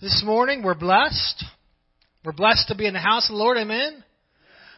this 0.00 0.22
morning. 0.26 0.62
We're 0.62 0.74
blessed. 0.74 1.44
We're 2.22 2.32
blessed 2.32 2.68
to 2.68 2.74
be 2.74 2.86
in 2.86 2.92
the 2.92 3.00
house 3.00 3.30
of 3.30 3.34
the 3.34 3.42
Lord. 3.42 3.56
Amen. 3.56 4.04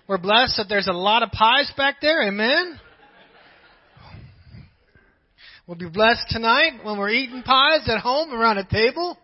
We're 0.07 0.19
blessed 0.19 0.59
that 0.59 0.67
there's 0.69 0.87
a 0.87 0.93
lot 0.93 1.25
of 1.25 1.31
pies 1.33 1.71
back 1.77 1.97
there. 2.01 2.23
Amen. 2.23 2.79
We'll 5.67 5.77
be 5.77 5.89
blessed 5.89 6.29
tonight 6.31 6.85
when 6.85 6.99
we're 6.99 7.11
eating 7.11 7.43
pies 7.43 7.89
at 7.89 7.99
home 8.01 8.33
around 8.33 8.59
a 8.59 8.65
table. 8.65 9.19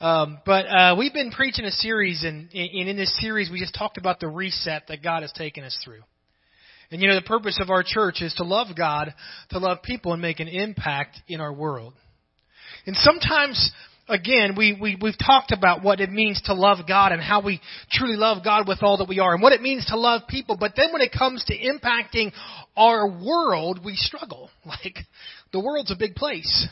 Um, 0.00 0.38
but 0.44 0.66
uh, 0.66 0.96
we've 0.98 1.14
been 1.14 1.30
preaching 1.30 1.64
a 1.64 1.70
series, 1.70 2.24
and, 2.24 2.52
and 2.52 2.88
in 2.88 2.96
this 2.96 3.16
series, 3.20 3.50
we 3.50 3.60
just 3.60 3.74
talked 3.74 3.98
about 3.98 4.18
the 4.18 4.28
reset 4.28 4.88
that 4.88 5.02
God 5.02 5.22
has 5.22 5.32
taken 5.32 5.62
us 5.62 5.78
through. 5.84 6.02
And 6.90 7.00
you 7.00 7.08
know, 7.08 7.14
the 7.14 7.22
purpose 7.22 7.60
of 7.62 7.70
our 7.70 7.84
church 7.86 8.20
is 8.20 8.34
to 8.34 8.44
love 8.44 8.68
God, 8.76 9.14
to 9.50 9.58
love 9.58 9.82
people, 9.84 10.12
and 10.12 10.20
make 10.20 10.40
an 10.40 10.48
impact 10.48 11.18
in 11.28 11.40
our 11.40 11.52
world. 11.52 11.94
And 12.86 12.96
sometimes, 12.96 13.70
again, 14.10 14.54
we, 14.56 14.76
we, 14.78 14.98
we've 15.00 15.18
talked 15.18 15.52
about 15.52 15.82
what 15.82 16.00
it 16.00 16.10
means 16.10 16.40
to 16.42 16.54
love 16.54 16.78
God 16.86 17.12
and 17.12 17.22
how 17.22 17.42
we 17.42 17.60
truly 17.90 18.16
love 18.16 18.44
God 18.44 18.68
with 18.68 18.82
all 18.82 18.98
that 18.98 19.08
we 19.08 19.20
are 19.20 19.34
and 19.34 19.42
what 19.42 19.52
it 19.52 19.62
means 19.62 19.86
to 19.86 19.96
love 19.96 20.22
people. 20.28 20.56
But 20.58 20.72
then 20.76 20.92
when 20.92 21.00
it 21.00 21.12
comes 21.12 21.44
to 21.46 21.56
impacting 21.56 22.32
our 22.76 23.08
world, 23.08 23.80
we 23.84 23.94
struggle. 23.96 24.50
Like, 24.66 24.98
the 25.52 25.58
world's 25.58 25.90
a 25.90 25.96
big 25.96 26.14
place. 26.14 26.68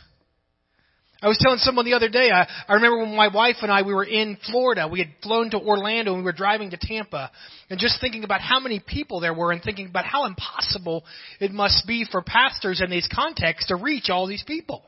I 1.20 1.26
was 1.26 1.38
telling 1.42 1.58
someone 1.58 1.84
the 1.84 1.94
other 1.94 2.08
day, 2.08 2.30
I, 2.30 2.46
I 2.68 2.74
remember 2.74 2.98
when 2.98 3.16
my 3.16 3.26
wife 3.34 3.56
and 3.62 3.72
I, 3.72 3.82
we 3.82 3.92
were 3.92 4.04
in 4.04 4.38
Florida. 4.48 4.86
We 4.90 5.00
had 5.00 5.08
flown 5.20 5.50
to 5.50 5.58
Orlando 5.58 6.12
and 6.12 6.20
we 6.20 6.24
were 6.24 6.32
driving 6.32 6.70
to 6.70 6.78
Tampa. 6.80 7.32
And 7.70 7.80
just 7.80 8.00
thinking 8.00 8.22
about 8.22 8.40
how 8.40 8.60
many 8.60 8.78
people 8.78 9.18
there 9.18 9.34
were 9.34 9.50
and 9.50 9.60
thinking 9.60 9.88
about 9.88 10.04
how 10.04 10.26
impossible 10.26 11.04
it 11.40 11.50
must 11.50 11.88
be 11.88 12.06
for 12.08 12.22
pastors 12.22 12.80
in 12.80 12.88
these 12.88 13.08
contexts 13.12 13.66
to 13.68 13.76
reach 13.76 14.10
all 14.10 14.28
these 14.28 14.44
people. 14.46 14.84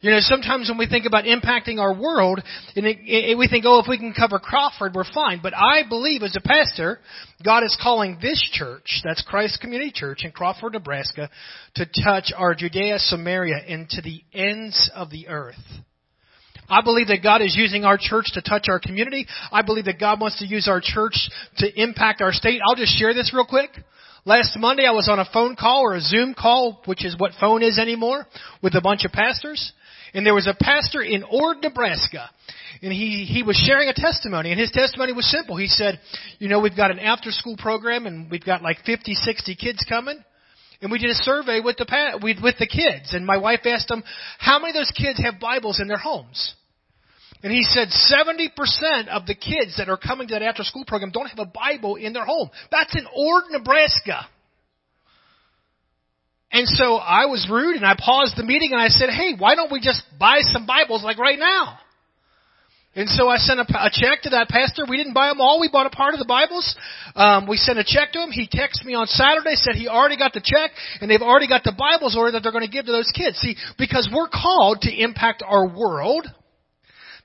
You 0.00 0.12
know, 0.12 0.20
sometimes 0.20 0.68
when 0.68 0.78
we 0.78 0.86
think 0.86 1.06
about 1.06 1.24
impacting 1.24 1.80
our 1.80 1.92
world, 1.92 2.40
and 2.76 2.86
it, 2.86 2.98
it, 3.00 3.36
we 3.36 3.48
think, 3.48 3.64
oh, 3.66 3.80
if 3.80 3.86
we 3.88 3.98
can 3.98 4.12
cover 4.12 4.38
Crawford, 4.38 4.94
we're 4.94 5.02
fine. 5.12 5.40
But 5.42 5.54
I 5.56 5.82
believe 5.88 6.22
as 6.22 6.36
a 6.36 6.40
pastor, 6.40 7.00
God 7.44 7.64
is 7.64 7.76
calling 7.82 8.18
this 8.22 8.40
church, 8.52 9.00
that's 9.02 9.22
Christ 9.22 9.60
Community 9.60 9.90
Church 9.92 10.20
in 10.24 10.30
Crawford, 10.30 10.74
Nebraska, 10.74 11.28
to 11.74 11.86
touch 12.04 12.32
our 12.36 12.54
Judea, 12.54 13.00
Samaria, 13.00 13.56
and 13.68 13.88
to 13.90 14.00
the 14.00 14.22
ends 14.32 14.88
of 14.94 15.10
the 15.10 15.26
earth. 15.26 15.56
I 16.68 16.82
believe 16.82 17.08
that 17.08 17.22
God 17.22 17.42
is 17.42 17.56
using 17.58 17.84
our 17.84 17.98
church 18.00 18.26
to 18.34 18.42
touch 18.42 18.66
our 18.68 18.78
community. 18.78 19.26
I 19.50 19.62
believe 19.62 19.86
that 19.86 19.98
God 19.98 20.20
wants 20.20 20.38
to 20.38 20.46
use 20.46 20.68
our 20.68 20.80
church 20.80 21.28
to 21.56 21.82
impact 21.82 22.20
our 22.20 22.32
state. 22.32 22.60
I'll 22.64 22.76
just 22.76 22.96
share 22.96 23.14
this 23.14 23.32
real 23.34 23.46
quick. 23.46 23.70
Last 24.24 24.56
Monday 24.58 24.84
I 24.84 24.92
was 24.92 25.08
on 25.08 25.18
a 25.18 25.28
phone 25.32 25.56
call 25.56 25.80
or 25.80 25.94
a 25.94 26.00
Zoom 26.00 26.34
call, 26.34 26.82
which 26.84 27.04
is 27.04 27.16
what 27.18 27.32
phone 27.40 27.62
is 27.62 27.78
anymore, 27.78 28.26
with 28.62 28.74
a 28.74 28.80
bunch 28.80 29.04
of 29.04 29.10
pastors. 29.10 29.72
And 30.14 30.24
there 30.24 30.34
was 30.34 30.46
a 30.46 30.54
pastor 30.58 31.02
in 31.02 31.24
Ord, 31.24 31.58
Nebraska, 31.62 32.30
and 32.82 32.92
he, 32.92 33.24
he 33.24 33.42
was 33.42 33.56
sharing 33.56 33.88
a 33.88 33.94
testimony, 33.94 34.50
and 34.50 34.60
his 34.60 34.70
testimony 34.70 35.12
was 35.12 35.30
simple. 35.30 35.56
He 35.56 35.66
said, 35.66 36.00
you 36.38 36.48
know, 36.48 36.60
we've 36.60 36.76
got 36.76 36.90
an 36.90 36.98
after 36.98 37.30
school 37.30 37.56
program, 37.56 38.06
and 38.06 38.30
we've 38.30 38.44
got 38.44 38.62
like 38.62 38.78
50, 38.84 39.14
60 39.14 39.56
kids 39.56 39.84
coming. 39.88 40.22
And 40.80 40.92
we 40.92 40.98
did 40.98 41.10
a 41.10 41.14
survey 41.14 41.60
with 41.60 41.76
the, 41.76 41.86
pa 41.86 42.18
with 42.22 42.56
the 42.58 42.68
kids, 42.68 43.12
and 43.12 43.26
my 43.26 43.36
wife 43.36 43.60
asked 43.64 43.88
them, 43.88 44.04
how 44.38 44.60
many 44.60 44.70
of 44.70 44.76
those 44.76 44.92
kids 44.92 45.20
have 45.22 45.40
Bibles 45.40 45.80
in 45.80 45.88
their 45.88 45.98
homes? 45.98 46.54
And 47.42 47.52
he 47.52 47.62
said 47.62 47.88
70% 47.88 49.08
of 49.08 49.26
the 49.26 49.34
kids 49.34 49.76
that 49.78 49.88
are 49.88 49.96
coming 49.96 50.28
to 50.28 50.34
that 50.34 50.42
after 50.42 50.64
school 50.64 50.84
program 50.84 51.10
don't 51.10 51.28
have 51.28 51.38
a 51.38 51.46
Bible 51.46 51.96
in 51.96 52.12
their 52.12 52.24
home. 52.24 52.50
That's 52.70 52.96
in 52.96 53.06
Ord, 53.14 53.44
Nebraska. 53.50 54.26
And 56.50 56.66
so 56.66 56.96
I 56.96 57.26
was 57.26 57.46
rude 57.50 57.76
and 57.76 57.84
I 57.84 57.94
paused 57.98 58.36
the 58.36 58.44
meeting 58.44 58.72
and 58.72 58.80
I 58.80 58.88
said, 58.88 59.10
hey, 59.10 59.34
why 59.36 59.54
don't 59.54 59.70
we 59.70 59.80
just 59.80 60.02
buy 60.18 60.38
some 60.40 60.66
Bibles 60.66 61.04
like 61.04 61.18
right 61.18 61.38
now? 61.38 61.78
And 62.94 63.08
so 63.08 63.28
I 63.28 63.36
sent 63.36 63.60
a, 63.60 63.66
a 63.68 63.90
check 63.92 64.22
to 64.22 64.30
that 64.30 64.48
pastor. 64.48 64.84
We 64.88 64.96
didn't 64.96 65.12
buy 65.12 65.28
them 65.28 65.40
all. 65.40 65.60
We 65.60 65.68
bought 65.70 65.86
a 65.86 65.90
part 65.90 66.14
of 66.14 66.18
the 66.18 66.26
Bibles. 66.26 66.74
Um, 67.14 67.46
we 67.46 67.56
sent 67.56 67.78
a 67.78 67.84
check 67.84 68.12
to 68.12 68.22
him. 68.22 68.30
He 68.30 68.48
texted 68.48 68.86
me 68.86 68.94
on 68.94 69.06
Saturday, 69.06 69.54
said 69.54 69.76
he 69.76 69.88
already 69.88 70.16
got 70.16 70.32
the 70.32 70.40
check 70.42 70.70
and 71.00 71.10
they've 71.10 71.22
already 71.22 71.48
got 71.48 71.64
the 71.64 71.76
Bibles 71.76 72.16
ordered 72.16 72.32
that 72.32 72.42
they're 72.42 72.52
going 72.52 72.66
to 72.66 72.70
give 72.70 72.86
to 72.86 72.92
those 72.92 73.12
kids. 73.14 73.38
See, 73.38 73.56
because 73.78 74.08
we're 74.12 74.28
called 74.28 74.80
to 74.82 74.90
impact 74.90 75.42
our 75.46 75.68
world 75.68 76.26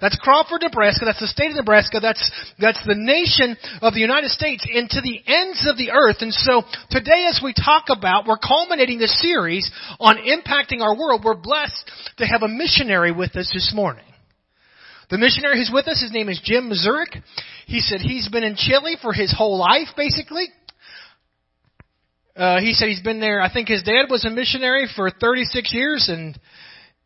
that's 0.03 0.19
Crawford, 0.19 0.63
Nebraska. 0.63 1.05
That's 1.05 1.21
the 1.21 1.31
state 1.31 1.51
of 1.51 1.55
Nebraska. 1.55 2.01
That's, 2.01 2.19
that's 2.59 2.85
the 2.85 2.99
nation 2.99 3.55
of 3.81 3.93
the 3.93 4.01
United 4.01 4.31
States 4.31 4.67
and 4.67 4.89
to 4.89 4.99
the 4.99 5.23
ends 5.25 5.65
of 5.65 5.77
the 5.77 5.91
earth. 5.91 6.17
And 6.19 6.33
so 6.33 6.63
today 6.91 7.23
as 7.29 7.39
we 7.41 7.53
talk 7.53 7.85
about, 7.87 8.27
we're 8.27 8.37
culminating 8.37 8.99
the 8.99 9.07
series 9.07 9.71
on 10.01 10.17
impacting 10.17 10.81
our 10.81 10.93
world. 10.93 11.21
We're 11.23 11.39
blessed 11.39 11.89
to 12.17 12.25
have 12.25 12.43
a 12.43 12.49
missionary 12.49 13.13
with 13.13 13.37
us 13.37 13.49
this 13.53 13.71
morning. 13.73 14.03
The 15.09 15.17
missionary 15.17 15.55
who's 15.57 15.71
with 15.73 15.87
us, 15.87 16.01
his 16.01 16.11
name 16.11 16.27
is 16.27 16.41
Jim 16.43 16.69
Mazurik. 16.69 17.23
He 17.65 17.79
said 17.79 18.01
he's 18.01 18.27
been 18.27 18.43
in 18.43 18.57
Chile 18.57 18.97
for 19.01 19.13
his 19.13 19.33
whole 19.33 19.57
life, 19.57 19.95
basically. 19.95 20.47
Uh, 22.35 22.59
he 22.59 22.73
said 22.73 22.89
he's 22.89 23.01
been 23.01 23.21
there. 23.21 23.39
I 23.39 23.53
think 23.53 23.69
his 23.69 23.83
dad 23.83 24.07
was 24.09 24.25
a 24.25 24.29
missionary 24.29 24.89
for 24.97 25.09
36 25.09 25.73
years, 25.73 26.09
and 26.09 26.37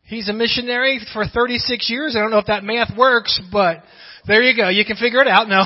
He's 0.08 0.28
a 0.30 0.32
missionary 0.32 1.00
for 1.12 1.26
36 1.26 1.90
years. 1.90 2.16
I 2.16 2.20
don't 2.20 2.30
know 2.30 2.38
if 2.38 2.46
that 2.46 2.64
math 2.64 2.96
works, 2.96 3.38
but 3.52 3.82
there 4.26 4.42
you 4.42 4.56
go. 4.56 4.70
You 4.70 4.86
can 4.86 4.96
figure 4.96 5.20
it 5.20 5.28
out. 5.28 5.48
No. 5.48 5.62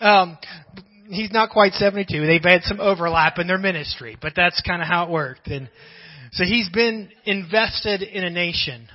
um, 0.06 0.38
he's 1.10 1.30
not 1.30 1.50
quite 1.50 1.74
72. 1.74 2.26
They've 2.26 2.42
had 2.42 2.62
some 2.62 2.80
overlap 2.80 3.38
in 3.38 3.46
their 3.46 3.58
ministry, 3.58 4.16
but 4.20 4.32
that's 4.34 4.62
kind 4.62 4.80
of 4.80 4.88
how 4.88 5.04
it 5.04 5.10
worked. 5.10 5.48
And 5.48 5.68
so 6.32 6.44
he's 6.44 6.70
been 6.70 7.10
invested 7.26 8.02
in 8.02 8.24
a 8.24 8.30
nation 8.30 8.88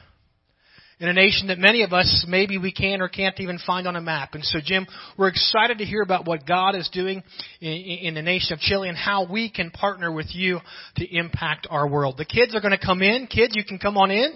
in 1.03 1.09
a 1.09 1.13
nation 1.13 1.47
that 1.47 1.59
many 1.59 1.83
of 1.83 1.91
us 1.91 2.25
maybe 2.29 2.57
we 2.57 2.71
can 2.71 3.01
or 3.01 3.09
can't 3.09 3.37
even 3.41 3.59
find 3.67 3.87
on 3.87 3.97
a 3.97 4.01
map. 4.01 4.35
And 4.35 4.43
so, 4.45 4.59
Jim, 4.63 4.87
we're 5.17 5.27
excited 5.27 5.79
to 5.79 5.83
hear 5.83 6.01
about 6.01 6.25
what 6.25 6.47
God 6.47 6.75
is 6.75 6.89
doing 6.93 7.21
in, 7.59 7.71
in 7.71 8.13
the 8.13 8.21
nation 8.21 8.53
of 8.53 8.59
Chile 8.59 8.87
and 8.87 8.97
how 8.97 9.29
we 9.29 9.51
can 9.51 9.69
partner 9.69 10.13
with 10.13 10.27
you 10.33 10.61
to 10.95 11.05
impact 11.05 11.67
our 11.69 11.89
world. 11.89 12.15
The 12.17 12.23
kids 12.23 12.55
are 12.55 12.61
going 12.61 12.71
to 12.71 12.83
come 12.83 13.01
in. 13.01 13.27
Kids, 13.27 13.53
you 13.53 13.65
can 13.65 13.79
come 13.79 13.97
on 13.97 14.11
in. 14.11 14.31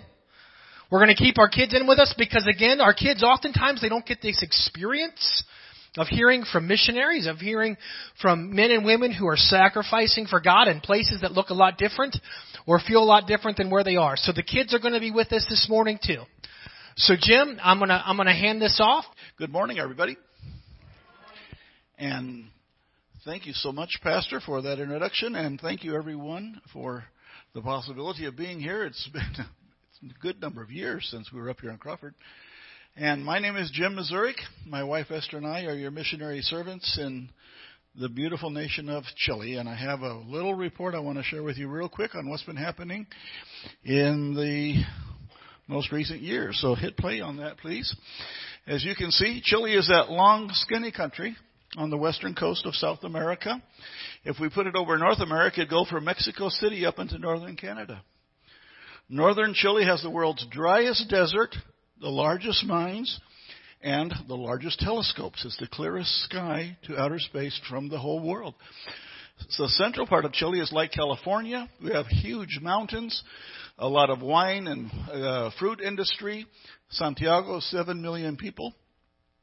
We're 0.91 1.00
going 1.00 1.16
to 1.16 1.23
keep 1.23 1.39
our 1.39 1.47
kids 1.47 1.73
in 1.73 1.88
with 1.88 2.00
us 2.00 2.13
because, 2.17 2.45
again, 2.53 2.81
our 2.81 2.94
kids 2.94 3.23
oftentimes 3.23 3.79
they 3.79 3.88
don't 3.88 4.06
get 4.06 4.22
this 4.22 4.44
experience 4.44 5.45
of 5.95 6.07
hearing 6.07 6.44
from 6.51 6.67
missionaries, 6.67 7.27
of 7.27 7.38
hearing 7.38 7.77
from 8.22 8.53
men 8.53 8.72
and 8.72 8.83
women 8.83 9.13
who 9.13 9.25
are 9.27 9.38
sacrificing 9.38 10.27
for 10.27 10.41
God 10.41 10.67
in 10.67 10.81
places 10.81 11.22
that 11.22 11.31
look 11.31 11.50
a 11.50 11.53
lot 11.53 11.77
different 11.77 12.17
or 12.66 12.81
feel 12.85 13.01
a 13.01 13.06
lot 13.06 13.25
different 13.25 13.56
than 13.56 13.69
where 13.69 13.85
they 13.85 13.95
are. 13.95 14.17
So 14.17 14.33
the 14.33 14.44
kids 14.44 14.73
are 14.73 14.79
going 14.79 14.94
to 14.94 15.00
be 15.00 15.11
with 15.11 15.31
us 15.31 15.45
this 15.50 15.67
morning 15.69 15.97
too. 16.06 16.23
So 17.00 17.13
Jim, 17.16 17.59
I'm 17.62 17.78
gonna 17.78 18.02
I'm 18.03 18.18
gonna 18.18 18.34
hand 18.34 18.59
this 18.59 18.80
off. 18.81 19.06
Good 19.38 19.52
morning, 19.52 19.78
everybody. 19.78 20.18
And 22.00 22.46
thank 23.24 23.46
you 23.46 23.53
so 23.53 23.72
much, 23.72 24.00
Pastor, 24.02 24.40
for 24.44 24.63
that 24.63 24.80
introduction, 24.80 25.36
and 25.36 25.62
thank 25.62 25.84
you 25.84 25.96
everyone 25.96 26.59
for 26.74 27.03
the 27.53 27.62
possibility 27.62 28.25
of 28.25 28.36
being 28.36 28.59
here. 28.59 28.84
It's 28.84 29.07
been 29.13 29.46
a 30.09 30.19
good 30.24 30.41
number 30.41 30.63
of 30.63 30.72
years 30.72 31.07
since 31.12 31.31
we 31.31 31.40
were 31.40 31.52
up 31.52 31.62
here 31.62 31.69
in 31.69 31.78
Crawford. 31.78 32.16
And 32.96 33.24
my 33.24 33.38
name 33.38 33.57
is 33.57 33.69
Jim 33.72 33.96
Mazurik. 33.96 34.40
My 34.66 34.84
wife 34.84 35.12
Esther 35.12 35.38
and 35.38 35.46
I 35.46 35.66
are 35.66 35.75
your 35.75 35.91
missionary 35.91 36.41
servants 36.41 36.97
in 37.00 37.30
the 38.00 38.09
beautiful 38.09 38.50
nation 38.50 38.90
of 38.90 39.03
Chile. 39.18 39.57
And 39.57 39.69
I 39.69 39.75
have 39.75 40.00
a 40.00 40.16
little 40.16 40.56
report 40.56 40.96
I 40.96 41.00
want 41.00 41.19
to 41.19 41.24
share 41.24 41.44
with 41.44 41.57
you 41.57 41.68
real 41.68 41.90
quick 41.90 42.16
on 42.16 42.28
what's 42.28 42.41
been 42.41 42.56
happening 42.56 43.06
in 43.84 44.34
the 44.34 44.84
most 45.67 45.91
recent 45.91 46.22
years. 46.22 46.57
So 46.61 46.75
hit 46.75 46.97
play 46.97 47.22
on 47.22 47.38
that, 47.38 47.57
please. 47.57 47.95
As 48.66 48.83
you 48.83 48.95
can 48.95 49.11
see, 49.11 49.41
Chile 49.44 49.73
is 49.73 49.88
that 49.88 50.09
long, 50.09 50.50
skinny 50.51 50.91
country 50.91 51.35
on 51.78 51.89
the 51.89 51.97
western 51.97 52.33
coast 52.33 52.66
of 52.66 52.75
South 52.75 53.03
America. 53.03 53.61
If 54.23 54.39
we 54.39 54.50
put 54.50 54.67
it 54.67 54.75
over 54.75 54.97
North 54.97 55.19
America, 55.19 55.61
it'd 55.61 55.69
go 55.69 55.85
from 55.85 56.06
Mexico 56.06 56.50
City 56.50 56.85
up 56.85 57.00
into 57.00 57.17
northern 57.17 57.56
Canada. 57.56 58.01
Northern 59.09 59.53
Chile 59.53 59.85
has 59.85 60.01
the 60.01 60.09
world's 60.09 60.45
driest 60.51 61.09
desert, 61.09 61.56
the 62.01 62.09
largest 62.09 62.65
mines, 62.65 63.19
and 63.81 64.13
the 64.27 64.36
largest 64.36 64.80
telescopes. 64.80 65.45
It's 65.45 65.57
the 65.59 65.68
clearest 65.68 66.12
sky 66.24 66.77
to 66.88 66.97
outer 66.97 67.19
space 67.19 67.59
from 67.69 67.89
the 67.89 68.00
whole 68.00 68.21
world. 68.21 68.56
So 69.50 69.63
the 69.63 69.69
central 69.69 70.07
part 70.07 70.25
of 70.25 70.34
Chile 70.34 70.60
is 70.60 70.72
like 70.72 70.92
California. 70.92 71.69
We 71.84 71.92
have 71.92 72.07
huge 72.07 72.60
mountains 72.62 73.24
a 73.78 73.88
lot 73.88 74.10
of 74.10 74.22
wine 74.22 74.68
and 74.68 74.92
uh, 75.12 75.51
fruit 75.60 75.81
industry. 75.81 76.45
Santiago, 76.89 77.60
7 77.60 78.01
million 78.01 78.38
people. 78.38 78.74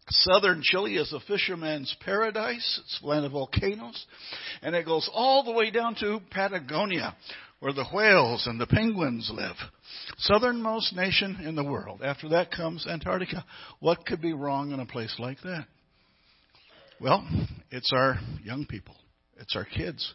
Southern 0.09 0.61
Chile 0.63 0.97
is 0.97 1.13
a 1.13 1.21
fisherman's 1.21 1.95
paradise. 2.05 2.81
It's 2.85 3.01
a 3.03 3.07
land 3.07 3.25
of 3.25 3.33
volcanoes. 3.33 4.05
And 4.63 4.75
it 4.75 4.85
goes 4.85 5.09
all 5.13 5.45
the 5.45 5.53
way 5.53 5.71
down 5.71 5.95
to 6.01 6.21
Patagonia, 6.31 7.17
where 7.61 7.73
the 7.73 7.87
whales 7.93 8.47
and 8.47 8.61
the 8.61 8.67
penguins 8.67 9.31
live. 9.33 9.57
Southernmost 10.19 10.95
nation 10.95 11.39
in 11.45 11.55
the 11.55 11.65
world. 11.65 12.03
After 12.03 12.29
that 12.31 12.51
comes 12.51 12.87
Antarctica. 12.87 13.45
What 13.81 14.05
could 14.05 14.21
be 14.21 14.33
wrong 14.33 14.73
in 14.73 14.81
a 14.81 14.87
place 14.87 15.15
like 15.19 15.41
that? 15.43 15.67
Well, 17.01 17.27
it's 17.71 17.93
our 17.95 18.19
young 18.43 18.67
people. 18.67 18.95
It's 19.39 19.57
our 19.57 19.65
kids. 19.65 20.15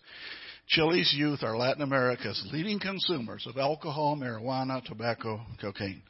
Chile's 0.67 1.13
youth 1.17 1.41
are 1.41 1.57
Latin 1.57 1.81
America's 1.81 2.47
leading 2.51 2.79
consumers 2.79 3.45
of 3.47 3.57
alcohol, 3.57 4.15
marijuana, 4.15 4.83
tobacco, 4.85 5.41
cocaine. 5.59 6.03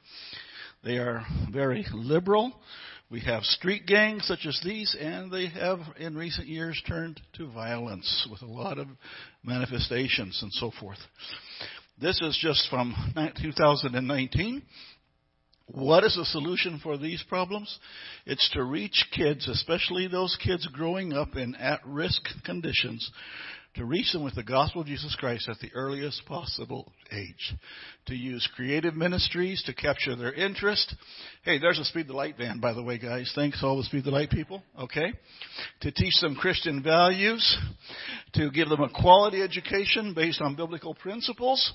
They 0.83 0.97
are 0.97 1.25
very 1.51 1.85
liberal. 1.93 2.53
We 3.09 3.21
have 3.21 3.43
street 3.43 3.85
gangs 3.87 4.27
such 4.27 4.45
as 4.45 4.59
these, 4.63 4.95
and 4.99 5.31
they 5.31 5.47
have 5.47 5.79
in 5.97 6.15
recent 6.15 6.47
years 6.47 6.81
turned 6.87 7.19
to 7.37 7.51
violence 7.51 8.27
with 8.29 8.41
a 8.41 8.45
lot 8.45 8.77
of 8.77 8.87
manifestations 9.43 10.39
and 10.41 10.51
so 10.53 10.71
forth. 10.79 10.99
This 11.99 12.21
is 12.21 12.37
just 12.41 12.69
from 12.69 12.95
2019. 13.41 14.61
What 15.71 16.03
is 16.03 16.15
the 16.15 16.25
solution 16.25 16.79
for 16.81 16.97
these 16.97 17.23
problems? 17.29 17.79
It's 18.25 18.49
to 18.53 18.63
reach 18.63 19.05
kids, 19.15 19.47
especially 19.47 20.07
those 20.07 20.35
kids 20.43 20.67
growing 20.67 21.13
up 21.13 21.35
in 21.35 21.53
at 21.55 21.79
risk 21.85 22.21
conditions, 22.43 23.09
to 23.75 23.85
reach 23.85 24.11
them 24.11 24.23
with 24.23 24.33
the 24.33 24.43
gospel 24.43 24.81
of 24.81 24.87
Jesus 24.87 25.15
Christ 25.19 25.47
at 25.47 25.59
the 25.59 25.71
earliest 25.75 26.25
possible 26.25 26.91
age. 27.11 27.53
To 28.07 28.15
use 28.15 28.49
creative 28.55 28.95
ministries 28.95 29.61
to 29.67 29.73
capture 29.75 30.15
their 30.15 30.33
interest. 30.33 30.95
Hey, 31.43 31.59
there's 31.59 31.77
a 31.77 31.85
Speed 31.85 32.07
the 32.07 32.13
Light 32.13 32.35
van, 32.35 32.59
by 32.59 32.73
the 32.73 32.81
way, 32.81 32.97
guys. 32.97 33.31
Thanks 33.35 33.63
all 33.63 33.77
the 33.77 33.83
Speed 33.83 34.05
the 34.05 34.11
Light 34.11 34.31
people. 34.31 34.63
Okay. 34.77 35.13
To 35.81 35.91
teach 35.91 36.19
them 36.19 36.35
Christian 36.35 36.81
values. 36.81 37.57
To 38.33 38.49
give 38.49 38.69
them 38.69 38.81
a 38.81 38.89
quality 38.89 39.43
education 39.43 40.15
based 40.15 40.41
on 40.41 40.55
biblical 40.55 40.95
principles. 40.95 41.71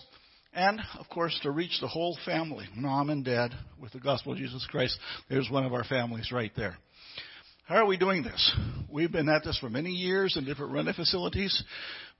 And, 0.56 0.80
of 1.00 1.08
course, 1.08 1.36
to 1.42 1.50
reach 1.50 1.80
the 1.80 1.88
whole 1.88 2.16
family, 2.24 2.66
mom 2.76 3.10
and 3.10 3.24
dad, 3.24 3.50
with 3.80 3.92
the 3.92 3.98
gospel 3.98 4.32
of 4.32 4.38
Jesus 4.38 4.64
Christ. 4.70 4.96
There's 5.28 5.50
one 5.50 5.64
of 5.64 5.72
our 5.72 5.82
families 5.82 6.30
right 6.30 6.52
there. 6.56 6.76
How 7.64 7.76
are 7.76 7.86
we 7.86 7.96
doing 7.96 8.22
this? 8.22 8.54
We've 8.88 9.10
been 9.10 9.28
at 9.28 9.42
this 9.42 9.58
for 9.58 9.68
many 9.68 9.90
years 9.90 10.36
in 10.36 10.44
different 10.44 10.72
rented 10.72 10.94
facilities, 10.94 11.64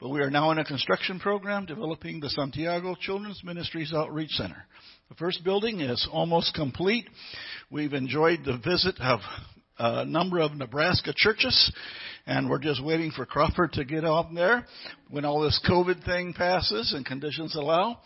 but 0.01 0.09
we 0.09 0.21
are 0.21 0.31
now 0.31 0.51
in 0.51 0.59
a 0.59 0.65
construction 0.65 1.21
program 1.21 1.65
developing 1.67 2.19
the 2.19 2.31
Santiago 2.31 2.97
Children's 2.99 3.43
Ministries 3.45 3.93
Outreach 3.95 4.31
Center. 4.31 4.65
The 5.11 5.15
first 5.15 5.45
building 5.45 5.81
is 5.81 6.09
almost 6.11 6.55
complete. 6.55 7.09
We've 7.71 7.93
enjoyed 7.93 8.41
the 8.45 8.59
visit 8.59 9.01
of 9.01 9.21
a 9.79 10.05
number 10.05 10.41
of 10.41 10.57
Nebraska 10.57 11.13
churches, 11.15 11.73
and 12.27 12.49
we're 12.49 12.59
just 12.59 12.83
waiting 12.83 13.11
for 13.11 13.27
Crawford 13.27 13.73
to 13.75 13.85
get 13.85 14.05
out 14.05 14.35
there 14.35 14.67
when 15.11 15.25
all 15.25 15.43
this 15.43 15.61
COVID 15.69 16.05
thing 16.05 16.33
passes 16.33 16.93
and 16.95 17.05
conditions 17.05 17.55
allow. 17.55 17.99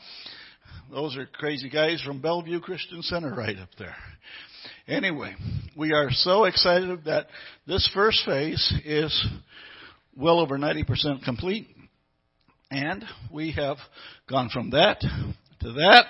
Those 0.90 1.16
are 1.16 1.26
crazy 1.26 1.68
guys 1.68 2.02
from 2.02 2.20
Bellevue 2.20 2.60
Christian 2.60 3.02
Center 3.02 3.34
right 3.34 3.58
up 3.58 3.68
there. 3.78 3.96
Anyway, 4.86 5.34
we 5.76 5.92
are 5.92 6.08
so 6.10 6.44
excited 6.44 7.04
that 7.04 7.26
this 7.66 7.88
first 7.94 8.24
phase 8.24 8.72
is 8.84 9.26
well 10.16 10.40
over 10.40 10.58
90% 10.58 11.22
complete. 11.24 11.68
And 12.70 13.04
we 13.32 13.52
have 13.52 13.76
gone 14.28 14.50
from 14.50 14.70
that 14.70 15.00
to 15.00 15.72
that. 15.72 16.04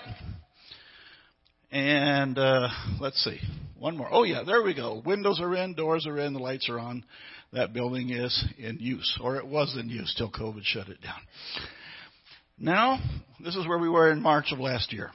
And 1.70 2.38
uh, 2.38 2.69
let's 3.00 3.22
see, 3.22 3.38
one 3.78 3.96
more. 3.96 4.08
Oh 4.11 4.25
yeah, 4.25 4.43
there 4.44 4.62
we 4.62 4.75
go. 4.75 5.02
Windows 5.04 5.38
are 5.40 5.54
in, 5.54 5.75
doors 5.75 6.06
are 6.06 6.19
in, 6.19 6.32
the 6.32 6.40
lights 6.40 6.69
are 6.69 6.78
on. 6.81 7.04
That 7.52 7.72
building 7.72 8.10
is 8.10 8.44
in 8.58 8.78
use, 8.78 9.18
or 9.22 9.36
it 9.36 9.46
was 9.46 9.76
in 9.78 9.88
use 9.88 10.14
till 10.16 10.30
COVID 10.30 10.62
shut 10.64 10.88
it 10.88 11.00
down. 11.00 11.20
Now, 12.58 13.00
this 13.40 13.56
is 13.56 13.66
where 13.66 13.78
we 13.78 13.88
were 13.88 14.10
in 14.10 14.20
March 14.20 14.52
of 14.52 14.58
last 14.58 14.92
year, 14.92 15.10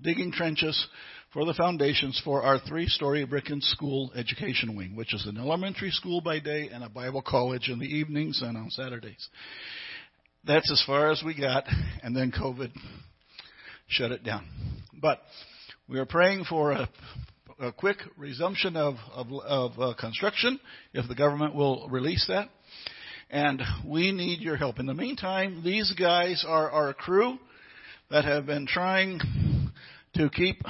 digging 0.00 0.32
trenches 0.32 0.86
for 1.32 1.44
the 1.44 1.54
foundations 1.54 2.20
for 2.24 2.42
our 2.42 2.58
three-story 2.58 3.24
brick 3.24 3.48
and 3.48 3.62
school 3.62 4.10
education 4.16 4.76
wing, 4.76 4.96
which 4.96 5.14
is 5.14 5.26
an 5.26 5.38
elementary 5.38 5.90
school 5.90 6.20
by 6.20 6.40
day 6.40 6.68
and 6.72 6.82
a 6.82 6.88
Bible 6.88 7.22
college 7.22 7.68
in 7.68 7.78
the 7.78 7.86
evenings 7.86 8.42
and 8.42 8.56
on 8.56 8.70
Saturdays. 8.70 9.28
That's 10.44 10.70
as 10.70 10.82
far 10.84 11.10
as 11.10 11.22
we 11.24 11.38
got, 11.38 11.64
and 12.02 12.16
then 12.16 12.32
COVID 12.32 12.72
shut 13.86 14.10
it 14.10 14.24
down. 14.24 14.46
But 15.00 15.20
we 15.88 15.98
are 15.98 16.06
praying 16.06 16.44
for 16.44 16.72
a, 16.72 16.88
a 17.60 17.70
quick 17.70 17.98
resumption 18.16 18.74
of, 18.74 18.94
of, 19.12 19.26
of 19.32 19.78
uh, 19.78 19.94
construction 20.00 20.58
if 20.94 21.06
the 21.08 21.14
government 21.14 21.54
will 21.54 21.88
release 21.90 22.24
that. 22.26 22.48
And 23.28 23.62
we 23.86 24.12
need 24.12 24.40
your 24.40 24.56
help. 24.56 24.80
In 24.80 24.86
the 24.86 24.94
meantime, 24.94 25.60
these 25.62 25.92
guys 25.92 26.44
are 26.48 26.70
our 26.70 26.94
crew 26.94 27.38
that 28.10 28.24
have 28.24 28.46
been 28.46 28.66
trying 28.66 29.20
to 30.14 30.30
keep 30.30 30.62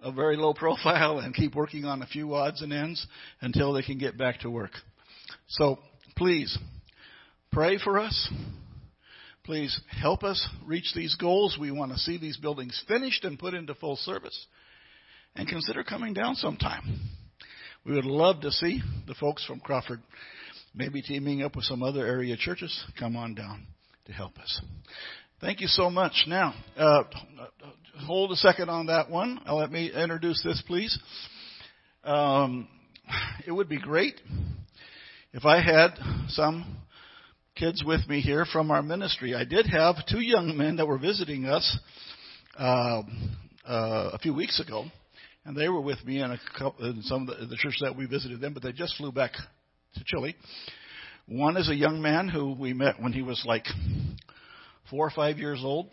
a 0.00 0.10
very 0.10 0.36
low 0.36 0.52
profile 0.52 1.20
and 1.20 1.34
keep 1.34 1.54
working 1.54 1.84
on 1.84 2.02
a 2.02 2.06
few 2.06 2.34
odds 2.34 2.62
and 2.62 2.72
ends 2.72 3.06
until 3.40 3.72
they 3.72 3.82
can 3.82 3.96
get 3.96 4.18
back 4.18 4.40
to 4.40 4.50
work. 4.50 4.72
So 5.48 5.78
please 6.16 6.58
pray 7.52 7.78
for 7.78 7.98
us. 7.98 8.28
Please 9.44 9.80
help 9.88 10.24
us 10.24 10.46
reach 10.66 10.92
these 10.94 11.14
goals. 11.14 11.56
We 11.58 11.70
want 11.70 11.92
to 11.92 11.98
see 11.98 12.18
these 12.18 12.36
buildings 12.36 12.82
finished 12.88 13.24
and 13.24 13.38
put 13.38 13.54
into 13.54 13.74
full 13.74 13.96
service. 13.96 14.46
And 15.36 15.48
consider 15.48 15.84
coming 15.84 16.12
down 16.12 16.34
sometime. 16.34 17.00
We 17.84 17.94
would 17.94 18.04
love 18.04 18.40
to 18.42 18.50
see 18.50 18.82
the 19.06 19.14
folks 19.14 19.44
from 19.46 19.60
Crawford 19.60 20.00
maybe 20.74 21.02
teaming 21.02 21.42
up 21.42 21.56
with 21.56 21.64
some 21.64 21.82
other 21.82 22.06
area 22.06 22.36
churches 22.36 22.84
come 22.98 23.16
on 23.16 23.34
down 23.34 23.66
to 24.06 24.12
help 24.12 24.38
us. 24.38 24.60
Thank 25.40 25.60
you 25.60 25.66
so 25.66 25.88
much. 25.88 26.24
Now, 26.26 26.54
uh, 26.76 27.04
hold 28.06 28.30
a 28.32 28.36
second 28.36 28.68
on 28.68 28.86
that 28.86 29.10
one. 29.10 29.40
Uh, 29.46 29.54
let 29.54 29.72
me 29.72 29.90
introduce 29.90 30.42
this, 30.42 30.62
please. 30.66 30.98
Um, 32.04 32.68
it 33.46 33.52
would 33.52 33.68
be 33.68 33.78
great 33.78 34.20
if 35.32 35.44
I 35.44 35.62
had 35.62 35.90
some 36.28 36.76
kids 37.56 37.82
with 37.84 38.06
me 38.08 38.20
here 38.20 38.44
from 38.44 38.70
our 38.70 38.82
ministry. 38.82 39.34
I 39.34 39.44
did 39.44 39.66
have 39.66 39.96
two 40.10 40.20
young 40.20 40.56
men 40.56 40.76
that 40.76 40.86
were 40.86 40.98
visiting 40.98 41.46
us 41.46 41.78
uh, 42.58 43.02
uh, 43.66 44.10
a 44.12 44.18
few 44.18 44.34
weeks 44.34 44.60
ago, 44.60 44.84
and 45.44 45.56
they 45.56 45.68
were 45.68 45.80
with 45.80 46.04
me 46.04 46.20
in, 46.20 46.30
a 46.30 46.38
couple, 46.58 46.84
in 46.86 47.02
some 47.02 47.28
of 47.28 47.38
the, 47.38 47.46
the 47.46 47.56
church 47.56 47.76
that 47.80 47.96
we 47.96 48.06
visited 48.06 48.40
them, 48.40 48.54
but 48.54 48.62
they 48.62 48.72
just 48.72 48.96
flew 48.96 49.12
back 49.12 49.32
to 49.32 50.04
Chile. 50.06 50.36
One 51.26 51.56
is 51.56 51.68
a 51.68 51.74
young 51.74 52.02
man 52.02 52.28
who 52.28 52.54
we 52.58 52.72
met 52.72 53.00
when 53.00 53.12
he 53.12 53.22
was 53.22 53.42
like 53.46 53.66
four 54.90 55.06
or 55.06 55.10
five 55.10 55.38
years 55.38 55.60
old, 55.62 55.90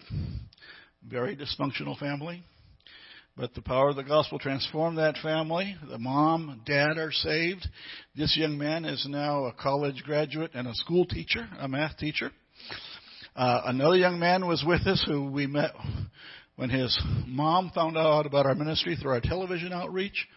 very 1.07 1.37
dysfunctional 1.37 1.97
family. 1.97 2.43
But 3.37 3.53
the 3.53 3.61
power 3.61 3.89
of 3.89 3.95
the 3.95 4.03
gospel 4.03 4.39
transformed 4.39 4.97
that 4.97 5.15
family. 5.21 5.75
The 5.87 5.99
mom, 5.99 6.63
dad 6.65 6.97
are 6.97 7.11
saved. 7.11 7.67
This 8.15 8.35
young 8.35 8.57
man 8.57 8.83
is 8.83 9.05
now 9.07 9.45
a 9.45 9.53
college 9.53 10.01
graduate 10.03 10.51
and 10.55 10.67
a 10.67 10.73
school 10.73 11.05
teacher, 11.05 11.47
a 11.59 11.67
math 11.67 11.97
teacher. 11.97 12.31
Uh, 13.35 13.61
another 13.65 13.95
young 13.95 14.17
man 14.17 14.47
was 14.47 14.63
with 14.65 14.87
us 14.87 15.05
who 15.07 15.29
we 15.29 15.45
met 15.45 15.69
when 16.57 16.69
his 16.71 16.99
mom 17.27 17.71
found 17.73 17.97
out 17.97 18.25
about 18.25 18.45
our 18.45 18.55
ministry 18.55 18.97
through 18.99 19.11
our 19.11 19.21
television 19.21 19.71
outreach. 19.71 20.27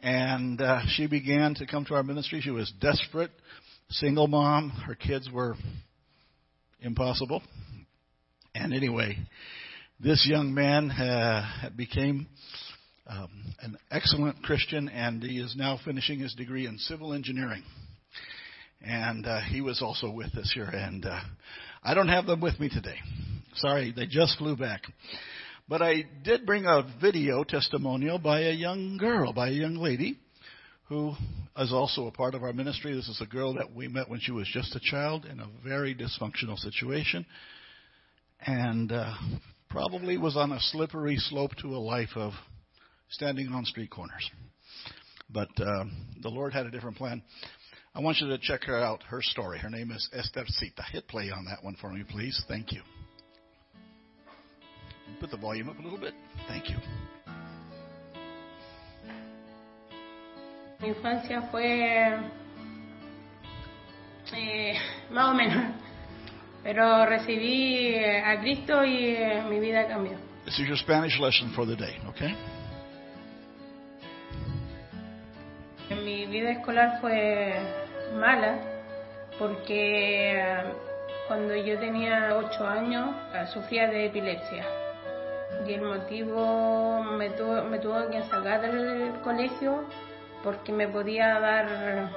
And 0.00 0.60
uh, 0.60 0.82
she 0.88 1.06
began 1.06 1.54
to 1.54 1.66
come 1.66 1.84
to 1.86 1.94
our 1.94 2.02
ministry. 2.02 2.40
She 2.40 2.50
was 2.50 2.72
desperate, 2.80 3.30
single 3.88 4.28
mom. 4.28 4.70
Her 4.70 4.94
kids 4.94 5.28
were 5.32 5.56
impossible. 6.80 7.42
And 8.54 8.72
anyway, 8.72 9.16
this 9.98 10.26
young 10.30 10.54
man 10.54 10.90
uh, 10.90 11.70
became 11.76 12.26
um, 13.06 13.54
an 13.62 13.76
excellent 13.90 14.42
Christian, 14.42 14.88
and 14.88 15.22
he 15.22 15.38
is 15.38 15.54
now 15.56 15.78
finishing 15.84 16.20
his 16.20 16.34
degree 16.34 16.66
in 16.66 16.78
civil 16.78 17.12
engineering. 17.12 17.62
And 18.82 19.26
uh, 19.26 19.40
he 19.40 19.60
was 19.60 19.82
also 19.82 20.10
with 20.10 20.34
us 20.36 20.50
here, 20.54 20.64
and 20.64 21.04
uh, 21.04 21.20
I 21.82 21.94
don't 21.94 22.08
have 22.08 22.26
them 22.26 22.40
with 22.40 22.58
me 22.60 22.68
today. 22.68 22.96
Sorry, 23.56 23.92
they 23.94 24.06
just 24.06 24.38
flew 24.38 24.56
back. 24.56 24.82
But 25.70 25.82
I 25.82 26.04
did 26.24 26.46
bring 26.46 26.66
a 26.66 26.82
video 27.00 27.44
testimonial 27.44 28.18
by 28.18 28.40
a 28.40 28.50
young 28.50 28.96
girl, 28.96 29.32
by 29.32 29.50
a 29.50 29.52
young 29.52 29.76
lady, 29.76 30.18
who 30.88 31.12
is 31.56 31.72
also 31.72 32.08
a 32.08 32.10
part 32.10 32.34
of 32.34 32.42
our 32.42 32.52
ministry. 32.52 32.92
This 32.92 33.08
is 33.08 33.20
a 33.22 33.26
girl 33.26 33.54
that 33.54 33.72
we 33.72 33.86
met 33.86 34.10
when 34.10 34.18
she 34.18 34.32
was 34.32 34.48
just 34.52 34.74
a 34.74 34.80
child 34.80 35.26
in 35.26 35.38
a 35.38 35.46
very 35.62 35.94
dysfunctional 35.94 36.58
situation 36.58 37.24
and 38.44 38.90
uh, 38.90 39.14
probably 39.68 40.18
was 40.18 40.36
on 40.36 40.50
a 40.50 40.58
slippery 40.58 41.16
slope 41.16 41.52
to 41.62 41.68
a 41.68 41.78
life 41.78 42.16
of 42.16 42.32
standing 43.10 43.46
on 43.52 43.64
street 43.64 43.90
corners. 43.90 44.28
But 45.32 45.50
uh, 45.56 45.84
the 46.20 46.30
Lord 46.30 46.52
had 46.52 46.66
a 46.66 46.72
different 46.72 46.96
plan. 46.96 47.22
I 47.94 48.00
want 48.00 48.18
you 48.18 48.26
to 48.26 48.38
check 48.38 48.64
her 48.64 48.76
out, 48.76 49.04
her 49.04 49.22
story. 49.22 49.60
Her 49.60 49.70
name 49.70 49.92
is 49.92 50.08
Estercita. 50.12 50.82
Hit 50.90 51.06
play 51.06 51.30
on 51.30 51.44
that 51.44 51.62
one 51.62 51.76
for 51.80 51.92
me, 51.92 52.02
please. 52.02 52.42
Thank 52.48 52.72
you. 52.72 52.80
Put 55.18 55.30
the 55.30 55.36
volume 55.36 55.68
up 55.68 55.78
a 55.78 55.82
little 55.82 55.98
bit. 55.98 56.14
Thank 56.48 56.70
you. 56.70 56.76
Mi 60.80 60.88
infancia 60.88 61.42
fue 61.50 62.18
eh, 64.32 64.76
más 65.10 65.30
o 65.30 65.34
menos 65.34 65.74
Pero 66.62 67.06
recibí 67.06 67.94
eh, 67.94 68.22
a 68.22 68.38
Cristo 68.40 68.84
y 68.84 69.14
eh, 69.14 69.42
mi 69.48 69.58
vida 69.60 69.86
cambió. 69.86 70.18
This 70.44 70.58
is 70.58 70.68
your 70.68 70.76
Spanish 70.76 71.18
lesson 71.18 71.52
for 71.52 71.66
the 71.66 71.76
day, 71.76 71.98
okay? 72.08 72.34
Mi 76.04 76.26
vida 76.26 76.52
escolar 76.52 77.00
fue 77.00 77.54
mala 78.14 78.58
porque 79.38 80.38
eh, 80.38 80.64
cuando 81.28 81.56
yo 81.56 81.78
tenía 81.78 82.36
8 82.36 82.66
años 82.66 83.10
sufría 83.52 83.88
de 83.88 84.06
epilepsia. 84.06 84.66
Y 85.66 85.74
el 85.74 85.82
motivo 85.82 87.02
me 87.02 87.30
tuvo, 87.30 87.62
me 87.64 87.78
tuvo 87.78 88.08
que 88.10 88.22
sacar 88.24 88.60
del 88.62 89.20
colegio 89.22 89.84
porque 90.42 90.72
me 90.72 90.88
podía 90.88 91.38
dar 91.38 92.10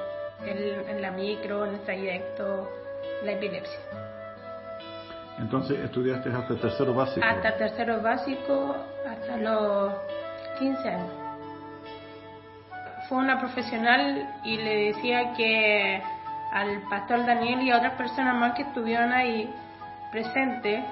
el, 0.46 0.90
en 0.90 1.02
la 1.02 1.12
micro, 1.12 1.66
en 1.66 1.76
el 1.76 1.82
trayecto, 1.82 2.70
la 3.24 3.32
epilepsia. 3.34 3.80
Entonces 5.40 5.80
estudiaste 5.80 6.30
hasta 6.30 6.56
tercero 6.56 6.94
básico. 6.94 7.26
Hasta 7.26 7.58
tercero 7.58 8.02
básico, 8.02 8.76
hasta 9.10 9.38
los 9.38 9.94
15 10.60 10.90
años. 10.90 11.12
Fue 13.10 13.18
una 13.18 13.40
profesional 13.40 14.40
y 14.44 14.58
le 14.58 14.94
decía 14.94 15.34
que 15.34 16.02
al 16.54 16.82
pastor 16.90 17.26
Daniel 17.26 17.62
y 17.62 17.72
a 17.72 17.78
otras 17.78 17.94
personas 17.96 18.36
más 18.36 18.54
que 18.54 18.62
estuvieron 18.62 19.12
ahí 19.12 19.54
presentes, 20.12 20.84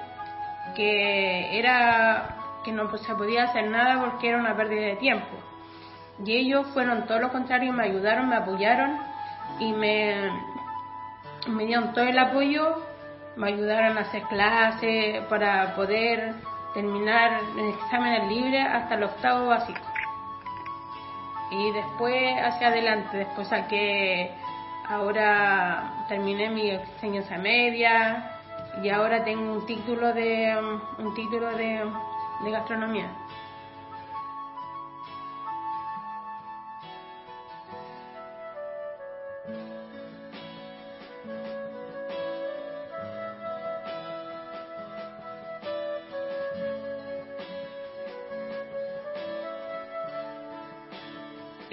que 0.74 1.58
era 1.58 2.41
que 2.62 2.72
no 2.72 2.96
se 2.96 3.14
podía 3.14 3.44
hacer 3.44 3.68
nada 3.68 4.00
porque 4.00 4.28
era 4.28 4.38
una 4.38 4.56
pérdida 4.56 4.86
de 4.86 4.96
tiempo. 4.96 5.36
Y 6.24 6.36
ellos 6.36 6.66
fueron 6.68 7.06
todo 7.06 7.18
lo 7.18 7.30
contrario, 7.30 7.72
me 7.72 7.84
ayudaron, 7.84 8.28
me 8.28 8.36
apoyaron 8.36 8.98
y 9.58 9.72
me, 9.72 10.30
dieron 11.58 11.92
todo 11.92 12.04
el 12.04 12.18
apoyo, 12.18 12.82
me 13.36 13.48
ayudaron 13.48 13.98
a 13.98 14.02
hacer 14.02 14.22
clases 14.24 15.22
para 15.26 15.74
poder 15.74 16.34
terminar 16.74 17.40
el 17.56 17.68
exámenes 17.70 18.28
libres 18.28 18.66
hasta 18.66 18.94
el 18.94 19.04
octavo 19.04 19.46
básico. 19.48 19.80
Y 21.50 21.72
después 21.72 22.34
hacia 22.42 22.68
adelante, 22.68 23.18
después 23.18 23.48
saqué, 23.48 24.30
ahora 24.88 26.04
terminé 26.08 26.48
mi 26.50 26.70
enseñanza 26.70 27.36
media 27.36 28.38
y 28.82 28.88
ahora 28.88 29.22
tengo 29.22 29.52
un 29.52 29.66
título 29.66 30.14
de, 30.14 30.56
un 30.98 31.14
título 31.14 31.54
de, 31.56 31.84
de 32.42 32.50
gastronomía. 32.50 33.10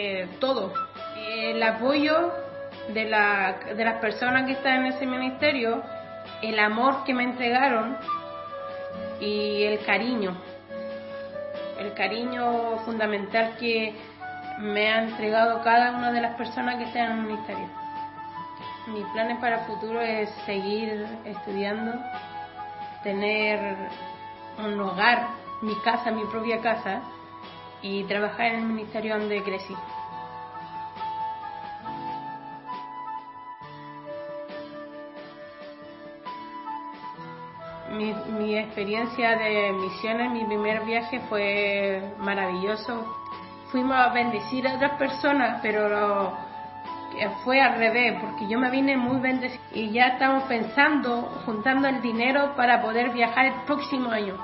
Eh, 0.01 0.29
todo. 0.39 0.71
El 1.17 1.61
apoyo 1.61 2.31
de, 2.93 3.03
la, 3.03 3.59
de 3.75 3.83
las 3.83 3.99
personas 3.99 4.45
que 4.45 4.53
están 4.53 4.85
en 4.85 4.93
ese 4.93 5.05
ministerio, 5.05 5.83
el 6.41 6.57
amor 6.57 7.03
que 7.03 7.13
me 7.13 7.23
entregaron 7.23 7.97
y 9.19 9.63
el 9.63 9.83
cariño. 9.85 10.49
El 11.79 11.93
cariño 11.93 12.77
fundamental 12.86 13.55
que 13.57 13.95
me 14.59 14.91
ha 14.91 15.03
entregado 15.03 15.63
cada 15.63 15.91
una 15.91 16.12
de 16.12 16.21
las 16.21 16.36
personas 16.36 16.75
que 16.75 16.83
están 16.83 17.12
en 17.12 17.17
el 17.19 17.25
ministerio. 17.25 17.67
Mis 18.88 19.05
planes 19.13 19.39
para 19.39 19.62
el 19.62 19.65
futuro 19.65 20.01
es 20.01 20.29
seguir 20.45 21.07
estudiando, 21.24 21.93
tener 23.03 23.77
un 24.57 24.79
hogar, 24.81 25.29
mi 25.62 25.75
casa, 25.83 26.12
mi 26.12 26.25
propia 26.25 26.59
casa 26.59 27.01
y 27.81 28.03
trabajar 28.03 28.48
en 28.48 28.55
el 28.55 28.63
ministerio 28.63 29.17
donde 29.17 29.41
crecí. 29.41 29.75
Mi, 38.00 38.13
mi, 38.39 38.58
experiencia 38.58 39.36
de 39.36 39.74
misiones, 39.74 40.32
mi 40.32 40.46
primer 40.46 40.86
viaje 40.86 41.20
fue 41.27 42.13
maravilloso. 42.18 43.06
Fuimos 43.74 43.98
a 43.98 44.13
bendecir 44.13 44.65
a 44.70 44.75
otras 44.75 44.98
personas, 44.98 45.60
pero 45.62 46.34
fue 47.44 47.60
al 47.60 47.77
revés, 47.77 48.18
porque 48.22 48.48
yo 48.48 48.58
me 48.58 48.70
vine 48.70 48.96
muy 48.96 49.20
bendecida 49.20 49.62
y 49.74 49.91
ya 49.91 50.08
estamos 50.13 50.44
pensando, 50.44 51.24
juntando 51.46 51.89
el 51.89 52.01
dinero 52.01 52.53
para 52.56 52.82
poder 52.82 53.10
viajar 53.10 53.48
el 53.48 53.53
próximo 53.65 54.10
año. 54.12 54.38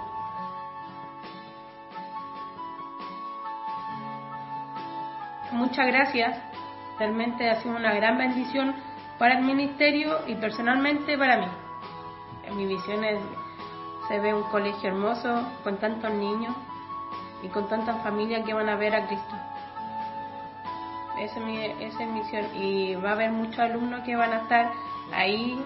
muchas 5.53 5.87
gracias. 5.87 6.37
Realmente 6.99 7.49
ha 7.49 7.61
sido 7.61 7.77
una 7.77 7.93
gran 7.93 8.17
bendición 8.17 8.75
para 9.17 9.39
el 9.39 9.45
ministerio 9.45 10.19
y 10.27 10.35
personalmente 10.35 11.17
para 11.17 11.37
mí. 11.37 11.47
Mi 12.53 12.65
visión 12.65 13.03
es, 13.03 13.17
se 14.07 14.19
ve 14.19 14.33
un 14.33 14.43
colegio 14.43 14.89
hermoso 14.89 15.41
con 15.63 15.77
tantos 15.77 16.11
niños 16.11 16.55
y 17.41 17.47
con 17.49 17.67
tantas 17.67 18.01
familias 18.03 18.45
que 18.45 18.53
van 18.53 18.69
a 18.69 18.75
ver 18.75 18.95
a 18.95 19.07
Cristo. 19.07 19.35
Esa 21.19 21.39
es 21.39 21.45
mi, 21.45 21.57
esa 21.57 22.03
es 22.03 22.09
mi 22.09 22.19
misión. 22.19 22.45
Y 22.55 22.95
va 22.95 23.09
a 23.09 23.13
haber 23.13 23.31
muchos 23.31 23.59
alumnos 23.59 24.01
que 24.01 24.15
van 24.15 24.33
a 24.33 24.41
estar 24.41 24.71
ahí, 25.13 25.63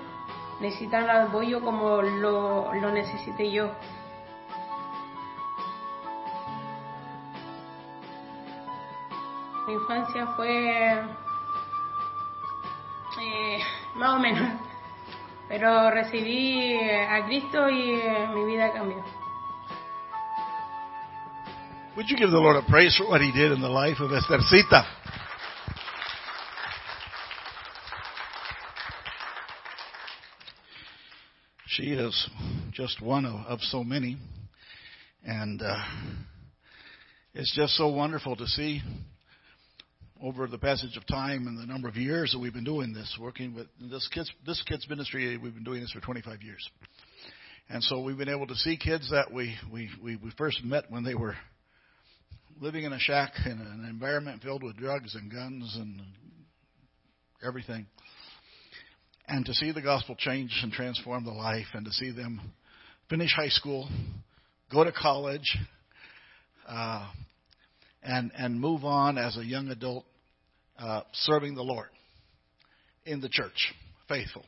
necesitan 0.59 1.09
apoyo 1.09 1.61
como 1.61 2.01
lo, 2.01 2.73
lo 2.73 2.91
necesité 2.91 3.51
yo. 3.51 3.71
mi 9.69 9.75
infancia 9.75 10.25
fue 10.35 10.93
eh, 13.21 13.59
más 13.95 14.15
o 14.15 14.19
menos, 14.19 14.49
pero 15.49 15.89
recibí 15.89 16.77
a 16.77 17.25
Cristo 17.25 17.69
y 17.69 17.99
eh, 17.99 18.27
mi 18.33 18.45
vida 18.45 18.71
cambió. 18.71 19.03
Would 21.95 22.07
you 22.07 22.15
give 22.15 22.29
the 22.29 22.37
Lord 22.37 22.55
a 22.55 22.61
praise 22.69 22.95
for 22.95 23.09
what 23.09 23.19
He 23.19 23.31
did 23.31 23.51
in 23.51 23.59
the 23.59 23.67
life 23.67 23.99
of 23.99 24.11
Esthercita? 24.11 24.85
She 31.65 31.91
is 31.91 32.29
just 32.71 33.01
one 33.01 33.25
of, 33.25 33.45
of 33.47 33.59
so 33.61 33.83
many, 33.83 34.17
and 35.25 35.61
uh, 35.61 35.83
it's 37.33 37.53
just 37.55 37.73
so 37.75 37.87
wonderful 37.87 38.35
to 38.35 38.45
see 38.45 38.81
over 40.21 40.47
the 40.47 40.57
passage 40.57 40.97
of 40.97 41.05
time 41.07 41.47
and 41.47 41.57
the 41.57 41.65
number 41.65 41.87
of 41.87 41.95
years 41.95 42.31
that 42.31 42.39
we've 42.39 42.53
been 42.53 42.63
doing 42.63 42.93
this, 42.93 43.17
working 43.19 43.53
with 43.55 43.67
this 43.79 44.07
kids 44.13 44.31
this 44.45 44.61
kids 44.67 44.87
ministry, 44.89 45.37
we've 45.37 45.53
been 45.53 45.63
doing 45.63 45.81
this 45.81 45.91
for 45.91 46.01
25 46.01 46.41
years. 46.41 46.69
And 47.69 47.83
so 47.83 48.01
we've 48.01 48.17
been 48.17 48.29
able 48.29 48.47
to 48.47 48.55
see 48.55 48.77
kids 48.77 49.09
that 49.11 49.31
we 49.31 49.55
we 49.71 49.89
we, 50.03 50.17
we 50.17 50.31
first 50.37 50.63
met 50.63 50.85
when 50.89 51.03
they 51.03 51.15
were 51.15 51.35
living 52.59 52.83
in 52.83 52.91
a 52.91 52.99
shack 52.99 53.31
in 53.45 53.53
an 53.53 53.87
environment 53.89 54.41
filled 54.41 54.63
with 54.63 54.75
drugs 54.75 55.15
and 55.15 55.31
guns 55.31 55.77
and 55.79 56.01
everything. 57.45 57.85
And 59.27 59.45
to 59.45 59.53
see 59.53 59.71
the 59.71 59.81
gospel 59.81 60.15
change 60.17 60.59
and 60.63 60.71
transform 60.71 61.23
the 61.23 61.31
life 61.31 61.67
and 61.73 61.85
to 61.85 61.91
see 61.91 62.11
them 62.11 62.41
finish 63.09 63.31
high 63.33 63.49
school, 63.49 63.87
go 64.71 64.83
to 64.83 64.91
college, 64.91 65.57
uh, 66.67 67.07
and 68.03 68.31
and 68.37 68.59
move 68.59 68.83
on 68.83 69.17
as 69.17 69.37
a 69.37 69.45
young 69.45 69.69
adult 69.69 70.05
uh, 70.79 71.01
serving 71.13 71.55
the 71.55 71.63
Lord 71.63 71.89
in 73.05 73.21
the 73.21 73.29
church, 73.29 73.73
faithful. 74.07 74.45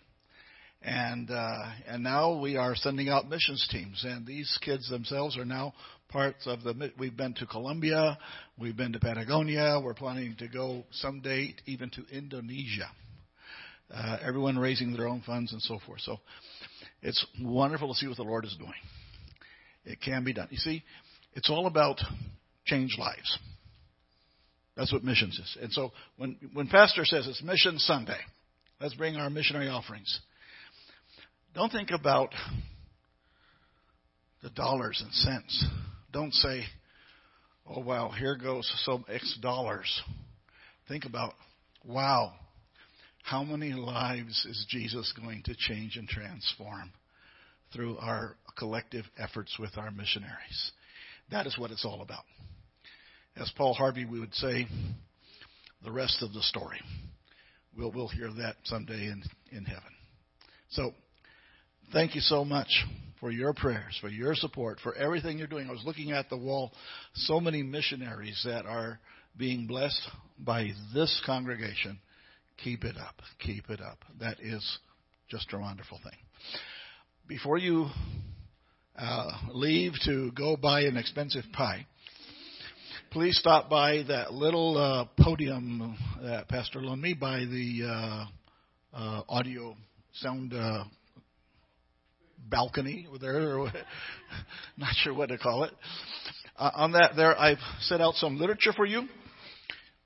And 0.84 1.30
uh, 1.30 1.72
and 1.88 2.04
now 2.04 2.40
we 2.40 2.58
are 2.58 2.76
sending 2.76 3.08
out 3.08 3.30
missions 3.30 3.68
teams, 3.72 4.04
and 4.04 4.26
these 4.26 4.58
kids 4.66 4.90
themselves 4.90 5.38
are 5.38 5.46
now 5.46 5.74
parts 6.10 6.48
of 6.48 6.64
the. 6.64 6.92
We've 6.98 7.16
been 7.16 7.36
to 7.36 7.46
Colombia, 7.46 8.18
we've 8.60 8.76
been 8.76 8.94
to 8.94 9.00
Patagonia. 9.00 9.80
We're 9.84 9.94
planning 9.94 10.36
to 10.40 10.48
go 10.48 10.84
someday 10.92 11.54
even 11.68 11.92
to 11.92 12.06
Indonesia. 12.12 12.90
Uh, 13.94 14.18
everyone 14.26 14.58
raising 14.58 14.94
their 14.94 15.08
own 15.08 15.22
funds 15.22 15.52
and 15.52 15.62
so 15.62 15.78
forth. 15.86 16.02
So 16.02 16.18
it's 17.04 17.24
wonderful 17.42 17.90
to 17.90 17.94
see 17.94 18.08
what 18.08 18.18
the 18.18 18.24
Lord 18.24 18.46
is 18.46 18.56
doing. 18.58 18.72
It 19.86 20.00
can 20.02 20.24
be 20.24 20.34
done. 20.34 20.48
You 20.50 20.58
see, 20.58 20.84
it's 21.34 21.50
all 21.50 21.68
about 21.68 22.00
change 22.66 22.96
lives. 22.98 23.38
That's 24.76 24.94
what 24.94 25.04
missions 25.04 25.38
is. 25.38 25.58
And 25.62 25.72
so 25.72 25.92
when, 26.18 26.38
when 26.54 26.68
Pastor 26.68 27.04
says 27.06 27.28
it's 27.28 27.44
Mission 27.44 27.78
Sunday, 27.78 28.20
let's 28.80 28.96
bring 28.96 29.16
our 29.16 29.30
missionary 29.30 29.68
offerings. 29.68 30.20
Don't 31.54 31.72
think 31.72 31.90
about 31.92 32.34
the 34.42 34.50
dollars 34.52 35.02
and 35.04 35.14
cents. 35.14 35.66
Don't 36.14 36.34
say, 36.34 36.64
oh, 37.68 37.82
wow, 37.82 38.10
here 38.10 38.38
goes 38.38 38.72
some 38.86 39.06
X 39.10 39.38
dollars. 39.42 40.02
Think 40.88 41.06
about, 41.06 41.34
wow, 41.86 42.34
how 43.24 43.44
many 43.44 43.74
lives 43.74 44.46
is 44.50 44.66
Jesus 44.70 45.14
going 45.20 45.44
to 45.46 45.56
change 45.56 45.98
and 45.98 46.08
transform 46.08 46.92
through 47.74 47.98
our 47.98 48.36
collective 48.58 49.06
efforts 49.18 49.58
with 49.60 49.78
our 49.78 49.92
missionaries? 49.92 50.72
That 51.30 51.46
is 51.46 51.58
what 51.58 51.72
it's 51.72 51.86
all 51.86 52.02
about 52.02 52.24
as 53.38 53.52
Paul 53.58 53.74
Harvey 53.74 54.06
would 54.06 54.34
say, 54.36 54.68
the 55.84 55.92
rest 55.92 56.22
of 56.22 56.34
the 56.34 56.42
story. 56.42 56.80
We'll, 57.78 57.92
we'll 57.92 58.08
hear 58.08 58.30
that 58.38 58.56
someday 58.66 59.06
in, 59.06 59.24
in 59.52 59.66
heaven. 59.66 59.84
So, 60.70 60.94
thank 61.92 62.16
you 62.16 62.22
so 62.22 62.46
much 62.46 62.68
for 63.20 63.32
your 63.32 63.54
prayers, 63.54 63.98
for 64.02 64.10
your 64.10 64.36
support, 64.36 64.80
for 64.82 64.96
everything 64.96 65.38
you're 65.38 65.48
doing. 65.48 65.68
I 65.68 65.72
was 65.72 65.84
looking 65.86 66.12
at 66.12 66.30
the 66.30 66.38
wall, 66.38 66.72
so 67.14 67.40
many 67.40 67.64
missionaries 67.64 68.42
that 68.46 68.66
are 68.66 69.00
being 69.38 69.68
blessed 69.68 70.02
by 70.40 70.70
this 70.94 71.22
congregation. 71.26 72.00
Keep 72.64 72.84
it 72.84 72.98
up. 72.98 73.16
Keep 73.40 73.70
it 73.70 73.80
up. 73.80 74.00
That 74.20 74.38
is 74.42 74.80
just 75.30 75.52
a 75.54 75.60
wonderful 75.60 76.00
thing. 76.04 76.18
Before 77.28 77.58
you 77.58 77.88
uh, 78.98 79.32
leave 79.52 79.94
to 80.06 80.32
go 80.32 80.58
buy 80.58 80.82
an 80.82 80.98
expensive 80.98 81.46
pie, 81.54 81.86
please 83.12 83.38
stop 83.38 83.70
by 83.70 84.04
that 84.08 84.34
little 84.34 84.78
uh, 84.78 85.06
podium 85.22 85.98
that 86.22 86.48
Pastor 86.48 86.80
loaned 86.80 87.02
me 87.02 87.14
by 87.14 87.40
the 87.40 87.82
uh, 87.86 88.26
uh, 88.98 89.22
audio 89.28 89.76
sound 90.14 90.54
uh, 90.54 90.86
balcony 92.50 93.08
there, 93.20 93.58
or 93.58 93.70
not 94.78 94.94
sure 94.96 95.14
what 95.14 95.28
to 95.28 95.38
call 95.38 95.66
it. 95.66 95.74
Uh, 96.56 96.72
on 96.74 96.94
that, 96.94 97.12
there 97.18 97.38
I've 97.38 97.58
set 97.82 98.00
out 98.00 98.16
some 98.16 98.40
literature 98.40 98.72
for 98.72 98.86
you. 98.86 99.04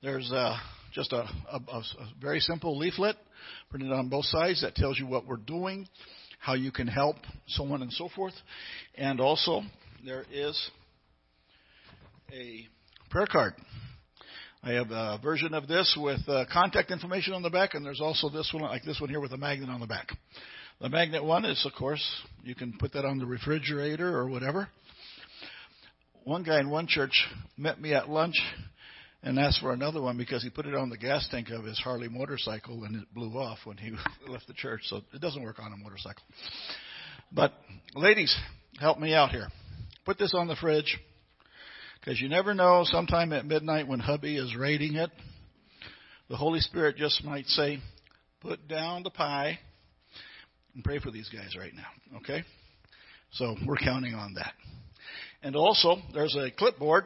There's 0.02 0.32
uh, 0.32 0.56
just 0.92 1.12
a, 1.12 1.28
a, 1.52 1.60
a 1.68 1.82
very 2.20 2.40
simple 2.40 2.76
leaflet 2.76 3.14
printed 3.70 3.92
on 3.92 4.08
both 4.08 4.24
sides 4.24 4.62
that 4.62 4.74
tells 4.74 4.98
you 4.98 5.06
what 5.06 5.28
we're 5.28 5.36
doing, 5.36 5.86
how 6.40 6.54
you 6.54 6.72
can 6.72 6.88
help, 6.88 7.16
so 7.46 7.64
on 7.66 7.82
and 7.82 7.92
so 7.92 8.08
forth. 8.16 8.34
And 8.96 9.20
also, 9.20 9.62
there 10.04 10.24
is 10.32 10.70
a 12.32 12.66
prayer 13.16 13.26
card. 13.26 13.54
I 14.62 14.72
have 14.72 14.90
a 14.90 15.18
version 15.22 15.54
of 15.54 15.66
this 15.66 15.96
with 15.98 16.20
uh, 16.28 16.44
contact 16.52 16.90
information 16.90 17.32
on 17.32 17.40
the 17.40 17.48
back, 17.48 17.72
and 17.72 17.82
there's 17.82 18.02
also 18.02 18.28
this 18.28 18.50
one, 18.52 18.64
like 18.64 18.84
this 18.84 19.00
one 19.00 19.08
here, 19.08 19.20
with 19.20 19.32
a 19.32 19.38
magnet 19.38 19.70
on 19.70 19.80
the 19.80 19.86
back. 19.86 20.08
The 20.82 20.90
magnet 20.90 21.24
one 21.24 21.46
is, 21.46 21.64
of 21.64 21.72
course, 21.72 22.04
you 22.44 22.54
can 22.54 22.74
put 22.78 22.92
that 22.92 23.06
on 23.06 23.16
the 23.18 23.24
refrigerator 23.24 24.14
or 24.14 24.28
whatever. 24.28 24.68
One 26.24 26.42
guy 26.42 26.60
in 26.60 26.68
one 26.68 26.88
church 26.88 27.26
met 27.56 27.80
me 27.80 27.94
at 27.94 28.10
lunch 28.10 28.34
and 29.22 29.38
asked 29.38 29.62
for 29.62 29.72
another 29.72 30.02
one 30.02 30.18
because 30.18 30.42
he 30.42 30.50
put 30.50 30.66
it 30.66 30.74
on 30.74 30.90
the 30.90 30.98
gas 30.98 31.26
tank 31.30 31.48
of 31.48 31.64
his 31.64 31.78
Harley 31.78 32.10
motorcycle 32.10 32.84
and 32.84 32.96
it 32.96 33.14
blew 33.14 33.32
off 33.38 33.60
when 33.64 33.78
he 33.78 33.92
left 34.28 34.46
the 34.46 34.52
church. 34.52 34.82
So 34.88 35.00
it 35.14 35.22
doesn't 35.22 35.42
work 35.42 35.58
on 35.58 35.72
a 35.72 35.76
motorcycle. 35.78 36.22
But 37.32 37.54
ladies, 37.94 38.36
help 38.78 38.98
me 38.98 39.14
out 39.14 39.30
here. 39.30 39.48
Put 40.04 40.18
this 40.18 40.34
on 40.34 40.48
the 40.48 40.56
fridge 40.56 40.98
because 42.00 42.20
you 42.20 42.28
never 42.28 42.54
know. 42.54 42.82
Sometime 42.84 43.32
at 43.32 43.44
midnight 43.44 43.88
when 43.88 44.00
hubby 44.00 44.36
is 44.36 44.54
raiding 44.56 44.96
it, 44.96 45.10
the 46.28 46.36
Holy 46.36 46.60
Spirit 46.60 46.96
just 46.96 47.24
might 47.24 47.46
say, 47.46 47.78
"Put 48.40 48.68
down 48.68 49.02
the 49.02 49.10
pie 49.10 49.58
and 50.74 50.84
pray 50.84 50.98
for 50.98 51.10
these 51.10 51.28
guys 51.28 51.56
right 51.58 51.74
now." 51.74 52.18
Okay? 52.18 52.44
So 53.32 53.56
we're 53.66 53.76
counting 53.76 54.14
on 54.14 54.34
that. 54.34 54.54
And 55.42 55.56
also, 55.56 55.96
there's 56.14 56.34
a 56.36 56.50
clipboard 56.50 57.04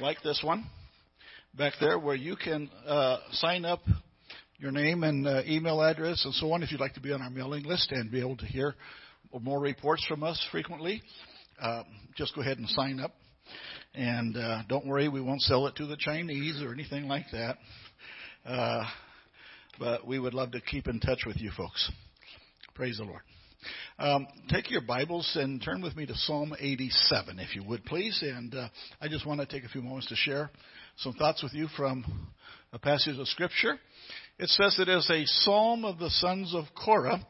like 0.00 0.22
this 0.22 0.40
one 0.42 0.66
back 1.54 1.74
there 1.80 1.98
where 1.98 2.14
you 2.14 2.36
can 2.36 2.70
uh, 2.86 3.18
sign 3.32 3.64
up 3.64 3.80
your 4.58 4.70
name 4.70 5.02
and 5.02 5.26
uh, 5.26 5.42
email 5.46 5.80
address 5.80 6.24
and 6.24 6.34
so 6.34 6.52
on 6.52 6.62
if 6.62 6.70
you'd 6.70 6.80
like 6.80 6.94
to 6.94 7.00
be 7.00 7.12
on 7.12 7.22
our 7.22 7.30
mailing 7.30 7.64
list 7.64 7.90
and 7.92 8.10
be 8.10 8.20
able 8.20 8.36
to 8.36 8.46
hear 8.46 8.74
more 9.40 9.60
reports 9.60 10.04
from 10.06 10.22
us 10.22 10.44
frequently. 10.52 11.02
Uh, 11.60 11.82
just 12.16 12.34
go 12.34 12.40
ahead 12.40 12.58
and 12.58 12.68
sign 12.68 13.00
up. 13.00 13.12
And 13.94 14.36
uh, 14.36 14.62
don't 14.68 14.86
worry, 14.86 15.08
we 15.08 15.20
won't 15.20 15.42
sell 15.42 15.66
it 15.66 15.76
to 15.76 15.86
the 15.86 15.96
Chinese 15.96 16.62
or 16.62 16.72
anything 16.72 17.08
like 17.08 17.26
that. 17.32 17.56
Uh, 18.46 18.84
but 19.78 20.06
we 20.06 20.18
would 20.18 20.34
love 20.34 20.52
to 20.52 20.60
keep 20.60 20.86
in 20.86 21.00
touch 21.00 21.22
with 21.26 21.38
you 21.38 21.50
folks. 21.56 21.90
Praise 22.74 22.98
the 22.98 23.04
Lord. 23.04 23.22
Um, 23.98 24.26
take 24.48 24.70
your 24.70 24.80
Bibles 24.80 25.30
and 25.34 25.62
turn 25.62 25.82
with 25.82 25.96
me 25.96 26.06
to 26.06 26.14
Psalm 26.14 26.54
87, 26.58 27.38
if 27.40 27.54
you 27.54 27.64
would, 27.64 27.84
please. 27.84 28.18
And 28.22 28.54
uh, 28.54 28.68
I 29.00 29.08
just 29.08 29.26
want 29.26 29.40
to 29.40 29.46
take 29.46 29.64
a 29.64 29.68
few 29.68 29.82
moments 29.82 30.06
to 30.08 30.16
share 30.16 30.50
some 30.98 31.12
thoughts 31.14 31.42
with 31.42 31.52
you 31.52 31.66
from 31.76 32.30
a 32.72 32.78
passage 32.78 33.18
of 33.18 33.26
Scripture. 33.28 33.78
It 34.38 34.48
says 34.48 34.78
it 34.78 34.88
is 34.88 35.10
a 35.10 35.26
psalm 35.26 35.84
of 35.84 35.98
the 35.98 36.10
sons 36.10 36.54
of 36.54 36.64
Korah, 36.74 37.20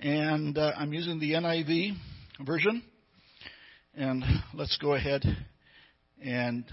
and 0.00 0.56
uh, 0.58 0.72
I'm 0.76 0.92
using 0.92 1.20
the 1.20 1.32
NIV 1.32 1.92
version. 2.44 2.82
And 3.96 4.24
let's 4.54 4.76
go 4.78 4.94
ahead 4.94 5.24
and 6.20 6.64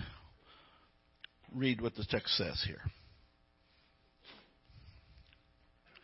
read 1.54 1.80
what 1.80 1.94
the 1.94 2.06
text 2.10 2.36
says 2.36 2.64
here. 2.66 2.82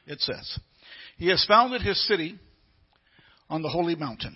It 0.06 0.20
says, 0.22 0.60
He 1.18 1.30
has 1.30 1.44
founded 1.48 1.82
His 1.82 2.06
city 2.08 2.40
on 3.50 3.64
the 3.64 3.70
holy 3.70 3.96
mountain. 3.96 4.36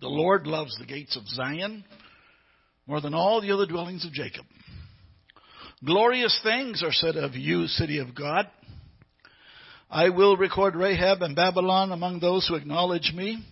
The 0.00 0.08
Lord 0.08 0.46
loves 0.46 0.76
the 0.78 0.86
gates 0.86 1.16
of 1.16 1.26
Zion 1.26 1.84
more 2.86 3.00
than 3.00 3.14
all 3.14 3.40
the 3.40 3.50
other 3.50 3.66
dwellings 3.66 4.04
of 4.04 4.12
Jacob. 4.12 4.44
Glorious 5.84 6.38
things 6.44 6.82
are 6.84 6.92
said 6.92 7.16
of 7.16 7.34
you, 7.34 7.66
city 7.66 7.98
of 7.98 8.14
God. 8.14 8.48
I 9.90 10.10
will 10.10 10.36
record 10.36 10.76
Rahab 10.76 11.22
and 11.22 11.34
Babylon 11.34 11.90
among 11.90 12.20
those 12.20 12.46
who 12.46 12.54
acknowledge 12.54 13.12
me. 13.14 13.44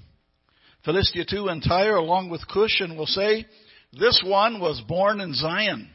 Philistia 0.85 1.25
too 1.29 1.49
and 1.49 1.63
Tyre 1.63 1.97
along 1.97 2.31
with 2.31 2.47
Cush 2.49 2.81
and 2.81 2.97
will 2.97 3.07
say, 3.07 3.47
this 3.93 4.23
one 4.27 4.61
was 4.61 4.83
born 4.89 5.21
in 5.21 5.35
Zion. 5.35 5.91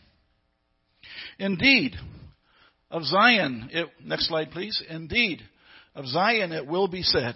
Indeed, 1.39 1.95
of 2.89 3.04
Zion, 3.04 3.69
it, 3.71 3.89
next 4.04 4.28
slide 4.28 4.52
please. 4.52 4.82
Indeed, 4.89 5.41
of 5.95 6.06
Zion 6.08 6.52
it 6.52 6.67
will 6.67 6.88
be 6.88 7.02
said, 7.02 7.36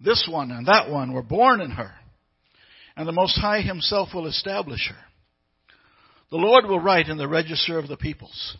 this 0.00 0.28
one 0.30 0.50
and 0.50 0.66
that 0.66 0.90
one 0.90 1.12
were 1.12 1.22
born 1.22 1.60
in 1.60 1.70
her 1.70 1.92
and 2.96 3.06
the 3.06 3.12
Most 3.12 3.38
High 3.38 3.60
Himself 3.60 4.08
will 4.14 4.26
establish 4.26 4.88
her. 4.88 4.96
The 6.30 6.38
Lord 6.38 6.64
will 6.64 6.80
write 6.80 7.08
in 7.08 7.18
the 7.18 7.28
register 7.28 7.78
of 7.78 7.88
the 7.88 7.96
peoples, 7.96 8.56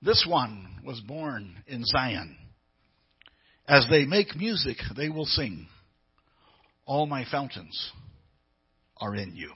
This 0.00 0.24
one 0.28 0.80
was 0.84 1.00
born 1.00 1.62
in 1.66 1.84
Zion. 1.84 2.36
As 3.68 3.86
they 3.90 4.04
make 4.04 4.36
music, 4.36 4.76
they 4.96 5.08
will 5.08 5.24
sing, 5.24 5.66
All 6.86 7.06
my 7.06 7.24
fountains 7.30 7.92
are 8.98 9.14
in 9.14 9.34
you. 9.34 9.50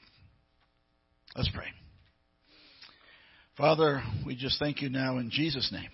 Let's 1.37 1.51
pray. 1.55 1.69
Father, 3.57 4.03
we 4.27 4.35
just 4.37 4.59
thank 4.59 4.83
you 4.83 4.89
now 4.89 5.19
in 5.19 5.31
Jesus' 5.31 5.71
name 5.73 5.91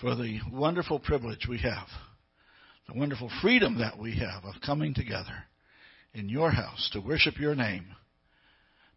for 0.00 0.14
the 0.14 0.40
wonderful 0.52 0.98
privilege 0.98 1.46
we 1.48 1.58
have, 1.58 1.86
the 2.88 2.98
wonderful 2.98 3.30
freedom 3.42 3.78
that 3.78 3.98
we 3.98 4.16
have 4.16 4.44
of 4.44 4.60
coming 4.64 4.94
together 4.94 5.44
in 6.14 6.28
your 6.28 6.50
house 6.50 6.88
to 6.92 7.00
worship 7.00 7.38
your 7.38 7.54
name, 7.54 7.86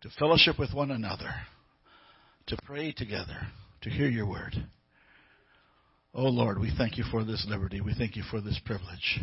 to 0.02 0.10
fellowship 0.18 0.58
with 0.58 0.74
one 0.74 0.92
another, 0.92 1.34
to 2.48 2.58
pray 2.66 2.92
together, 2.92 3.48
to 3.82 3.90
hear 3.90 4.08
your 4.08 4.28
word. 4.28 4.56
Oh 6.14 6.28
Lord, 6.28 6.60
we 6.60 6.74
thank 6.78 6.98
you 6.98 7.04
for 7.12 7.24
this 7.24 7.46
liberty. 7.48 7.82
We 7.82 7.94
thank 7.94 8.16
you 8.16 8.24
for 8.30 8.42
this 8.42 8.60
privilege 8.66 9.20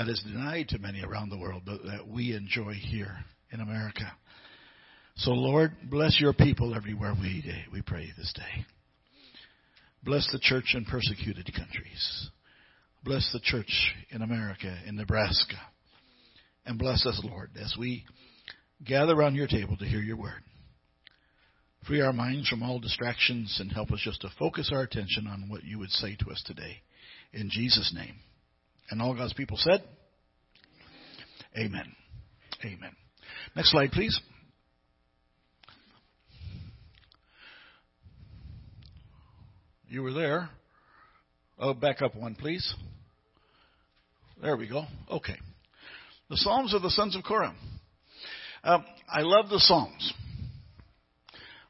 that 0.00 0.08
is 0.08 0.22
denied 0.22 0.66
to 0.66 0.78
many 0.78 1.02
around 1.02 1.28
the 1.28 1.36
world, 1.36 1.60
but 1.66 1.82
that 1.84 2.08
we 2.08 2.34
enjoy 2.34 2.72
here 2.72 3.18
in 3.52 3.60
America. 3.60 4.10
So 5.16 5.32
Lord, 5.32 5.72
bless 5.90 6.18
your 6.18 6.32
people 6.32 6.74
everywhere 6.74 7.12
we, 7.20 7.44
we 7.70 7.82
pray 7.82 8.08
this 8.16 8.32
day. 8.34 8.64
Bless 10.02 10.26
the 10.32 10.38
church 10.40 10.74
in 10.74 10.86
persecuted 10.86 11.50
countries. 11.54 12.30
Bless 13.04 13.30
the 13.34 13.40
church 13.40 13.92
in 14.08 14.22
America, 14.22 14.74
in 14.86 14.96
Nebraska. 14.96 15.58
And 16.64 16.78
bless 16.78 17.04
us, 17.04 17.20
Lord, 17.22 17.50
as 17.62 17.74
we 17.78 18.06
gather 18.82 19.12
around 19.12 19.34
your 19.34 19.48
table 19.48 19.76
to 19.76 19.84
hear 19.84 20.00
your 20.00 20.16
word. 20.16 20.42
Free 21.86 22.00
our 22.00 22.14
minds 22.14 22.48
from 22.48 22.62
all 22.62 22.80
distractions 22.80 23.58
and 23.60 23.70
help 23.70 23.90
us 23.90 24.00
just 24.02 24.22
to 24.22 24.30
focus 24.38 24.70
our 24.72 24.80
attention 24.80 25.26
on 25.26 25.50
what 25.50 25.64
you 25.64 25.78
would 25.78 25.90
say 25.90 26.16
to 26.20 26.30
us 26.30 26.42
today. 26.46 26.78
In 27.34 27.50
Jesus' 27.50 27.92
name. 27.94 28.14
And 28.90 29.00
all 29.00 29.14
God's 29.14 29.32
people 29.32 29.56
said, 29.56 29.82
Amen. 31.56 31.94
Amen. 32.64 32.92
Next 33.56 33.70
slide, 33.70 33.90
please. 33.90 34.20
You 39.88 40.02
were 40.02 40.12
there. 40.12 40.48
Oh, 41.58 41.74
back 41.74 42.00
up 42.00 42.14
one, 42.14 42.34
please. 42.36 42.74
There 44.40 44.56
we 44.56 44.68
go. 44.68 44.84
Okay. 45.10 45.36
The 46.28 46.36
Psalms 46.36 46.72
of 46.74 46.82
the 46.82 46.90
sons 46.90 47.16
of 47.16 47.24
Korah. 47.24 47.54
Um, 48.62 48.84
I 49.12 49.22
love 49.22 49.48
the 49.48 49.58
Psalms. 49.58 50.12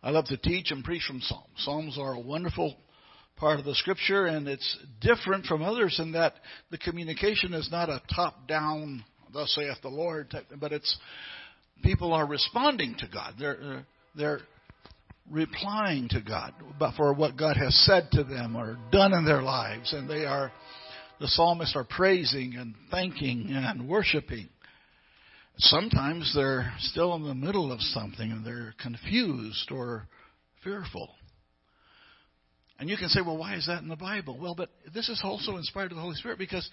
I 0.03 0.11
love 0.11 0.27
to 0.27 0.37
teach 0.37 0.71
and 0.71 0.85
preach 0.85 1.03
from 1.07 1.21
Psalms. 1.21 1.49
Psalms 1.57 1.99
are 1.99 2.15
a 2.15 2.21
wonderful 2.21 2.77
part 3.41 3.59
of 3.59 3.65
the 3.65 3.75
Scripture, 3.75 4.27
and 4.27 4.47
it's 4.47 4.79
different 5.01 5.47
from 5.47 5.63
others 5.63 5.99
in 5.99 6.13
that 6.13 6.35
the 6.71 6.79
communication 6.79 7.55
is 7.55 7.71
not 7.73 7.89
a 7.89 8.03
top-down, 8.15 9.03
"Thus 9.33 9.55
saith 9.55 9.81
the 9.81 9.89
Lord," 9.89 10.33
but 10.61 10.73
it's 10.73 10.99
people 11.83 12.13
are 12.13 12.27
responding 12.27 12.95
to 12.97 13.09
God. 13.09 13.35
They're 13.39 13.87
they're 14.15 14.41
replying 15.31 16.09
to 16.11 16.21
God 16.21 16.53
for 16.97 17.13
what 17.15 17.37
God 17.37 17.57
has 17.57 17.75
said 17.87 18.11
to 18.13 18.25
them 18.25 18.57
or 18.57 18.77
done 18.93 19.15
in 19.15 19.25
their 19.25 19.43
lives, 19.43 19.93
and 19.93 20.09
they 20.09 20.27
are 20.27 20.53
the 21.19 21.29
psalmists 21.29 21.77
are 21.77 21.85
praising 21.85 22.57
and 22.57 22.75
thanking 22.91 23.51
and 23.51 23.89
worshiping. 23.89 24.49
Sometimes 25.59 26.33
they're 26.35 26.73
still 26.79 27.15
in 27.15 27.23
the 27.23 27.35
middle 27.35 27.71
of 27.71 27.81
something 27.81 28.33
and 28.33 28.45
they're 28.45 28.75
confused 28.79 29.71
or 29.71 30.09
fearful. 30.65 31.15
And 32.81 32.89
you 32.89 32.97
can 32.97 33.11
say, 33.11 33.21
well, 33.21 33.37
why 33.37 33.57
is 33.57 33.67
that 33.67 33.83
in 33.83 33.89
the 33.89 33.97
Bible? 33.97 34.39
Well, 34.41 34.55
but 34.55 34.71
this 34.95 35.11
is 35.11 35.21
also 35.23 35.59
inspired 35.59 35.93
of 35.93 35.97
the 35.97 36.03
Holy 36.03 36.15
Spirit 36.15 36.39
because 36.39 36.69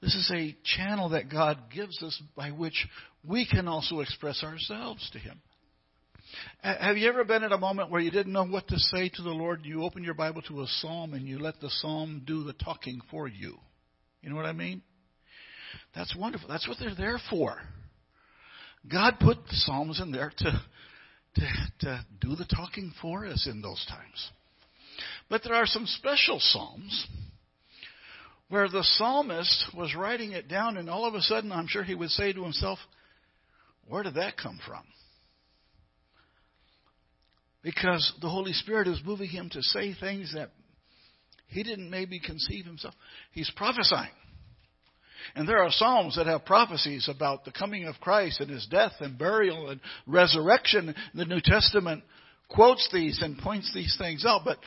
this 0.00 0.12
is 0.12 0.28
a 0.34 0.56
channel 0.76 1.10
that 1.10 1.30
God 1.30 1.56
gives 1.72 2.02
us 2.02 2.20
by 2.36 2.50
which 2.50 2.88
we 3.24 3.46
can 3.46 3.68
also 3.68 4.00
express 4.00 4.42
ourselves 4.42 5.08
to 5.12 5.20
Him. 5.20 5.40
Have 6.62 6.96
you 6.96 7.08
ever 7.08 7.22
been 7.22 7.44
at 7.44 7.52
a 7.52 7.58
moment 7.58 7.90
where 7.90 8.00
you 8.00 8.10
didn't 8.10 8.32
know 8.32 8.44
what 8.44 8.66
to 8.68 8.78
say 8.78 9.08
to 9.08 9.22
the 9.22 9.30
Lord? 9.30 9.60
You 9.62 9.84
open 9.84 10.02
your 10.02 10.14
Bible 10.14 10.42
to 10.42 10.62
a 10.62 10.66
psalm 10.66 11.14
and 11.14 11.28
you 11.28 11.38
let 11.38 11.60
the 11.60 11.70
psalm 11.70 12.22
do 12.26 12.42
the 12.42 12.54
talking 12.54 13.00
for 13.08 13.28
you. 13.28 13.56
You 14.20 14.30
know 14.30 14.36
what 14.36 14.46
I 14.46 14.52
mean? 14.52 14.82
That's 15.94 16.16
wonderful. 16.16 16.48
That's 16.48 16.66
what 16.66 16.78
they're 16.80 16.96
there 16.96 17.20
for. 17.30 17.56
God 18.90 19.18
put 19.20 19.36
the 19.44 19.54
psalms 19.54 20.00
in 20.00 20.10
there 20.10 20.32
to, 20.38 20.62
to, 21.36 21.48
to 21.80 22.06
do 22.20 22.34
the 22.34 22.46
talking 22.46 22.92
for 23.00 23.26
us 23.26 23.46
in 23.48 23.62
those 23.62 23.86
times. 23.88 24.30
But 25.32 25.44
there 25.44 25.54
are 25.54 25.64
some 25.64 25.86
special 25.86 26.38
psalms 26.40 27.06
where 28.50 28.68
the 28.68 28.84
psalmist 28.84 29.64
was 29.74 29.94
writing 29.96 30.32
it 30.32 30.46
down, 30.46 30.76
and 30.76 30.90
all 30.90 31.06
of 31.06 31.14
a 31.14 31.22
sudden, 31.22 31.50
I'm 31.50 31.68
sure 31.68 31.82
he 31.82 31.94
would 31.94 32.10
say 32.10 32.34
to 32.34 32.42
himself, 32.42 32.78
Where 33.88 34.02
did 34.02 34.16
that 34.16 34.36
come 34.36 34.60
from? 34.66 34.82
Because 37.62 38.12
the 38.20 38.28
Holy 38.28 38.52
Spirit 38.52 38.88
is 38.88 39.00
moving 39.06 39.30
him 39.30 39.48
to 39.52 39.62
say 39.62 39.94
things 39.94 40.34
that 40.34 40.50
he 41.46 41.62
didn't 41.62 41.88
maybe 41.88 42.20
conceive 42.20 42.66
himself. 42.66 42.92
He's 43.32 43.50
prophesying. 43.56 44.10
And 45.34 45.48
there 45.48 45.62
are 45.62 45.70
Psalms 45.70 46.16
that 46.16 46.26
have 46.26 46.44
prophecies 46.44 47.08
about 47.08 47.46
the 47.46 47.52
coming 47.52 47.86
of 47.86 47.94
Christ 48.02 48.40
and 48.40 48.50
his 48.50 48.66
death 48.70 48.92
and 49.00 49.18
burial 49.18 49.70
and 49.70 49.80
resurrection. 50.06 50.94
The 51.14 51.24
New 51.24 51.40
Testament 51.42 52.04
quotes 52.50 52.86
these 52.92 53.22
and 53.22 53.38
points 53.38 53.72
these 53.72 53.96
things 53.98 54.26
out. 54.26 54.42
But 54.44 54.58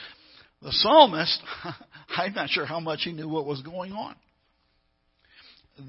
the 0.65 0.71
psalmist, 0.71 1.43
I'm 2.17 2.33
not 2.33 2.49
sure 2.49 2.65
how 2.65 2.79
much 2.79 3.01
he 3.03 3.11
knew 3.11 3.29
what 3.29 3.45
was 3.45 3.61
going 3.61 3.91
on. 3.91 4.15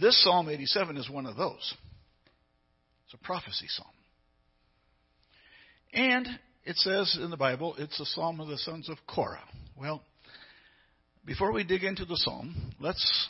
This 0.01 0.23
Psalm 0.23 0.51
87 0.51 0.99
is 0.99 1.09
one 1.09 1.25
of 1.25 1.37
those. 1.37 1.75
It's 3.07 3.15
a 3.15 3.25
prophecy 3.25 3.67
psalm. 3.69 3.89
And 5.95 6.27
it 6.65 6.77
says 6.77 7.19
in 7.21 7.31
the 7.31 7.39
Bible, 7.39 7.75
it's 7.79 7.99
a 7.99 8.05
psalm 8.05 8.39
of 8.39 8.49
the 8.49 8.59
sons 8.59 8.91
of 8.91 8.99
Korah. 9.09 9.45
Well, 9.81 10.03
before 11.25 11.53
we 11.53 11.65
dig 11.65 11.83
into 11.83 12.05
the 12.05 12.17
psalm, 12.17 12.75
let's 12.79 13.29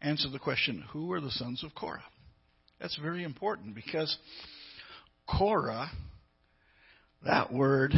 answer 0.00 0.28
the 0.28 0.38
question 0.38 0.84
who 0.92 1.12
are 1.12 1.20
the 1.20 1.32
sons 1.32 1.64
of 1.64 1.74
Korah? 1.74 2.04
That's 2.80 2.96
very 2.96 3.24
important 3.24 3.74
because 3.74 4.16
Korah, 5.26 5.90
that 7.24 7.52
word, 7.52 7.92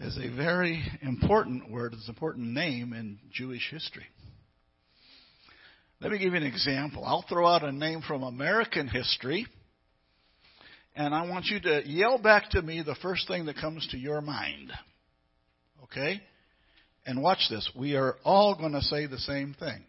is 0.00 0.16
a 0.16 0.34
very 0.34 0.82
important 1.02 1.70
word. 1.70 1.92
It's 1.92 2.08
an 2.08 2.14
important 2.14 2.48
name 2.48 2.92
in 2.92 3.18
Jewish 3.32 3.68
history. 3.70 4.06
Let 6.00 6.10
me 6.10 6.18
give 6.18 6.32
you 6.32 6.38
an 6.38 6.46
example. 6.46 7.04
I'll 7.04 7.24
throw 7.28 7.46
out 7.46 7.62
a 7.62 7.72
name 7.72 8.02
from 8.06 8.22
American 8.22 8.88
history 8.88 9.46
and 10.96 11.14
I 11.14 11.28
want 11.28 11.46
you 11.46 11.60
to 11.60 11.82
yell 11.86 12.18
back 12.18 12.50
to 12.50 12.62
me 12.62 12.82
the 12.82 12.96
first 12.96 13.28
thing 13.28 13.46
that 13.46 13.56
comes 13.56 13.86
to 13.90 13.98
your 13.98 14.20
mind. 14.20 14.72
Okay? 15.84 16.20
And 17.06 17.22
watch 17.22 17.46
this. 17.48 17.70
We 17.76 17.96
are 17.96 18.16
all 18.24 18.54
going 18.54 18.72
to 18.72 18.82
say 18.82 19.06
the 19.06 19.18
same 19.18 19.54
thing. 19.58 19.82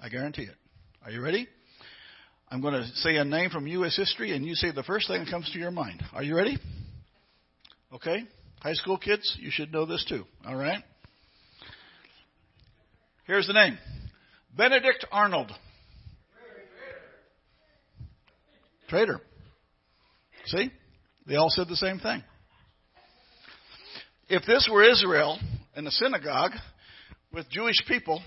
I 0.00 0.08
guarantee 0.08 0.42
it. 0.42 0.56
Are 1.04 1.10
you 1.10 1.20
ready? 1.20 1.48
I'm 2.48 2.60
going 2.60 2.74
to 2.74 2.86
say 2.94 3.16
a 3.16 3.24
name 3.24 3.50
from 3.50 3.66
U.S. 3.66 3.96
history, 3.96 4.34
and 4.34 4.44
you 4.44 4.54
say 4.54 4.72
the 4.72 4.82
first 4.82 5.06
thing 5.08 5.24
that 5.24 5.30
comes 5.30 5.50
to 5.52 5.58
your 5.58 5.70
mind. 5.70 6.02
Are 6.14 6.22
you 6.22 6.34
ready? 6.36 6.58
Okay? 7.92 8.24
High 8.60 8.74
school 8.74 8.98
kids, 8.98 9.36
you 9.40 9.50
should 9.50 9.72
know 9.72 9.86
this 9.86 10.04
too. 10.08 10.24
All 10.46 10.56
right? 10.56 10.82
Here's 13.26 13.46
the 13.46 13.52
name 13.52 13.78
Benedict 14.56 15.06
Arnold. 15.12 15.52
Traitor. 18.88 19.20
See? 20.46 20.70
They 21.26 21.36
all 21.36 21.50
said 21.50 21.68
the 21.68 21.76
same 21.76 21.98
thing. 21.98 22.22
If 24.30 24.46
this 24.46 24.68
were 24.72 24.82
Israel 24.82 25.38
in 25.76 25.86
a 25.86 25.90
synagogue 25.90 26.52
with 27.32 27.50
Jewish 27.50 27.76
people, 27.86 28.22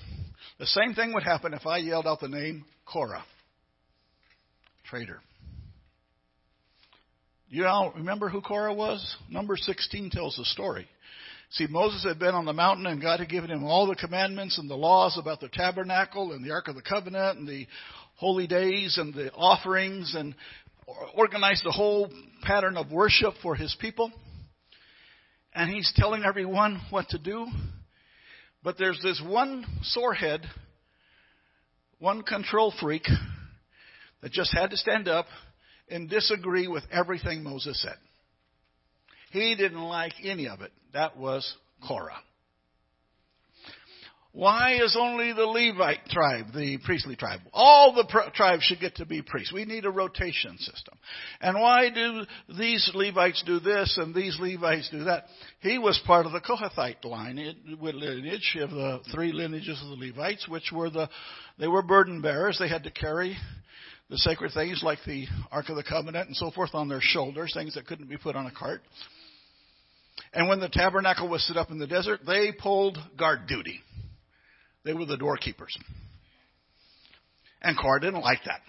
the 0.60 0.68
same 0.68 0.94
thing 0.94 1.14
would 1.14 1.24
happen 1.24 1.56
if 1.56 1.66
I 1.66 1.78
yelled 1.78 2.06
out 2.06 2.20
the 2.20 2.28
name 2.28 2.66
Korah. 2.86 3.24
Traitor. 4.86 5.20
You 7.54 7.66
all 7.66 7.92
remember 7.98 8.30
who 8.30 8.40
Korah 8.40 8.74
was? 8.74 9.18
Number 9.30 9.58
16 9.58 10.12
tells 10.12 10.38
the 10.38 10.46
story. 10.46 10.88
See, 11.50 11.68
Moses 11.68 12.06
had 12.06 12.18
been 12.18 12.34
on 12.34 12.46
the 12.46 12.54
mountain 12.54 12.86
and 12.86 13.02
God 13.02 13.20
had 13.20 13.28
given 13.28 13.52
him 13.52 13.66
all 13.66 13.88
the 13.88 13.96
commandments 13.96 14.58
and 14.58 14.70
the 14.70 14.76
laws 14.76 15.18
about 15.20 15.42
the 15.42 15.50
tabernacle 15.50 16.32
and 16.32 16.46
the 16.46 16.52
Ark 16.52 16.70
of 16.70 16.76
the 16.76 16.82
Covenant 16.82 17.40
and 17.40 17.46
the 17.46 17.68
holy 18.16 18.48
days 18.48 18.98
and 18.98 19.14
the 19.14 19.34
offerings 19.34 20.16
and 20.16 20.34
organized 21.14 21.66
the 21.66 21.74
whole 21.74 22.10
pattern 22.42 22.78
of 22.78 22.90
worship 22.90 23.34
for 23.44 23.54
his 23.54 23.76
people. 23.82 24.14
And 25.54 25.70
he's 25.70 25.92
telling 25.98 26.24
everyone 26.24 26.80
what 26.90 27.10
to 27.10 27.18
do. 27.18 27.48
But 28.64 28.78
there's 28.78 29.02
this 29.04 29.22
one 29.28 29.66
sorehead, 29.84 30.46
one 32.00 32.22
control 32.22 32.74
freak 32.80 33.04
that 34.22 34.32
just 34.32 34.56
had 34.56 34.70
to 34.70 34.78
stand 34.78 35.10
up 35.10 35.26
and 35.92 36.10
disagree 36.10 36.68
with 36.68 36.84
everything 36.92 37.44
Moses 37.44 37.82
said. 37.82 37.98
He 39.32 39.56
didn't 39.56 39.82
like 39.82 40.14
any 40.24 40.48
of 40.48 40.62
it. 40.62 40.72
That 40.94 41.18
was 41.18 41.56
Korah. 41.88 42.20
Why 44.34 44.82
is 44.82 44.96
only 44.98 45.34
the 45.34 45.46
Levite 45.46 46.06
tribe 46.06 46.54
the 46.56 46.78
priestly 46.86 47.18
tribe? 47.18 47.42
All 47.52 47.94
the 47.94 48.32
tribes 48.34 48.64
should 48.64 48.80
get 48.80 48.96
to 48.96 49.06
be 49.06 49.22
priests. 49.22 49.52
We 49.52 49.66
need 49.66 49.84
a 49.84 49.92
rotation 49.92 50.58
system. 50.58 50.98
And 51.42 51.60
why 51.60 51.90
do 51.90 52.22
these 52.58 52.90
Levites 52.94 53.44
do 53.46 53.60
this 53.60 53.98
and 53.98 54.16
these 54.16 54.38
Levites 54.40 54.90
do 54.90 55.04
that? 55.04 55.26
He 55.60 55.78
was 55.78 56.02
part 56.08 56.26
of 56.26 56.32
the 56.32 56.40
Kohathite 56.40 57.04
line, 57.04 57.36
lineage 57.82 58.58
of 58.62 58.70
the 58.70 59.02
three 59.14 59.34
lineages 59.34 59.82
of 59.84 59.90
the 59.90 60.06
Levites, 60.06 60.48
which 60.48 60.72
were 60.72 60.90
the, 60.90 61.10
they 61.60 61.68
were 61.68 61.82
burden 61.82 62.22
bearers. 62.22 62.58
They 62.58 62.70
had 62.70 62.84
to 62.84 62.92
carry 62.92 63.36
the 64.12 64.18
sacred 64.18 64.52
things 64.54 64.82
like 64.84 65.00
the 65.08 65.26
Ark 65.54 65.70
of 65.70 65.78
the 65.78 65.84
Covenant 65.84 66.28
and 66.28 66.36
so 66.36 66.52
forth 66.52 66.72
on 66.74 66.90
their 66.90 67.00
shoulders, 67.02 67.54
things 67.56 67.76
that 67.76 67.88
couldn't 67.88 68.10
be 68.10 68.18
put 68.18 68.36
on 68.36 68.46
a 68.46 68.52
cart. 68.52 68.82
And 70.34 70.50
when 70.50 70.60
the 70.60 70.68
tabernacle 70.68 71.30
was 71.30 71.48
set 71.48 71.56
up 71.56 71.72
in 71.72 71.80
the 71.80 71.88
desert, 71.88 72.20
they 72.28 72.52
pulled 72.52 72.98
guard 73.18 73.48
duty. 73.48 73.80
They 74.84 74.94
were 74.94 75.06
the 75.06 75.16
doorkeepers. 75.16 75.78
And 77.62 77.78
Korah 77.78 78.02
didn't 78.02 78.22
like 78.22 78.40
that. 78.46 78.60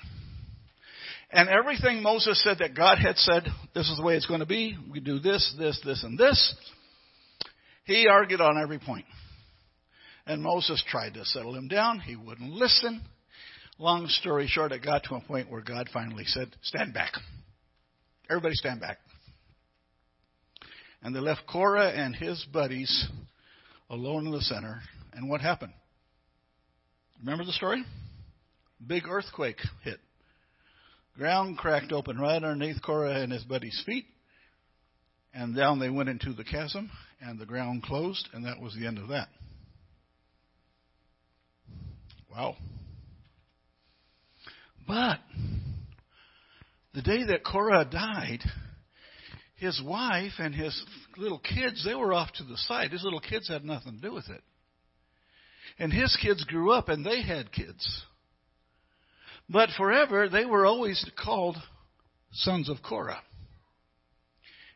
And 1.32 1.48
everything 1.48 2.04
Moses 2.04 2.40
said 2.44 2.58
that 2.60 2.76
God 2.76 2.98
had 2.98 3.16
said, 3.16 3.42
this 3.74 3.90
is 3.90 3.96
the 3.96 4.04
way 4.04 4.14
it's 4.14 4.26
going 4.26 4.40
to 4.40 4.46
be, 4.46 4.78
we 4.92 5.00
do 5.00 5.18
this, 5.18 5.52
this, 5.58 5.80
this, 5.84 6.04
and 6.04 6.16
this, 6.16 6.54
he 7.84 8.06
argued 8.06 8.40
on 8.40 8.62
every 8.62 8.78
point. 8.78 9.06
And 10.24 10.40
Moses 10.40 10.84
tried 10.88 11.14
to 11.14 11.24
settle 11.24 11.56
him 11.56 11.66
down. 11.66 11.98
He 11.98 12.14
wouldn't 12.14 12.52
listen. 12.52 13.02
Long 13.78 14.06
story 14.06 14.46
short, 14.48 14.72
it 14.72 14.84
got 14.84 15.04
to 15.04 15.14
a 15.14 15.20
point 15.20 15.50
where 15.50 15.62
God 15.62 15.88
finally 15.92 16.24
said, 16.26 16.48
Stand 16.62 16.94
back. 16.94 17.12
Everybody 18.30 18.54
stand 18.54 18.80
back. 18.80 18.98
And 21.02 21.14
they 21.14 21.20
left 21.20 21.42
Korah 21.50 21.90
and 21.90 22.14
his 22.14 22.44
buddies 22.52 23.08
alone 23.90 24.26
in 24.26 24.32
the 24.32 24.40
center. 24.40 24.80
And 25.12 25.28
what 25.28 25.40
happened? 25.40 25.72
Remember 27.20 27.44
the 27.44 27.52
story? 27.52 27.84
Big 28.86 29.06
earthquake 29.08 29.58
hit. 29.82 29.98
Ground 31.16 31.58
cracked 31.58 31.92
open 31.92 32.18
right 32.18 32.42
underneath 32.42 32.82
Korah 32.82 33.20
and 33.20 33.32
his 33.32 33.44
buddies' 33.44 33.82
feet. 33.84 34.06
And 35.34 35.56
down 35.56 35.78
they 35.78 35.90
went 35.90 36.08
into 36.08 36.32
the 36.32 36.44
chasm, 36.44 36.90
and 37.20 37.38
the 37.38 37.46
ground 37.46 37.82
closed, 37.82 38.28
and 38.32 38.44
that 38.44 38.60
was 38.60 38.74
the 38.74 38.86
end 38.86 38.98
of 38.98 39.08
that. 39.08 39.28
Wow. 42.30 42.56
But 44.86 45.18
the 46.94 47.02
day 47.02 47.24
that 47.24 47.44
Korah 47.44 47.86
died, 47.90 48.40
his 49.56 49.80
wife 49.84 50.32
and 50.38 50.54
his 50.54 50.80
little 51.16 51.38
kids, 51.38 51.84
they 51.84 51.94
were 51.94 52.12
off 52.12 52.32
to 52.34 52.44
the 52.44 52.56
side. 52.56 52.92
His 52.92 53.04
little 53.04 53.20
kids 53.20 53.48
had 53.48 53.64
nothing 53.64 53.94
to 53.94 54.00
do 54.00 54.12
with 54.12 54.28
it. 54.28 54.42
And 55.78 55.92
his 55.92 56.16
kids 56.20 56.44
grew 56.44 56.72
up 56.72 56.88
and 56.88 57.04
they 57.04 57.22
had 57.22 57.52
kids. 57.52 58.02
But 59.48 59.70
forever, 59.76 60.28
they 60.28 60.44
were 60.44 60.66
always 60.66 61.08
called 61.22 61.56
sons 62.32 62.68
of 62.68 62.78
Korah. 62.82 63.22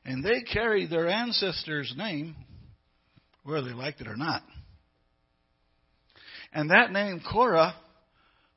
And 0.05 0.25
they 0.25 0.43
carried 0.43 0.91
their 0.91 1.09
ancestor's 1.09 1.93
name, 1.97 2.37
whether 3.43 3.69
they 3.69 3.75
liked 3.75 4.01
it 4.01 4.07
or 4.07 4.17
not. 4.17 4.43
And 6.53 6.71
that 6.71 6.93
name, 6.93 7.21
Korah, 7.29 7.75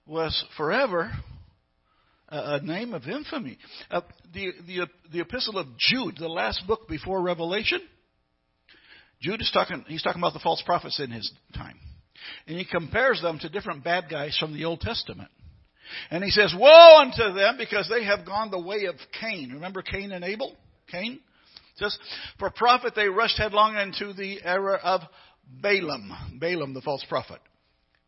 was 0.06 0.46
forever 0.58 1.12
a, 2.30 2.60
name 2.62 2.94
of 2.94 3.04
infamy. 3.08 3.58
Uh, 3.90 4.02
the, 4.34 4.52
the, 4.66 4.88
the 5.12 5.20
epistle 5.22 5.58
of 5.58 5.68
Jude, 5.78 6.18
the 6.18 6.28
last 6.28 6.66
book 6.68 6.88
before 6.88 7.22
Revelation, 7.22 7.82
Jude 9.22 9.42
is 9.42 9.52
talking, 9.54 9.84
he's 9.88 10.04
talking 10.04 10.22
about 10.22 10.34
the 10.34 10.40
false 10.40 10.62
prophets 10.66 11.00
in 11.00 11.12
his 11.12 11.32
time. 11.54 11.78
And 12.48 12.58
he 12.58 12.66
compares 12.66 13.22
them 13.22 13.40
to 13.40 13.50
different 13.50 13.84
bad 13.84 14.06
guys 14.10 14.38
from 14.38 14.54
the 14.54 14.66
Old 14.66 14.82
Testament. 14.82 15.30
And 16.12 16.24
he 16.24 16.30
says, 16.30 16.54
Woe 16.58 17.00
unto 17.00 17.34
them 17.34 17.56
because 17.58 17.90
they 17.90 18.06
have 18.06 18.26
gone 18.26 18.52
the 18.52 18.62
way 18.62 18.86
of 18.86 18.96
Cain. 19.20 19.52
Remember 19.54 19.82
Cain 19.82 20.12
and 20.12 20.24
Abel? 20.24 20.56
Cain? 20.92 21.20
Says, 21.76 21.98
For 22.38 22.50
profit 22.50 22.94
they 22.96 23.08
rushed 23.08 23.38
headlong 23.38 23.76
into 23.76 24.14
the 24.14 24.40
era 24.44 24.80
of 24.84 25.02
Balaam. 25.62 26.38
Balaam, 26.40 26.74
the 26.74 26.82
false 26.82 27.04
prophet. 27.10 27.40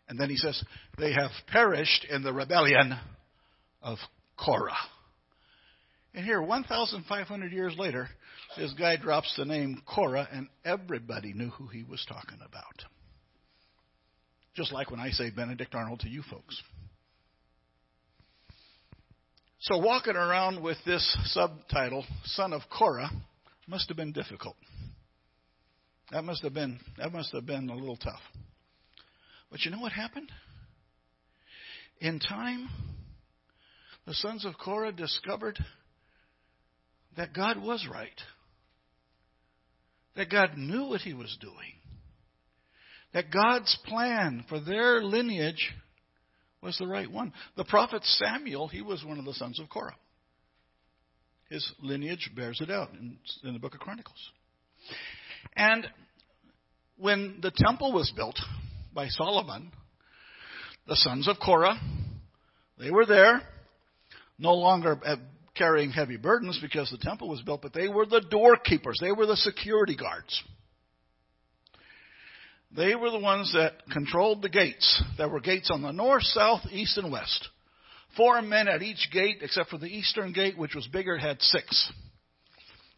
And 0.08 0.20
then 0.20 0.30
he 0.30 0.36
says, 0.36 0.62
They 0.98 1.14
have 1.14 1.32
perished 1.48 2.06
in 2.10 2.22
the 2.22 2.34
rebellion 2.34 3.00
of 3.82 3.98
Korah. 4.38 4.76
And 6.13 6.26
here, 6.26 6.41
1,500 6.41 7.52
years 7.52 7.76
later, 7.78 8.10
this 8.58 8.74
guy 8.74 8.98
drops 8.98 9.34
the 9.38 9.46
name 9.46 9.82
Korah, 9.86 10.28
and 10.32 10.48
everybody 10.65 11.34
knew 11.34 11.50
who 11.50 11.67
he 11.67 11.84
was 11.84 12.06
talking 12.08 12.39
about. 12.46 12.84
Just 14.56 14.74
like 14.74 14.91
when 14.91 15.00
I 15.00 15.12
say 15.12 15.30
Benedict 15.30 15.74
Arnold 15.74 16.02
to 16.02 16.10
you 16.10 16.22
folks. 16.30 16.62
So, 19.62 19.78
walking 19.78 20.15
around 20.15 20.62
with 20.62 20.78
this 20.86 21.17
subtitle, 21.26 22.04
Son 22.26 22.52
of 22.52 22.63
Korah, 22.70 23.12
must 23.67 23.88
have 23.88 23.96
been 23.96 24.12
difficult. 24.12 24.56
That 26.12 26.24
must 26.24 26.44
have 26.44 26.54
been 26.54 26.80
that 26.98 27.13
must 27.13 27.32
have 27.32 27.46
been 27.46 27.70
a 27.70 27.76
little 27.76 27.96
tough. 27.96 28.20
But 29.50 29.62
you 29.63 29.72
know 29.72 29.80
what 29.80 29.91
happened? 29.94 30.30
In 32.00 32.20
time, 32.20 32.67
the 34.06 34.14
sons 34.14 34.46
of 34.46 34.58
Korah 34.58 34.92
discovered 34.92 35.60
that 37.18 37.34
God 37.34 37.62
was 37.62 37.88
right. 37.92 38.10
That 40.16 40.30
God 40.30 40.58
knew 40.58 40.86
what 40.86 41.02
he 41.02 41.14
was 41.14 41.38
doing. 41.40 41.56
That 43.14 43.32
God's 43.32 43.78
plan 43.86 44.46
for 44.50 44.60
their 44.60 45.02
lineage 45.04 45.72
was 46.62 46.78
the 46.78 46.88
right 46.88 47.10
one. 47.10 47.34
The 47.58 47.66
prophet 47.66 48.04
Samuel, 48.04 48.68
he 48.68 48.82
was 48.82 49.04
one 49.04 49.20
of 49.20 49.26
the 49.26 49.34
sons 49.34 49.60
of 49.60 49.70
Korah. 49.70 49.96
His 51.50 51.70
lineage 51.82 52.32
bears 52.36 52.60
it 52.62 52.72
out 52.72 52.92
in, 52.94 53.18
in 53.44 53.54
the 53.54 53.60
book 53.60 53.74
of 53.74 53.82
Chronicles. 53.82 54.30
And 55.56 55.88
when 56.98 57.40
the 57.42 57.52
temple 57.54 57.92
was 57.92 58.12
built 58.16 58.40
by 58.94 59.08
Solomon, 59.08 59.72
the 60.88 60.96
sons 60.96 61.28
of 61.28 61.38
Korah, 61.44 61.80
they 62.80 62.92
were 62.92 63.06
there 63.06 63.42
no 64.41 64.56
longer 64.56 64.99
carrying 65.56 65.91
heavy 65.91 66.17
burdens 66.17 66.60
because 66.62 66.89
the 66.89 66.97
temple 66.97 67.30
was 67.30 67.41
built, 67.41 67.62
but 67.62 67.73
they 67.73 67.88
were 67.88 68.06
the 68.06 68.25
doorkeepers. 68.30 68.97
They 68.99 69.12
were 69.12 69.27
the 69.27 69.38
security 69.38 69.95
guards. 69.95 70.43
They 72.75 72.95
were 72.95 73.12
the 73.12 73.19
ones 73.19 73.54
that 73.54 73.73
controlled 73.91 74.41
the 74.41 74.49
gates. 74.49 75.04
There 75.17 75.30
were 75.30 75.41
gates 75.41 75.69
on 75.71 75.82
the 75.82 75.91
north, 75.91 76.23
south, 76.23 76.62
east, 76.71 76.97
and 76.97 77.12
west. 77.12 77.49
Four 78.17 78.41
men 78.41 78.67
at 78.67 78.82
each 78.82 79.10
gate, 79.12 79.38
except 79.41 79.69
for 79.69 79.77
the 79.77 79.86
eastern 79.86 80.34
gate, 80.34 80.58
which 80.58 80.73
was 80.73 80.88
bigger, 80.88 81.17
had 81.17 81.41
six. 81.41 81.91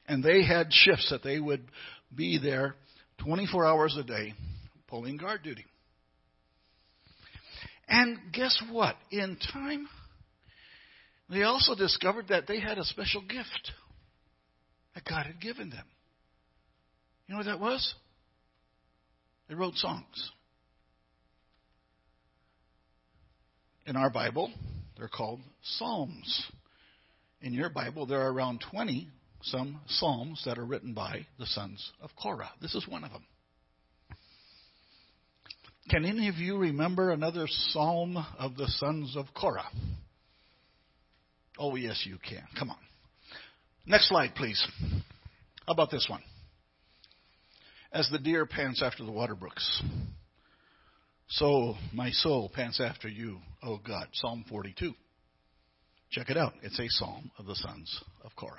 And 0.07 0.23
they 0.23 0.43
had 0.43 0.71
shifts 0.71 1.09
that 1.09 1.23
they 1.23 1.39
would 1.39 1.63
be 2.15 2.39
there 2.41 2.75
24 3.19 3.65
hours 3.65 3.97
a 3.99 4.03
day, 4.03 4.33
pulling 4.87 5.17
guard 5.17 5.41
duty. 5.43 5.65
And 7.87 8.17
guess 8.31 8.61
what? 8.71 8.95
In 9.11 9.37
time, 9.51 9.87
they 11.35 11.43
also 11.43 11.75
discovered 11.75 12.27
that 12.29 12.47
they 12.47 12.59
had 12.59 12.77
a 12.77 12.83
special 12.83 13.21
gift 13.21 13.71
that 14.95 15.05
God 15.05 15.25
had 15.25 15.39
given 15.39 15.69
them. 15.69 15.85
You 17.27 17.33
know 17.33 17.37
what 17.39 17.45
that 17.45 17.59
was? 17.59 17.95
They 19.47 19.55
wrote 19.55 19.75
songs. 19.75 20.31
In 23.85 23.95
our 23.95 24.09
Bible, 24.09 24.51
they're 24.97 25.07
called 25.07 25.41
Psalms. 25.61 26.51
In 27.41 27.53
your 27.53 27.69
Bible, 27.69 28.05
there 28.05 28.21
are 28.21 28.31
around 28.31 28.63
20 28.71 29.09
some 29.41 29.81
Psalms 29.87 30.41
that 30.45 30.57
are 30.57 30.65
written 30.65 30.93
by 30.93 31.25
the 31.37 31.45
sons 31.45 31.91
of 32.01 32.09
Korah. 32.21 32.51
This 32.61 32.75
is 32.75 32.87
one 32.87 33.03
of 33.03 33.11
them. 33.11 33.25
Can 35.89 36.05
any 36.05 36.29
of 36.29 36.35
you 36.35 36.57
remember 36.57 37.11
another 37.11 37.45
Psalm 37.47 38.17
of 38.39 38.55
the 38.55 38.67
sons 38.67 39.17
of 39.17 39.25
Korah? 39.35 39.69
Oh, 41.57 41.75
yes, 41.75 42.03
you 42.05 42.17
can. 42.27 42.43
Come 42.57 42.69
on. 42.69 42.77
Next 43.85 44.09
slide, 44.09 44.33
please. 44.35 44.65
How 45.65 45.73
about 45.73 45.91
this 45.91 46.07
one? 46.09 46.21
As 47.91 48.09
the 48.09 48.17
deer 48.17 48.45
pants 48.45 48.81
after 48.83 49.03
the 49.03 49.11
water 49.11 49.35
brooks, 49.35 49.83
so 51.27 51.75
my 51.93 52.11
soul 52.11 52.51
pants 52.53 52.81
after 52.81 53.07
you, 53.07 53.39
O 53.61 53.77
God. 53.77 54.07
Psalm 54.13 54.45
42. 54.49 54.93
Check 56.11 56.29
it 56.29 56.37
out. 56.37 56.53
It's 56.61 56.79
a 56.79 56.87
psalm 56.89 57.31
of 57.37 57.45
the 57.45 57.55
sons 57.55 58.03
of 58.23 58.31
Korah. 58.35 58.51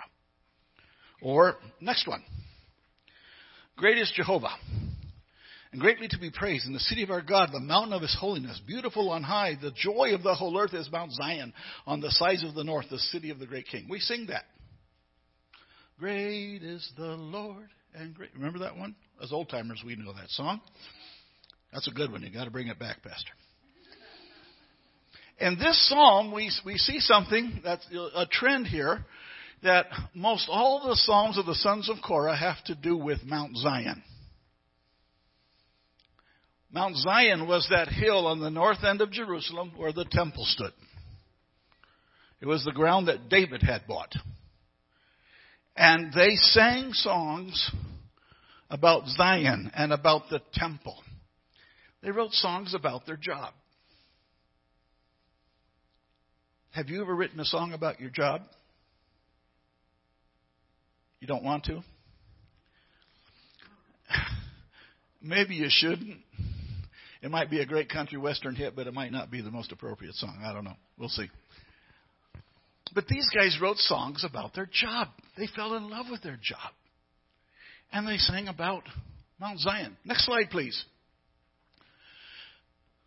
Or, 1.23 1.57
next 1.81 2.07
one. 2.07 2.23
Great 3.77 3.99
is 3.99 4.13
Jehovah 4.15 4.57
and 5.75 5.83
greatly 5.83 6.07
to 6.07 6.19
be 6.21 6.31
praised 6.31 6.67
in 6.67 6.73
the 6.73 6.79
city 6.79 7.03
of 7.03 7.11
our 7.11 7.21
God, 7.21 7.49
the 7.53 7.59
mountain 7.59 7.95
of 7.95 8.03
his 8.03 8.17
holiness, 8.21 8.61
beautiful 8.65 9.11
on 9.11 9.25
high. 9.25 9.59
The 9.61 9.73
joy 9.73 10.15
of 10.15 10.23
the 10.23 10.33
whole 10.33 10.57
earth 10.57 10.73
is 10.73 10.89
Mount 10.93 11.11
Zion 11.11 11.53
on 11.85 12.01
the 12.01 12.13
sides 12.13 12.45
of 12.45 12.55
the 12.55 12.63
north, 12.63 12.87
the 12.93 12.99
city 13.01 13.31
of 13.31 13.41
the 13.41 13.47
great 13.47 13.67
king. 13.67 13.89
We 13.91 13.99
sing 13.99 14.27
that. 14.29 14.45
Great 15.99 16.63
is 16.63 16.89
the 16.97 17.17
Lord 17.17 17.71
and 17.93 18.15
great. 18.15 18.31
Remember 18.37 18.61
that 18.61 18.77
one? 18.77 18.95
As 19.21 19.33
old 19.33 19.49
timers, 19.49 19.83
we 19.85 19.97
know 19.97 20.13
that 20.13 20.31
song. 20.31 20.61
That's 21.73 21.89
a 21.89 21.91
good 21.91 22.13
one. 22.13 22.23
You've 22.23 22.35
got 22.35 22.45
to 22.45 22.53
bring 22.53 22.69
it 22.69 22.79
back, 22.79 23.03
Pastor. 23.03 23.33
In 25.41 25.59
this 25.59 25.89
psalm, 25.89 26.31
we, 26.33 26.53
we 26.65 26.79
see 26.79 27.01
something 27.01 27.63
that's 27.65 27.85
a 28.15 28.27
trend 28.31 28.69
here 28.69 29.05
that 29.65 29.87
most 30.15 30.47
all 30.49 30.87
the 30.87 30.95
psalms 30.95 31.37
of 31.37 31.47
the 31.47 31.57
sons 31.57 31.91
of 31.91 31.97
Korah 32.07 32.37
have 32.37 32.63
to 32.67 32.77
do 32.77 32.97
with 32.97 33.25
Mount 33.25 33.57
Zion. 33.57 34.05
Mount 36.75 36.97
Zion 36.97 37.47
was 37.47 37.69
that 37.71 37.87
hill 37.87 38.27
on 38.27 38.41
the 38.41 38.51
north 38.51 38.83
end 38.83 39.01
of 39.01 39.13
Jerusalem 39.13 39.71
where 39.77 39.93
the 39.93 40.05
temple 40.11 40.45
stood. 40.45 40.73
It 42.41 42.47
was 42.47 42.65
the 42.65 42.73
ground 42.73 43.07
that 43.07 43.29
David 43.29 43.63
had 43.63 43.87
bought. 43.87 44.13
And 45.77 46.13
they 46.13 46.35
sang 46.35 46.93
songs 46.93 47.71
about 48.69 49.07
Zion 49.07 49.71
and 49.73 49.93
about 49.93 50.23
the 50.31 50.41
temple. 50.53 50.97
They 52.03 52.11
wrote 52.11 52.33
songs 52.33 52.75
about 52.75 53.07
their 53.07 53.17
job. 53.17 53.55
Have 56.73 56.89
you 56.89 57.03
ever 57.03 57.15
written 57.15 57.39
a 57.39 57.45
song 57.45 57.73
about 57.73 58.01
your 58.01 58.11
job? 58.11 58.43
You 61.21 61.29
don't 61.29 61.45
want 61.45 61.67
to? 61.67 61.85
Maybe 65.23 65.55
you 65.55 65.69
shouldn't. 65.69 66.19
It 67.25 67.31
might 67.31 67.49
be 67.49 67.61
a 67.61 67.67
great 67.67 67.89
country 67.89 68.19
western 68.19 68.55
hit, 68.55 68.77
but 68.77 68.87
it 68.87 68.93
might 68.93 69.11
not 69.11 69.31
be 69.31 69.41
the 69.41 69.51
most 69.51 69.73
appropriate 69.73 70.15
song. 70.15 70.43
I 70.45 70.53
don't 70.53 70.63
know. 70.63 70.77
We'll 70.99 71.09
see. 71.09 71.31
But 72.95 73.07
these 73.09 73.27
guys 73.35 73.57
wrote 73.63 73.79
songs 73.79 74.27
about 74.29 74.53
their 74.55 74.69
job. 74.71 75.09
They 75.39 75.49
fell 75.57 75.75
in 75.75 75.89
love 75.89 76.05
with 76.11 76.23
their 76.23 76.39
job. 76.41 76.71
And 77.91 78.07
they 78.07 78.19
sang 78.19 78.49
about 78.49 78.83
Mount 79.41 79.59
Zion. 79.59 79.97
Next 80.05 80.27
slide, 80.27 80.51
please. 80.51 80.85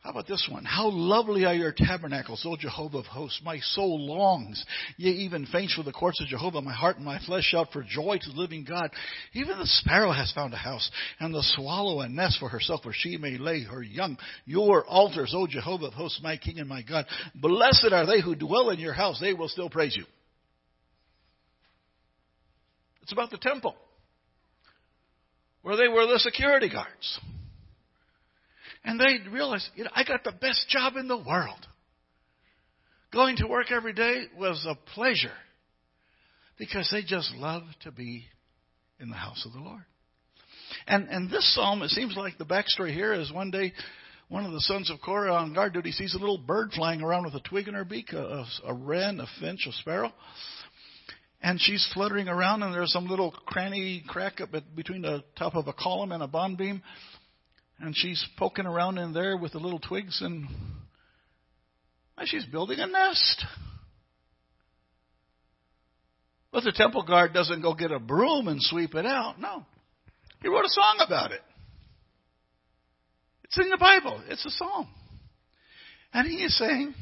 How 0.08 0.12
about 0.12 0.26
this 0.26 0.48
one? 0.50 0.64
How 0.64 0.90
lovely 0.90 1.44
are 1.44 1.54
your 1.54 1.74
tabernacles, 1.76 2.42
O 2.46 2.56
Jehovah 2.56 3.00
of 3.00 3.06
hosts. 3.08 3.42
My 3.44 3.60
soul 3.60 4.08
longs, 4.08 4.66
yea, 4.96 5.12
even 5.12 5.46
faints 5.48 5.74
for 5.74 5.84
the 5.84 5.92
courts 5.92 6.22
of 6.22 6.30
Jehovah. 6.30 6.62
My 6.62 6.72
heart 6.72 6.96
and 6.96 7.04
my 7.04 7.20
flesh 7.26 7.44
shout 7.44 7.74
for 7.74 7.84
joy 7.84 8.18
to 8.22 8.30
the 8.30 8.40
living 8.40 8.64
God. 8.64 8.90
Even 9.34 9.60
the 9.60 9.68
sparrow 9.68 10.14
has 10.14 10.32
found 10.32 10.54
a 10.54 10.58
house, 10.58 10.90
and 11.20 11.36
the 11.36 11.44
swallow 11.58 12.00
a 12.00 12.08
nest 12.08 12.38
for 12.40 12.48
herself, 12.48 12.86
where 12.86 12.94
she 12.98 13.18
may 13.18 13.38
lay 13.38 13.64
her 13.64 13.84
young. 13.84 14.18
Your 14.46 14.86
altars, 14.86 15.34
O 15.36 15.46
Jehovah 15.46 15.88
of 15.88 15.94
hosts, 15.94 16.22
my 16.24 16.38
King 16.38 16.60
and 16.60 16.70
my 16.70 16.84
God. 16.84 17.06
Blessed 17.36 17.90
are 17.92 18.06
they 18.06 18.22
who 18.22 18.34
dwell 18.34 18.70
in 18.70 18.80
your 18.80 18.94
house. 18.94 19.20
They 19.20 19.34
will 19.34 19.50
still 19.50 19.70
praise 19.70 19.98
you. 19.98 20.06
It's 23.02 23.12
about 23.12 23.30
the 23.30 23.40
temple, 23.40 23.76
where 25.64 25.76
they 25.76 25.90
were 25.90 26.08
the 26.08 26.20
security 26.20 26.70
guards. 26.70 27.20
And 28.88 28.98
they 28.98 29.30
realized, 29.30 29.70
you 29.76 29.84
know, 29.84 29.90
I 29.94 30.06
got 30.06 30.24
the 30.24 30.32
best 30.32 30.70
job 30.70 30.96
in 30.96 31.10
the 31.10 31.18
world. 31.18 31.68
Going 33.12 33.36
to 33.38 33.48
work 33.48 33.70
every 33.70 33.92
day 33.92 34.24
was 34.40 34.66
a 34.66 34.76
pleasure 34.94 35.36
because 36.58 36.88
they 36.90 37.04
just 37.04 37.34
love 37.36 37.64
to 37.82 37.92
be 37.92 38.24
in 39.02 39.10
the 39.10 39.16
house 39.16 39.46
of 39.46 39.52
the 39.52 39.60
Lord. 39.60 39.84
And 40.88 41.10
and 41.10 41.30
this 41.30 41.54
psalm, 41.54 41.82
it 41.82 41.90
seems 41.90 42.16
like 42.16 42.38
the 42.38 42.46
backstory 42.46 42.94
here 42.94 43.14
is 43.14 43.30
one 43.30 43.52
day 43.52 43.74
one 44.30 44.46
of 44.46 44.54
the 44.54 44.62
sons 44.62 44.90
of 44.90 45.02
Korah 45.02 45.34
on 45.34 45.54
guard 45.54 45.74
duty 45.74 45.92
sees 45.92 46.14
a 46.14 46.18
little 46.18 46.38
bird 46.38 46.72
flying 46.74 47.02
around 47.02 47.26
with 47.26 47.36
a 47.36 47.42
twig 47.42 47.68
in 47.68 47.74
her 47.74 47.86
beak, 47.86 48.14
a, 48.14 48.46
a, 48.66 48.74
wren, 48.74 49.20
a 49.20 49.28
finch, 49.42 49.68
a 49.68 49.74
sparrow. 49.74 50.14
And 51.42 51.60
she's 51.62 51.88
fluttering 51.94 52.30
around, 52.30 52.64
and 52.64 52.74
there's 52.74 52.92
some 52.92 53.08
little 53.08 53.32
cranny 53.32 54.04
crack 54.08 54.40
up 54.40 54.50
between 54.76 55.02
the 55.02 55.24
top 55.38 55.56
of 55.56 55.68
a 55.68 55.74
column 55.74 56.12
and 56.12 56.24
a 56.24 56.28
bond 56.28 56.58
beam. 56.58 56.82
And 57.80 57.96
she's 57.96 58.26
poking 58.38 58.66
around 58.66 58.98
in 58.98 59.14
there 59.14 59.38
with 59.38 59.52
the 59.52 59.60
little 59.60 59.80
twigs, 59.80 60.22
and 60.22 60.48
she's 62.26 62.46
building 62.46 62.80
a 62.80 62.88
nest. 62.88 63.46
But 66.52 66.64
the 66.64 66.72
temple 66.72 67.04
guard 67.04 67.34
doesn't 67.34 67.62
go 67.62 67.76
get 67.76 67.92
a 67.92 68.00
broom 68.00 68.48
and 68.48 68.62
sweep 68.62 68.96
it 68.96 69.06
out. 69.06 69.40
No. 69.40 69.64
He 70.42 70.48
wrote 70.48 70.66
a 70.66 70.70
song 70.70 71.04
about 71.06 71.32
it. 71.32 71.42
It's 73.44 73.60
in 73.60 73.70
the 73.70 73.78
Bible. 73.78 74.22
It's 74.28 74.46
a 74.46 74.50
song. 74.50 74.88
And 76.14 76.28
he 76.28 76.38
is 76.38 76.58
saying, 76.58 76.96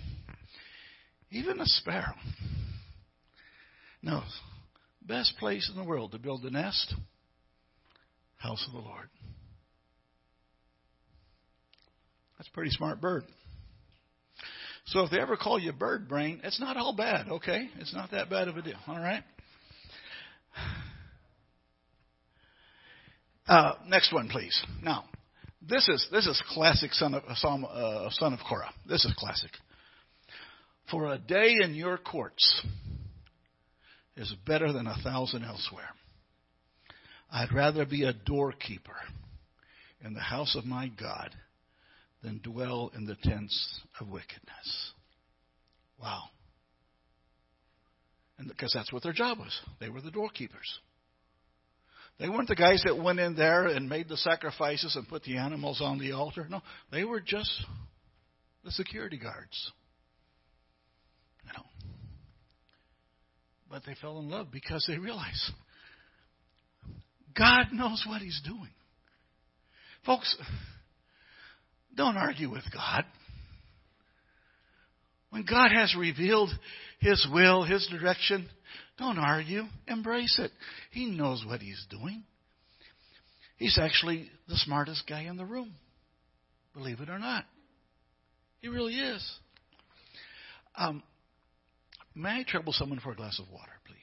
even 1.32 1.60
a 1.60 1.66
sparrow 1.66 2.16
knows 4.02 4.24
best 5.02 5.38
place 5.38 5.70
in 5.74 5.82
the 5.82 5.88
world 5.88 6.12
to 6.12 6.20
build 6.20 6.44
a 6.44 6.50
nest, 6.50 6.94
house 8.38 8.64
of 8.68 8.74
the 8.74 8.80
Lord. 8.80 9.10
That's 12.38 12.50
a 12.50 12.52
pretty 12.52 12.72
smart 12.72 13.02
bird. 13.02 13.24
So 14.88 15.02
if 15.02 15.12
they 15.12 15.20
ever 15.20 15.36
call 15.36 15.58
you 15.58 15.72
bird 15.72 16.08
brain, 16.08 16.42
it's 16.44 16.60
not 16.60 16.78
all 16.78 16.96
bad, 16.96 17.28
okay? 17.30 17.70
It's 17.80 17.94
not 17.94 18.12
that 18.12 18.30
bad 18.30 18.48
of 18.48 18.58
a 18.58 18.62
deal, 18.62 18.78
all 18.88 19.00
right? 19.00 19.24
Uh, 23.48 23.74
next 23.88 24.12
one, 24.14 24.28
please. 24.28 24.60
Now, 24.82 25.06
this 25.68 25.88
is 25.88 26.08
this 26.12 26.28
is 26.28 26.42
classic 26.50 26.92
son 26.94 27.14
of 27.14 27.24
Psalm, 27.36 27.66
uh, 27.70 28.10
son 28.12 28.34
of 28.34 28.40
Korah. 28.48 28.74
This 28.88 29.06
is 29.06 29.14
classic. 29.18 29.52
For 30.90 31.12
a 31.12 31.18
day 31.18 31.56
in 31.62 31.74
your 31.74 31.98
courts 31.98 32.66
is 34.16 34.34
better 34.46 34.72
than 34.72 34.88
a 34.88 34.96
thousand 35.04 35.44
elsewhere. 35.44 35.90
I'd 37.32 37.54
rather 37.54 37.86
be 37.86 38.04
a 38.04 38.14
doorkeeper 38.14 38.96
in 40.04 40.14
the 40.14 40.22
house 40.22 40.56
of 40.56 40.66
my 40.66 40.88
God 40.88 41.32
than 42.26 42.42
dwell 42.44 42.92
in 42.96 43.06
the 43.06 43.16
tents 43.24 43.82
of 44.02 44.10
wickedness. 44.10 44.92
Wow. 46.02 46.24
And 48.40 48.48
because 48.50 48.74
that's 48.74 48.92
what 48.92 49.04
their 49.04 49.14
job 49.14 49.38
was. 49.38 49.58
They 49.80 49.90
were 49.90 50.02
the 50.02 50.12
doorkeepers. 50.12 50.80
They 52.20 52.28
weren't 52.28 52.48
the 52.48 52.56
guys 52.56 52.82
that 52.86 53.02
went 53.02 53.20
in 53.20 53.36
there 53.36 53.68
and 53.68 53.88
made 53.88 54.10
the 54.10 54.18
sacrifices 54.18 54.96
and 54.96 55.08
put 55.08 55.24
the 55.24 55.38
animals 55.38 55.82
on 55.82 56.00
the 56.00 56.14
altar. 56.14 56.48
No, 56.50 56.62
they 56.92 57.04
were 57.04 57.22
just 57.22 57.52
the 58.64 58.72
security 58.72 59.18
guards. 59.18 59.72
You 61.44 61.54
know. 61.58 61.66
But 63.70 63.84
they 63.86 63.96
fell 64.02 64.18
in 64.20 64.30
love 64.30 64.48
because 64.52 64.86
they 64.88 64.98
realized 64.98 65.52
God 67.38 67.68
knows 67.72 68.04
what 68.08 68.22
He's 68.22 68.42
doing. 68.44 68.72
Folks, 70.06 70.36
don't 71.96 72.18
argue 72.18 72.50
with 72.50 72.64
God. 72.74 73.06
When 75.30 75.46
God 75.46 75.72
has 75.72 75.96
revealed 75.98 76.50
His 77.00 77.28
will, 77.32 77.64
His 77.64 77.88
direction, 77.88 78.50
don't 78.98 79.18
argue. 79.18 79.64
Embrace 79.88 80.40
it. 80.40 80.52
He 80.92 81.08
knows 81.08 81.44
what 81.46 81.62
He's 81.62 81.86
doing. 81.90 82.24
He's 83.58 83.78
actually 83.78 84.30
the 84.48 84.58
smartest 84.58 85.04
guy 85.08 85.24
in 85.24 85.38
the 85.38 85.46
room. 85.46 85.74
Believe 86.74 87.00
it 87.00 87.10
or 87.10 87.20
not. 87.20 87.46
He 88.60 88.68
really 88.68 88.96
is. 88.96 89.40
Um, 90.78 91.04
may 92.16 92.40
I 92.42 92.44
trouble 92.48 92.74
someone 92.74 93.00
for 93.00 93.12
a 93.12 93.16
glass 93.16 93.40
of 93.40 93.50
water, 93.52 93.72
please? 93.86 93.98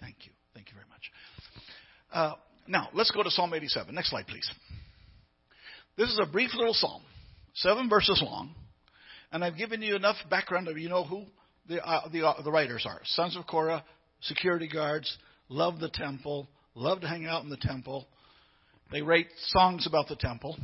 Thank 0.00 0.16
you. 0.20 0.32
Thank 0.54 0.68
you 0.68 0.74
very 0.74 0.86
much. 0.88 1.10
Uh, 2.12 2.34
now, 2.66 2.88
let's 2.94 3.10
go 3.10 3.22
to 3.22 3.30
Psalm 3.30 3.52
87. 3.52 3.94
Next 3.94 4.10
slide, 4.10 4.26
please. 4.26 4.50
This 5.96 6.08
is 6.08 6.18
a 6.22 6.26
brief 6.26 6.54
little 6.54 6.74
psalm, 6.74 7.02
seven 7.54 7.88
verses 7.88 8.22
long. 8.24 8.54
And 9.32 9.42
I've 9.44 9.56
given 9.56 9.82
you 9.82 9.96
enough 9.96 10.16
background 10.30 10.68
of 10.68 10.78
you 10.78 10.88
know 10.88 11.04
who 11.04 11.24
the, 11.68 11.84
uh, 11.84 12.08
the, 12.10 12.26
uh, 12.26 12.42
the 12.42 12.50
writers 12.50 12.84
are. 12.86 13.00
Sons 13.04 13.36
of 13.36 13.46
Korah, 13.46 13.84
security 14.20 14.68
guards, 14.68 15.16
love 15.48 15.80
the 15.80 15.90
temple, 15.90 16.48
love 16.74 17.00
to 17.00 17.08
hang 17.08 17.26
out 17.26 17.42
in 17.42 17.50
the 17.50 17.56
temple. 17.56 18.06
They 18.92 19.02
write 19.02 19.26
songs 19.38 19.86
about 19.86 20.08
the 20.08 20.16
temple. 20.16 20.56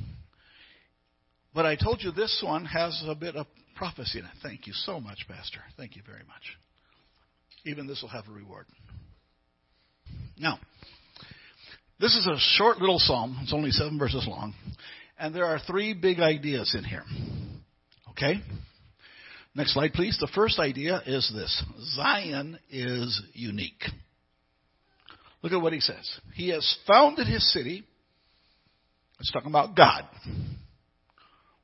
But 1.55 1.67
I 1.67 1.77
told 1.77 2.03
you 2.03 2.13
this 2.13 2.43
one 2.45 2.65
has 2.67 3.03
a 3.07 3.15
bit 3.15 3.35
of 3.35 3.47
prophecy 3.75 4.21
in 4.21 4.25
it. 4.25 4.31
Thank 4.43 4.67
you 4.67 4.73
so 4.73 5.01
much, 5.01 5.27
Pastor. 5.29 5.61
Thank 5.77 5.97
you 5.97 6.03
very 6.07 6.23
much. 6.29 6.57
Even 7.65 7.87
this 7.87 8.03
will 8.03 8.09
have 8.11 8.29
a 8.29 8.33
reward. 8.33 8.67
Now, 10.39 10.59
this 11.99 12.15
is 12.15 12.27
a 12.27 12.37
short 12.57 12.79
little 12.79 12.99
psalm. 12.99 13.39
It's 13.43 13.53
only 13.53 13.71
seven 13.71 13.99
verses 13.99 14.27
long. 14.29 14.55
And 15.21 15.35
there 15.35 15.45
are 15.45 15.59
three 15.59 15.93
big 15.93 16.19
ideas 16.19 16.75
in 16.77 16.83
here. 16.83 17.05
Okay? 18.13 18.41
Next 19.55 19.75
slide, 19.75 19.93
please. 19.93 20.17
The 20.19 20.31
first 20.35 20.59
idea 20.59 21.03
is 21.05 21.31
this 21.35 21.63
Zion 21.95 22.59
is 22.71 23.23
unique. 23.35 23.85
Look 25.43 25.53
at 25.53 25.61
what 25.61 25.75
he 25.75 25.81
says. 25.81 26.11
He 26.35 26.49
has 26.49 26.79
founded 26.87 27.27
his 27.27 27.53
city. 27.53 27.85
It's 29.19 29.31
talking 29.31 29.51
about 29.51 29.77
God. 29.77 30.05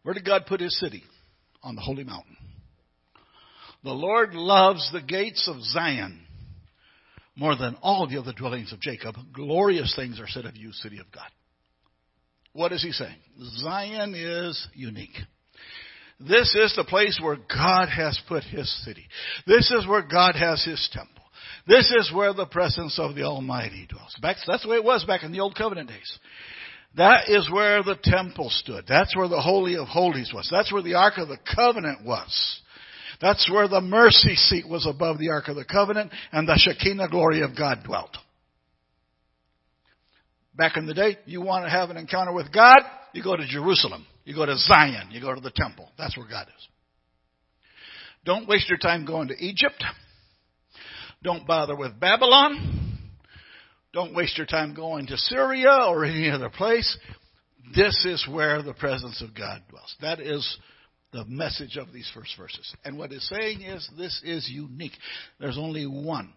Where 0.02 0.12
did 0.12 0.26
God 0.26 0.44
put 0.46 0.60
his 0.60 0.78
city? 0.78 1.02
On 1.62 1.74
the 1.74 1.80
holy 1.80 2.04
mountain. 2.04 2.36
The 3.82 3.92
Lord 3.92 4.34
loves 4.34 4.90
the 4.92 5.00
gates 5.00 5.48
of 5.48 5.62
Zion 5.62 6.20
more 7.34 7.56
than 7.56 7.76
all 7.82 8.06
the 8.06 8.18
other 8.18 8.32
dwellings 8.32 8.72
of 8.72 8.80
Jacob. 8.80 9.14
Glorious 9.32 9.94
things 9.96 10.20
are 10.20 10.28
said 10.28 10.44
of 10.44 10.56
you, 10.56 10.72
city 10.72 10.98
of 10.98 11.10
God. 11.10 11.30
What 12.56 12.72
is 12.72 12.82
he 12.82 12.90
saying? 12.92 13.16
Zion 13.58 14.14
is 14.14 14.68
unique. 14.74 15.16
This 16.18 16.54
is 16.54 16.74
the 16.74 16.84
place 16.84 17.20
where 17.22 17.36
God 17.36 17.88
has 17.90 18.18
put 18.26 18.42
His 18.44 18.72
city. 18.84 19.04
This 19.46 19.70
is 19.70 19.86
where 19.86 20.00
God 20.00 20.34
has 20.34 20.64
His 20.64 20.88
temple. 20.90 21.12
This 21.66 21.92
is 21.98 22.10
where 22.14 22.32
the 22.32 22.46
presence 22.46 22.98
of 22.98 23.14
the 23.14 23.24
Almighty 23.24 23.86
dwells. 23.86 24.16
Back, 24.22 24.36
that's 24.46 24.62
the 24.62 24.70
way 24.70 24.76
it 24.76 24.84
was 24.84 25.04
back 25.04 25.22
in 25.22 25.32
the 25.32 25.40
Old 25.40 25.54
Covenant 25.54 25.90
days. 25.90 26.18
That 26.96 27.28
is 27.28 27.50
where 27.52 27.82
the 27.82 27.98
temple 28.02 28.48
stood. 28.48 28.86
That's 28.88 29.14
where 29.14 29.28
the 29.28 29.42
Holy 29.42 29.76
of 29.76 29.88
Holies 29.88 30.32
was. 30.34 30.48
That's 30.50 30.72
where 30.72 30.82
the 30.82 30.94
Ark 30.94 31.14
of 31.18 31.28
the 31.28 31.38
Covenant 31.54 32.06
was. 32.06 32.60
That's 33.20 33.50
where 33.50 33.68
the 33.68 33.82
mercy 33.82 34.34
seat 34.34 34.66
was 34.66 34.86
above 34.86 35.18
the 35.18 35.28
Ark 35.28 35.48
of 35.48 35.56
the 35.56 35.64
Covenant 35.64 36.10
and 36.32 36.48
the 36.48 36.56
Shekinah 36.56 37.10
glory 37.10 37.42
of 37.42 37.54
God 37.54 37.80
dwelt. 37.84 38.16
Back 40.56 40.76
in 40.76 40.86
the 40.86 40.94
day, 40.94 41.18
you 41.26 41.42
want 41.42 41.64
to 41.64 41.70
have 41.70 41.90
an 41.90 41.96
encounter 41.96 42.32
with 42.32 42.52
God, 42.52 42.78
you 43.12 43.22
go 43.22 43.36
to 43.36 43.46
Jerusalem. 43.46 44.06
You 44.24 44.34
go 44.34 44.46
to 44.46 44.56
Zion. 44.56 45.10
You 45.10 45.20
go 45.20 45.34
to 45.34 45.40
the 45.40 45.52
temple. 45.54 45.90
That's 45.96 46.16
where 46.16 46.26
God 46.28 46.48
is. 46.48 46.68
Don't 48.24 48.48
waste 48.48 48.68
your 48.68 48.78
time 48.78 49.06
going 49.06 49.28
to 49.28 49.34
Egypt. 49.34 49.84
Don't 51.22 51.46
bother 51.46 51.76
with 51.76 51.98
Babylon. 52.00 52.98
Don't 53.92 54.14
waste 54.14 54.36
your 54.36 54.46
time 54.46 54.74
going 54.74 55.06
to 55.06 55.16
Syria 55.16 55.86
or 55.88 56.04
any 56.04 56.30
other 56.30 56.50
place. 56.50 56.98
This 57.74 58.04
is 58.04 58.26
where 58.30 58.62
the 58.62 58.74
presence 58.74 59.22
of 59.22 59.34
God 59.34 59.62
dwells. 59.70 59.94
That 60.00 60.20
is 60.20 60.58
the 61.12 61.24
message 61.24 61.76
of 61.76 61.92
these 61.92 62.10
first 62.12 62.36
verses. 62.36 62.74
And 62.84 62.98
what 62.98 63.12
it's 63.12 63.28
saying 63.28 63.62
is 63.62 63.88
this 63.96 64.20
is 64.24 64.50
unique. 64.50 64.92
There's 65.40 65.58
only 65.58 65.86
one. 65.86 66.32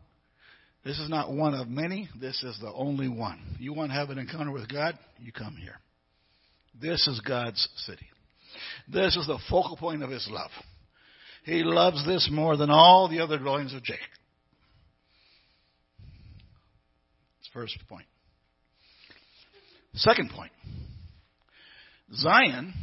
This 0.83 0.99
is 0.99 1.09
not 1.09 1.31
one 1.31 1.53
of 1.53 1.67
many. 1.67 2.09
This 2.19 2.41
is 2.43 2.57
the 2.61 2.71
only 2.73 3.09
one. 3.09 3.39
You 3.59 3.73
want 3.73 3.91
to 3.91 3.95
have 3.95 4.09
an 4.09 4.17
encounter 4.17 4.51
with 4.51 4.71
God? 4.71 4.97
You 5.19 5.31
come 5.31 5.55
here. 5.55 5.75
This 6.79 7.05
is 7.07 7.19
God's 7.21 7.67
city. 7.85 8.07
This 8.87 9.15
is 9.17 9.27
the 9.27 9.39
focal 9.49 9.75
point 9.75 10.03
of 10.03 10.09
his 10.09 10.27
love. 10.31 10.51
He 11.43 11.63
loves 11.63 12.05
this 12.05 12.29
more 12.31 12.57
than 12.57 12.69
all 12.69 13.09
the 13.09 13.19
other 13.19 13.37
dwellings 13.37 13.73
of 13.73 13.83
Jacob. 13.83 14.05
First 17.53 17.77
point. 17.89 18.05
Second 19.95 20.29
point. 20.29 20.51
Zion, 22.13 22.73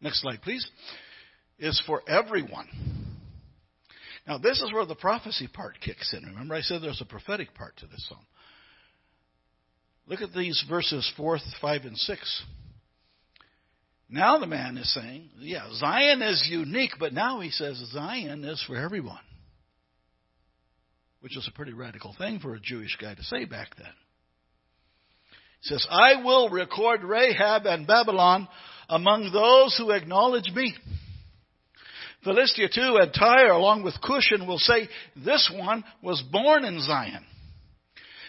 next 0.00 0.22
slide 0.22 0.40
please, 0.42 0.66
is 1.58 1.82
for 1.86 2.02
everyone. 2.08 2.68
Now 4.26 4.38
this 4.38 4.60
is 4.60 4.72
where 4.72 4.86
the 4.86 4.94
prophecy 4.94 5.48
part 5.52 5.80
kicks 5.80 6.14
in. 6.14 6.24
Remember 6.24 6.54
I 6.54 6.60
said 6.60 6.82
there's 6.82 7.00
a 7.00 7.06
prophetic 7.06 7.54
part 7.54 7.76
to 7.78 7.86
this 7.86 8.06
psalm. 8.08 8.24
Look 10.06 10.22
at 10.22 10.32
these 10.32 10.64
verses 10.68 11.10
4, 11.16 11.38
5, 11.60 11.82
and 11.82 11.96
6. 11.96 12.42
Now 14.08 14.38
the 14.38 14.46
man 14.46 14.76
is 14.76 14.92
saying, 14.92 15.30
yeah, 15.38 15.68
Zion 15.74 16.20
is 16.20 16.48
unique, 16.50 16.92
but 16.98 17.12
now 17.12 17.38
he 17.38 17.50
says 17.50 17.76
Zion 17.92 18.44
is 18.44 18.62
for 18.66 18.76
everyone. 18.76 19.20
Which 21.20 21.36
is 21.36 21.46
a 21.46 21.54
pretty 21.54 21.74
radical 21.74 22.14
thing 22.18 22.40
for 22.40 22.54
a 22.54 22.60
Jewish 22.60 22.96
guy 23.00 23.14
to 23.14 23.22
say 23.22 23.44
back 23.44 23.76
then. 23.76 23.92
He 25.62 25.68
says, 25.68 25.86
I 25.88 26.24
will 26.24 26.48
record 26.48 27.04
Rahab 27.04 27.66
and 27.66 27.86
Babylon 27.86 28.48
among 28.88 29.30
those 29.32 29.76
who 29.78 29.92
acknowledge 29.92 30.50
me. 30.54 30.74
Philistia 32.24 32.68
too 32.68 32.98
and 33.00 33.12
Tyre 33.12 33.52
along 33.52 33.82
with 33.82 34.00
Cush 34.02 34.32
and 34.32 34.46
will 34.46 34.58
say, 34.58 34.88
this 35.16 35.50
one 35.54 35.84
was 36.02 36.22
born 36.30 36.64
in 36.64 36.80
Zion. 36.80 37.24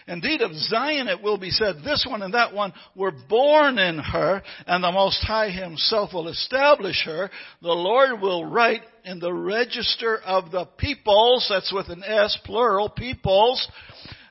Indeed, 0.08 0.42
of 0.42 0.56
Zion 0.56 1.08
it 1.08 1.22
will 1.22 1.38
be 1.38 1.52
said, 1.52 1.78
this 1.84 2.06
one 2.10 2.22
and 2.22 2.34
that 2.34 2.54
one 2.54 2.74
were 2.96 3.14
born 3.30 3.78
in 3.78 4.00
her, 4.00 4.42
and 4.66 4.84
the 4.84 4.92
Most 4.92 5.24
High 5.24 5.52
Himself 5.52 6.14
will 6.14 6.28
establish 6.28 7.04
her. 7.06 7.30
The 7.62 7.70
Lord 7.70 8.20
will 8.20 8.46
write 8.46 8.82
in 9.06 9.20
the 9.20 9.32
register 9.32 10.18
of 10.18 10.52
the 10.52 10.66
peoples, 10.78 11.46
that's 11.50 11.72
with 11.72 11.90
an 11.90 12.04
S, 12.04 12.38
plural, 12.46 12.90
peoples, 12.90 13.68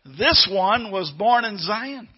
this 0.04 0.48
one 0.50 0.90
was 0.90 1.10
born 1.16 1.44
in 1.44 1.58
Zion. 1.58 2.08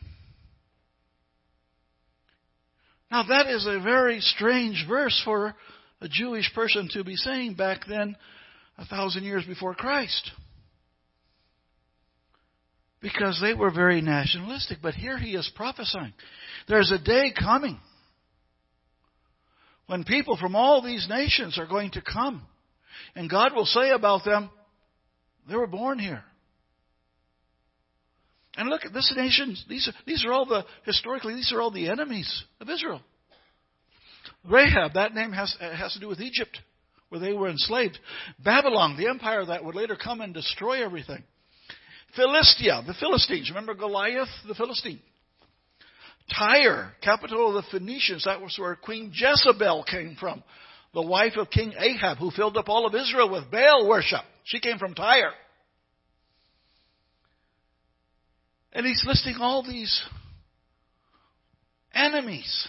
Now 3.10 3.24
that 3.24 3.48
is 3.48 3.66
a 3.66 3.80
very 3.80 4.20
strange 4.20 4.86
verse 4.88 5.20
for 5.24 5.54
a 6.02 6.08
Jewish 6.08 6.52
person 6.52 6.88
to 6.92 7.04
be 7.04 7.14
saying 7.14 7.54
back 7.54 7.86
then, 7.88 8.16
a 8.76 8.84
thousand 8.84 9.22
years 9.22 9.44
before 9.46 9.74
Christ. 9.74 10.32
Because 13.00 13.40
they 13.40 13.54
were 13.54 13.70
very 13.70 14.00
nationalistic. 14.00 14.78
But 14.82 14.94
here 14.94 15.16
he 15.16 15.34
is 15.34 15.50
prophesying. 15.54 16.12
There's 16.68 16.90
a 16.90 16.98
day 16.98 17.32
coming 17.38 17.78
when 19.86 20.04
people 20.04 20.36
from 20.36 20.56
all 20.56 20.82
these 20.82 21.06
nations 21.08 21.58
are 21.58 21.66
going 21.66 21.92
to 21.92 22.02
come. 22.02 22.42
And 23.14 23.30
God 23.30 23.54
will 23.54 23.66
say 23.66 23.90
about 23.90 24.24
them, 24.24 24.50
they 25.48 25.56
were 25.56 25.66
born 25.66 25.98
here. 25.98 26.24
And 28.56 28.68
look 28.68 28.84
at 28.84 28.92
this 28.92 29.12
nation. 29.16 29.56
These 29.68 29.88
are, 29.88 29.92
these 30.06 30.24
are 30.24 30.32
all 30.32 30.46
the, 30.46 30.64
historically, 30.84 31.34
these 31.34 31.52
are 31.52 31.60
all 31.60 31.70
the 31.70 31.88
enemies 31.88 32.44
of 32.60 32.68
Israel. 32.68 33.00
Rahab, 34.48 34.94
that 34.94 35.14
name 35.14 35.32
has, 35.32 35.56
uh, 35.60 35.74
has 35.74 35.92
to 35.94 36.00
do 36.00 36.08
with 36.08 36.20
Egypt, 36.20 36.58
where 37.08 37.20
they 37.20 37.32
were 37.32 37.48
enslaved. 37.48 37.98
Babylon, 38.42 38.96
the 38.96 39.08
empire 39.08 39.44
that 39.44 39.64
would 39.64 39.74
later 39.74 39.96
come 39.96 40.20
and 40.20 40.34
destroy 40.34 40.84
everything. 40.84 41.22
Philistia, 42.16 42.82
the 42.86 42.94
Philistines. 42.94 43.50
Remember 43.50 43.74
Goliath, 43.74 44.28
the 44.46 44.54
Philistine? 44.54 45.00
Tyre, 46.38 46.92
capital 47.02 47.48
of 47.48 47.64
the 47.64 47.70
Phoenicians. 47.70 48.24
That 48.24 48.40
was 48.40 48.56
where 48.58 48.76
Queen 48.76 49.12
Jezebel 49.14 49.84
came 49.84 50.16
from. 50.18 50.42
The 50.94 51.02
wife 51.02 51.36
of 51.36 51.50
King 51.50 51.72
Ahab, 51.78 52.18
who 52.18 52.30
filled 52.30 52.56
up 52.56 52.68
all 52.68 52.86
of 52.86 52.94
Israel 52.94 53.30
with 53.30 53.50
Baal 53.50 53.88
worship. 53.88 54.20
She 54.44 54.60
came 54.60 54.78
from 54.78 54.94
Tyre. 54.94 55.32
And 58.72 58.86
he's 58.86 59.02
listing 59.06 59.36
all 59.38 59.62
these 59.62 60.02
enemies. 61.94 62.68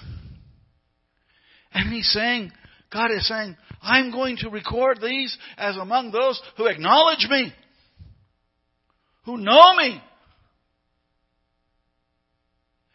And 1.73 1.91
he's 1.91 2.11
saying, 2.11 2.51
God 2.91 3.11
is 3.11 3.27
saying, 3.27 3.57
I'm 3.81 4.11
going 4.11 4.37
to 4.37 4.49
record 4.49 4.99
these 5.01 5.35
as 5.57 5.75
among 5.75 6.11
those 6.11 6.41
who 6.57 6.67
acknowledge 6.67 7.27
me, 7.29 7.51
who 9.25 9.37
know 9.37 9.75
me. 9.75 10.01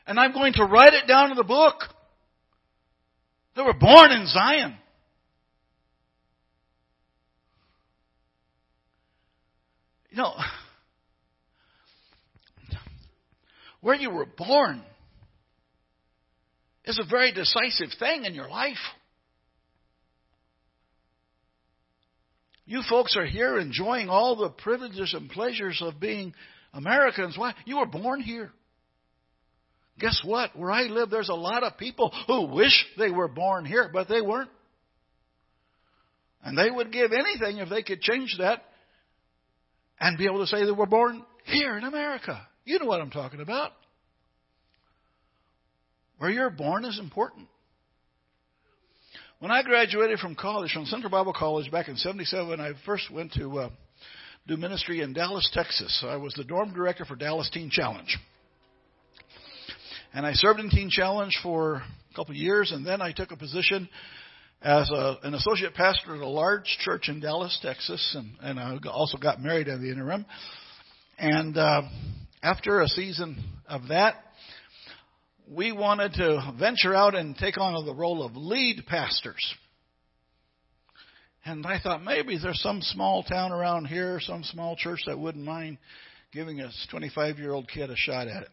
And 0.06 0.18
I'm 0.18 0.32
going 0.32 0.54
to 0.54 0.64
write 0.64 0.94
it 0.94 1.06
down 1.06 1.30
in 1.30 1.36
the 1.36 1.44
book. 1.44 1.74
They 3.56 3.62
were 3.62 3.74
born 3.74 4.12
in 4.12 4.26
Zion. 4.26 4.76
You 10.10 10.16
know, 10.16 10.34
where 13.80 13.96
you 13.96 14.10
were 14.10 14.26
born 14.26 14.82
is 16.88 16.98
a 16.98 17.08
very 17.08 17.32
decisive 17.32 17.90
thing 17.98 18.24
in 18.24 18.34
your 18.34 18.48
life. 18.48 18.76
You 22.64 22.82
folks 22.88 23.16
are 23.16 23.26
here 23.26 23.58
enjoying 23.58 24.08
all 24.08 24.36
the 24.36 24.50
privileges 24.50 25.14
and 25.14 25.30
pleasures 25.30 25.80
of 25.82 26.00
being 26.00 26.34
Americans. 26.72 27.36
Why? 27.36 27.54
You 27.64 27.78
were 27.78 27.86
born 27.86 28.20
here. 28.20 28.50
Guess 29.98 30.22
what? 30.24 30.56
Where 30.56 30.70
I 30.70 30.82
live, 30.84 31.10
there's 31.10 31.28
a 31.28 31.34
lot 31.34 31.62
of 31.62 31.76
people 31.76 32.12
who 32.26 32.54
wish 32.54 32.86
they 32.98 33.10
were 33.10 33.28
born 33.28 33.64
here, 33.64 33.90
but 33.92 34.08
they 34.08 34.20
weren't. 34.20 34.50
And 36.42 36.56
they 36.56 36.70
would 36.70 36.92
give 36.92 37.10
anything 37.12 37.58
if 37.58 37.68
they 37.68 37.82
could 37.82 38.00
change 38.00 38.36
that 38.38 38.62
and 39.98 40.16
be 40.16 40.26
able 40.26 40.40
to 40.40 40.46
say 40.46 40.64
they 40.64 40.70
were 40.70 40.86
born 40.86 41.24
here 41.44 41.76
in 41.76 41.84
America. 41.84 42.46
You 42.64 42.78
know 42.78 42.86
what 42.86 43.00
I'm 43.00 43.10
talking 43.10 43.40
about. 43.40 43.72
Where 46.18 46.30
you're 46.30 46.50
born 46.50 46.84
is 46.84 46.98
important. 46.98 47.46
When 49.38 49.52
I 49.52 49.62
graduated 49.62 50.18
from 50.18 50.34
college, 50.34 50.72
from 50.72 50.84
Central 50.86 51.12
Bible 51.12 51.32
College 51.32 51.70
back 51.70 51.86
in 51.86 51.96
77, 51.96 52.60
I 52.60 52.72
first 52.84 53.08
went 53.08 53.32
to 53.34 53.58
uh, 53.58 53.70
do 54.48 54.56
ministry 54.56 55.00
in 55.00 55.12
Dallas, 55.12 55.48
Texas. 55.54 56.04
I 56.04 56.16
was 56.16 56.34
the 56.34 56.42
dorm 56.42 56.74
director 56.74 57.04
for 57.04 57.14
Dallas 57.14 57.48
Teen 57.52 57.70
Challenge. 57.70 58.18
And 60.12 60.26
I 60.26 60.32
served 60.32 60.58
in 60.58 60.70
Teen 60.70 60.90
Challenge 60.90 61.38
for 61.40 61.74
a 61.76 62.16
couple 62.16 62.32
of 62.32 62.36
years, 62.36 62.72
and 62.72 62.84
then 62.84 63.00
I 63.00 63.12
took 63.12 63.30
a 63.30 63.36
position 63.36 63.88
as 64.60 64.90
a, 64.90 65.18
an 65.22 65.34
associate 65.34 65.74
pastor 65.74 66.16
at 66.16 66.20
a 66.20 66.26
large 66.26 66.64
church 66.80 67.08
in 67.08 67.20
Dallas, 67.20 67.56
Texas, 67.62 68.16
and, 68.18 68.32
and 68.40 68.58
I 68.58 68.76
also 68.90 69.18
got 69.18 69.40
married 69.40 69.68
in 69.68 69.80
the 69.80 69.92
interim. 69.92 70.26
And 71.16 71.56
uh, 71.56 71.82
after 72.42 72.80
a 72.80 72.88
season 72.88 73.44
of 73.68 73.88
that, 73.88 74.16
we 75.50 75.72
wanted 75.72 76.12
to 76.14 76.54
venture 76.58 76.94
out 76.94 77.14
and 77.14 77.36
take 77.36 77.58
on 77.58 77.84
the 77.84 77.94
role 77.94 78.22
of 78.22 78.36
lead 78.36 78.84
pastors. 78.86 79.54
And 81.44 81.66
I 81.66 81.80
thought 81.80 82.02
maybe 82.02 82.38
there's 82.38 82.60
some 82.60 82.82
small 82.82 83.22
town 83.22 83.52
around 83.52 83.86
here, 83.86 84.20
some 84.20 84.44
small 84.44 84.76
church 84.76 85.00
that 85.06 85.18
wouldn't 85.18 85.44
mind 85.44 85.78
giving 86.32 86.60
a 86.60 86.70
25 86.90 87.38
year 87.38 87.52
old 87.52 87.68
kid 87.68 87.88
a 87.90 87.96
shot 87.96 88.28
at 88.28 88.42
it. 88.42 88.48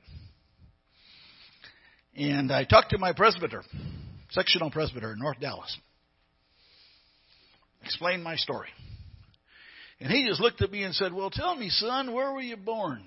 And 2.16 2.52
I 2.52 2.64
talked 2.64 2.92
to 2.92 2.98
my 2.98 3.12
presbyter, 3.12 3.64
sectional 4.30 4.72
presbyter 4.72 5.12
in 5.12 5.20
North 5.20 5.40
Dallas, 5.42 5.78
explained 7.84 8.24
my 8.24 8.38
story. 8.38 8.70
And 10.00 10.10
he 10.10 10.26
just 10.26 10.40
looked 10.40 10.62
at 10.62 10.72
me 10.72 10.84
and 10.84 10.96
said, 10.96 11.12
Well, 11.14 11.30
tell 11.30 11.56
me, 11.56 11.70
son, 11.70 12.14
where 12.14 12.32
were 12.32 12.42
you 12.42 12.56
born? 12.56 13.04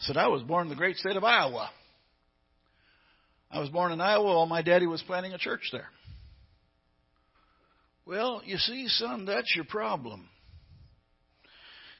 I 0.00 0.02
said, 0.04 0.16
I 0.16 0.26
was 0.26 0.42
born 0.42 0.66
in 0.66 0.70
the 0.70 0.76
great 0.76 0.96
state 0.96 1.16
of 1.16 1.22
Iowa. 1.22 1.70
I 3.54 3.60
was 3.60 3.68
born 3.68 3.92
in 3.92 4.00
Iowa 4.00 4.24
while 4.24 4.46
my 4.46 4.62
daddy 4.62 4.88
was 4.88 5.00
planting 5.06 5.32
a 5.32 5.38
church 5.38 5.68
there. 5.70 5.86
Well, 8.04 8.42
you 8.44 8.56
see, 8.56 8.88
son, 8.88 9.26
that's 9.26 9.54
your 9.54 9.64
problem. 9.64 10.28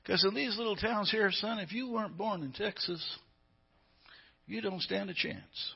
Because 0.03 0.25
in 0.29 0.35
these 0.35 0.59
little 0.59 0.75
towns 0.75 1.13
here, 1.13 1.31
son, 1.31 1.61
if 1.61 1.73
you 1.73 1.89
weren't 1.89 2.19
born 2.19 2.43
in 2.43 2.51
Texas, 2.51 3.01
you 4.49 4.61
don't 4.63 4.83
stand 4.83 5.11
a 5.11 5.15
chance. 5.15 5.75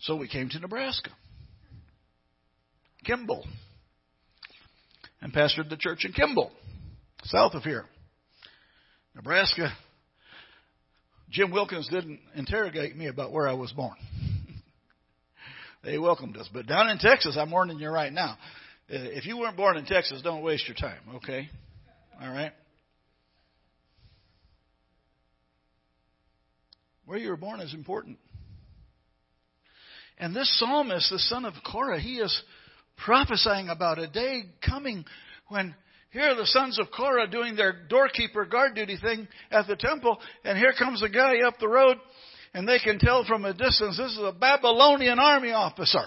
So 0.00 0.16
we 0.16 0.26
came 0.26 0.48
to 0.48 0.58
Nebraska, 0.58 1.10
Kimball, 3.04 3.46
and 5.22 5.32
pastored 5.32 5.70
the 5.70 5.76
church 5.76 6.04
in 6.04 6.12
Kimball, 6.12 6.50
south 7.22 7.54
of 7.54 7.62
here. 7.62 7.84
Nebraska 9.14 9.72
Jim 11.30 11.50
Wilkins 11.50 11.88
didn't 11.88 12.20
interrogate 12.34 12.96
me 12.96 13.08
about 13.08 13.32
where 13.32 13.48
I 13.48 13.54
was 13.54 13.72
born. 13.72 13.96
they 15.84 15.98
welcomed 15.98 16.36
us. 16.36 16.48
But 16.52 16.66
down 16.66 16.88
in 16.88 16.98
Texas, 16.98 17.36
I'm 17.38 17.50
warning 17.50 17.78
you 17.78 17.88
right 17.88 18.12
now. 18.12 18.38
Eh, 18.88 18.96
if 18.98 19.26
you 19.26 19.38
weren't 19.38 19.56
born 19.56 19.76
in 19.76 19.84
Texas, 19.84 20.22
don't 20.22 20.42
waste 20.42 20.68
your 20.68 20.76
time, 20.76 21.16
okay? 21.16 21.48
All 22.20 22.30
right? 22.30 22.52
Where 27.04 27.18
you 27.18 27.30
were 27.30 27.36
born 27.36 27.60
is 27.60 27.74
important. 27.74 28.18
And 30.18 30.34
this 30.34 30.50
psalmist, 30.58 31.10
the 31.10 31.18
son 31.18 31.44
of 31.44 31.54
Korah, 31.70 32.00
he 32.00 32.16
is 32.16 32.42
prophesying 32.96 33.68
about 33.68 33.98
a 33.98 34.08
day 34.08 34.42
coming 34.66 35.04
when 35.48 35.74
here 36.16 36.30
are 36.30 36.34
the 36.34 36.46
sons 36.46 36.78
of 36.78 36.86
Korah 36.90 37.28
doing 37.28 37.56
their 37.56 37.74
doorkeeper 37.90 38.46
guard 38.46 38.74
duty 38.74 38.96
thing 38.96 39.28
at 39.50 39.66
the 39.66 39.76
temple, 39.76 40.18
and 40.44 40.56
here 40.56 40.72
comes 40.78 41.02
a 41.02 41.10
guy 41.10 41.42
up 41.46 41.58
the 41.58 41.68
road, 41.68 41.98
and 42.54 42.66
they 42.66 42.78
can 42.78 42.98
tell 42.98 43.26
from 43.26 43.44
a 43.44 43.52
distance 43.52 43.98
this 43.98 44.12
is 44.12 44.22
a 44.22 44.32
Babylonian 44.32 45.18
army 45.18 45.50
officer. 45.50 46.06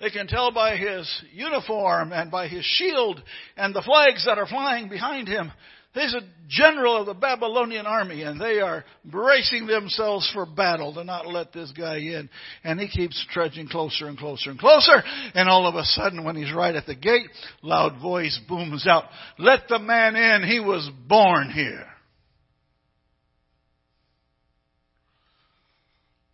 They 0.00 0.10
can 0.10 0.26
tell 0.26 0.50
by 0.50 0.76
his 0.76 1.08
uniform 1.32 2.12
and 2.12 2.28
by 2.28 2.48
his 2.48 2.64
shield 2.64 3.22
and 3.56 3.72
the 3.72 3.82
flags 3.82 4.24
that 4.26 4.36
are 4.36 4.48
flying 4.48 4.88
behind 4.88 5.28
him 5.28 5.52
He's 5.94 6.12
a 6.12 6.22
general 6.48 6.96
of 6.96 7.06
the 7.06 7.14
Babylonian 7.14 7.86
army, 7.86 8.22
and 8.22 8.40
they 8.40 8.58
are 8.58 8.84
bracing 9.04 9.66
themselves 9.66 10.28
for 10.34 10.44
battle 10.44 10.92
to 10.94 11.04
not 11.04 11.28
let 11.28 11.52
this 11.52 11.70
guy 11.70 11.98
in. 11.98 12.28
And 12.64 12.80
he 12.80 12.88
keeps 12.88 13.24
trudging 13.30 13.68
closer 13.68 14.08
and 14.08 14.18
closer 14.18 14.50
and 14.50 14.58
closer. 14.58 15.04
And 15.34 15.48
all 15.48 15.68
of 15.68 15.76
a 15.76 15.84
sudden, 15.84 16.24
when 16.24 16.34
he's 16.34 16.52
right 16.52 16.74
at 16.74 16.86
the 16.86 16.96
gate, 16.96 17.28
loud 17.62 18.02
voice 18.02 18.38
booms 18.48 18.88
out, 18.88 19.04
Let 19.38 19.68
the 19.68 19.78
man 19.78 20.16
in. 20.16 20.48
He 20.48 20.58
was 20.58 20.90
born 21.08 21.50
here. 21.50 21.86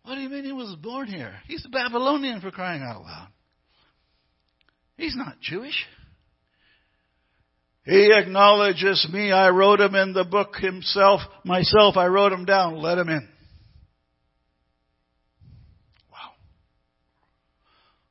What 0.03 0.15
do 0.15 0.21
you 0.21 0.29
mean 0.29 0.43
he 0.43 0.51
was 0.51 0.75
born 0.81 1.07
here? 1.07 1.35
He's 1.47 1.63
a 1.65 1.69
Babylonian 1.69 2.41
for 2.41 2.49
crying 2.49 2.81
out 2.81 3.03
loud. 3.03 3.27
He's 4.97 5.15
not 5.15 5.39
Jewish. 5.39 5.85
He 7.83 8.09
acknowledges 8.13 9.07
me. 9.11 9.31
I 9.31 9.49
wrote 9.49 9.79
him 9.79 9.95
in 9.95 10.13
the 10.13 10.23
book 10.23 10.55
himself. 10.55 11.21
Myself, 11.43 11.97
I 11.97 12.07
wrote 12.07 12.31
him 12.31 12.45
down. 12.45 12.77
Let 12.77 12.99
him 12.99 13.09
in. 13.09 13.27
Wow. 16.11 16.31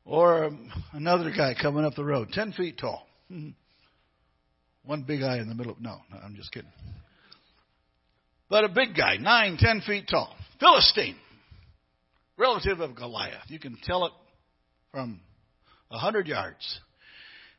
Or 0.05 0.45
um, 0.47 0.73
another 0.93 1.31
guy 1.31 1.55
coming 1.61 1.85
up 1.85 1.95
the 1.95 2.05
road, 2.05 2.31
10 2.33 2.53
feet 2.53 2.79
tall. 2.79 3.07
One 4.85 5.03
big 5.03 5.21
guy 5.21 5.39
in 5.39 5.49
the 5.49 5.55
middle. 5.55 5.77
No, 5.79 5.99
no, 6.13 6.19
I'm 6.19 6.35
just 6.35 6.51
kidding. 6.53 6.71
But 8.49 8.65
a 8.65 8.69
big 8.69 8.97
guy, 8.97 9.19
nine, 9.19 9.57
ten 9.57 9.81
feet 9.83 10.09
tall. 10.11 10.35
Philistine. 10.59 11.15
Relative 12.37 12.81
of 12.81 12.97
Goliath. 12.97 13.45
You 13.49 13.61
can 13.61 13.79
tell 13.85 14.07
it 14.07 14.13
from 14.91 15.21
a 15.93 15.99
hundred 15.99 16.27
yards. 16.27 16.81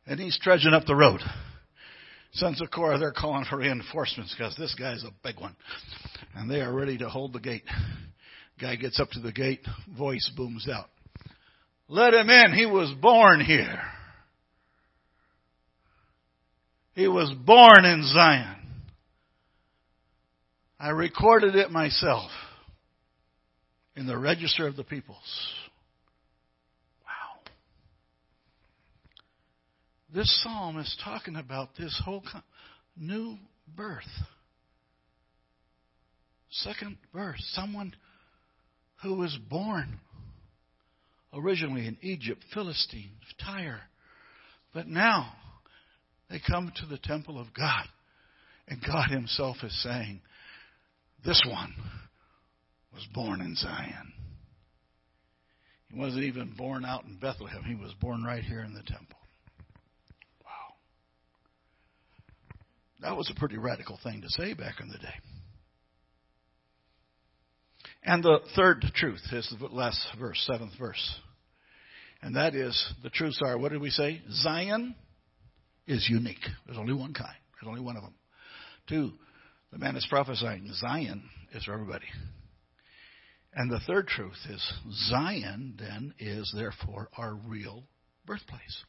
And 0.05 0.19
he's 0.19 0.37
trudging 0.41 0.73
up 0.73 0.85
the 0.85 0.95
road. 0.95 1.21
Sons 2.33 2.61
of 2.61 2.71
Korah, 2.71 2.97
they're 2.97 3.11
calling 3.11 3.45
for 3.49 3.57
reinforcements 3.57 4.33
because 4.37 4.55
this 4.55 4.73
guy's 4.75 5.03
a 5.03 5.11
big 5.23 5.39
one. 5.39 5.55
And 6.35 6.49
they 6.49 6.61
are 6.61 6.73
ready 6.73 6.97
to 6.99 7.09
hold 7.09 7.33
the 7.33 7.39
gate. 7.39 7.63
Guy 8.59 8.75
gets 8.75 8.99
up 8.99 9.09
to 9.11 9.19
the 9.19 9.31
gate, 9.31 9.65
voice 9.97 10.31
booms 10.35 10.67
out. 10.69 10.89
Let 11.87 12.13
him 12.13 12.29
in. 12.29 12.53
He 12.53 12.65
was 12.65 12.93
born 13.01 13.41
here. 13.41 13.81
He 16.93 17.07
was 17.07 17.33
born 17.45 17.83
in 17.85 18.03
Zion. 18.13 18.57
I 20.79 20.89
recorded 20.89 21.55
it 21.55 21.69
myself 21.69 22.31
in 23.95 24.07
the 24.07 24.17
register 24.17 24.67
of 24.67 24.75
the 24.75 24.83
peoples. 24.83 25.17
Wow. 27.05 27.41
This 30.13 30.41
psalm 30.43 30.77
is 30.77 30.97
talking 31.03 31.37
about 31.37 31.69
this 31.77 31.99
whole 32.03 32.23
new 32.97 33.37
birth. 33.75 34.03
Second 36.49 36.97
birth. 37.13 37.39
Someone 37.53 37.95
who 39.03 39.15
was 39.15 39.37
born 39.49 39.99
originally 41.33 41.87
in 41.87 41.97
Egypt, 42.01 42.43
Philistine, 42.53 43.11
Tyre, 43.43 43.81
but 44.73 44.87
now 44.87 45.33
they 46.29 46.41
come 46.45 46.73
to 46.75 46.85
the 46.85 46.97
temple 46.97 47.39
of 47.39 47.53
God. 47.53 47.85
And 48.67 48.81
God 48.85 49.09
Himself 49.09 49.57
is 49.63 49.83
saying, 49.83 50.21
This 51.25 51.41
one 51.47 51.73
was 52.93 53.05
born 53.13 53.41
in 53.41 53.55
Zion. 53.55 54.13
He 55.89 55.99
wasn't 55.99 56.23
even 56.23 56.53
born 56.57 56.85
out 56.85 57.05
in 57.05 57.17
Bethlehem, 57.17 57.63
he 57.63 57.75
was 57.75 57.93
born 58.01 58.23
right 58.23 58.43
here 58.43 58.61
in 58.61 58.73
the 58.73 58.83
temple. 58.83 59.17
That 63.01 63.17
was 63.17 63.31
a 63.35 63.39
pretty 63.39 63.57
radical 63.57 63.99
thing 64.03 64.21
to 64.21 64.29
say 64.29 64.53
back 64.53 64.79
in 64.79 64.89
the 64.89 64.97
day. 64.97 65.13
And 68.03 68.23
the 68.23 68.39
third 68.55 68.83
truth 68.95 69.21
is 69.31 69.53
the 69.59 69.67
last 69.67 69.99
verse, 70.19 70.41
seventh 70.51 70.73
verse. 70.79 71.19
And 72.21 72.35
that 72.35 72.55
is 72.55 72.93
the 73.03 73.09
truths 73.09 73.39
are, 73.43 73.57
what 73.57 73.71
did 73.71 73.81
we 73.81 73.89
say? 73.89 74.21
Zion 74.31 74.95
is 75.87 76.07
unique. 76.09 76.45
There's 76.65 76.77
only 76.77 76.93
one 76.93 77.13
kind. 77.13 77.35
There's 77.59 77.67
only 77.69 77.81
one 77.81 77.97
of 77.97 78.03
them. 78.03 78.13
Two, 78.87 79.11
the 79.71 79.79
man 79.79 79.95
is 79.95 80.05
prophesying 80.09 80.71
Zion 80.73 81.23
is 81.53 81.63
for 81.63 81.73
everybody. 81.73 82.05
And 83.53 83.71
the 83.71 83.79
third 83.85 84.07
truth 84.07 84.37
is 84.49 84.73
Zion 85.09 85.75
then 85.79 86.13
is 86.19 86.51
therefore 86.55 87.09
our 87.17 87.33
real 87.33 87.83
birthplace. 88.25 88.83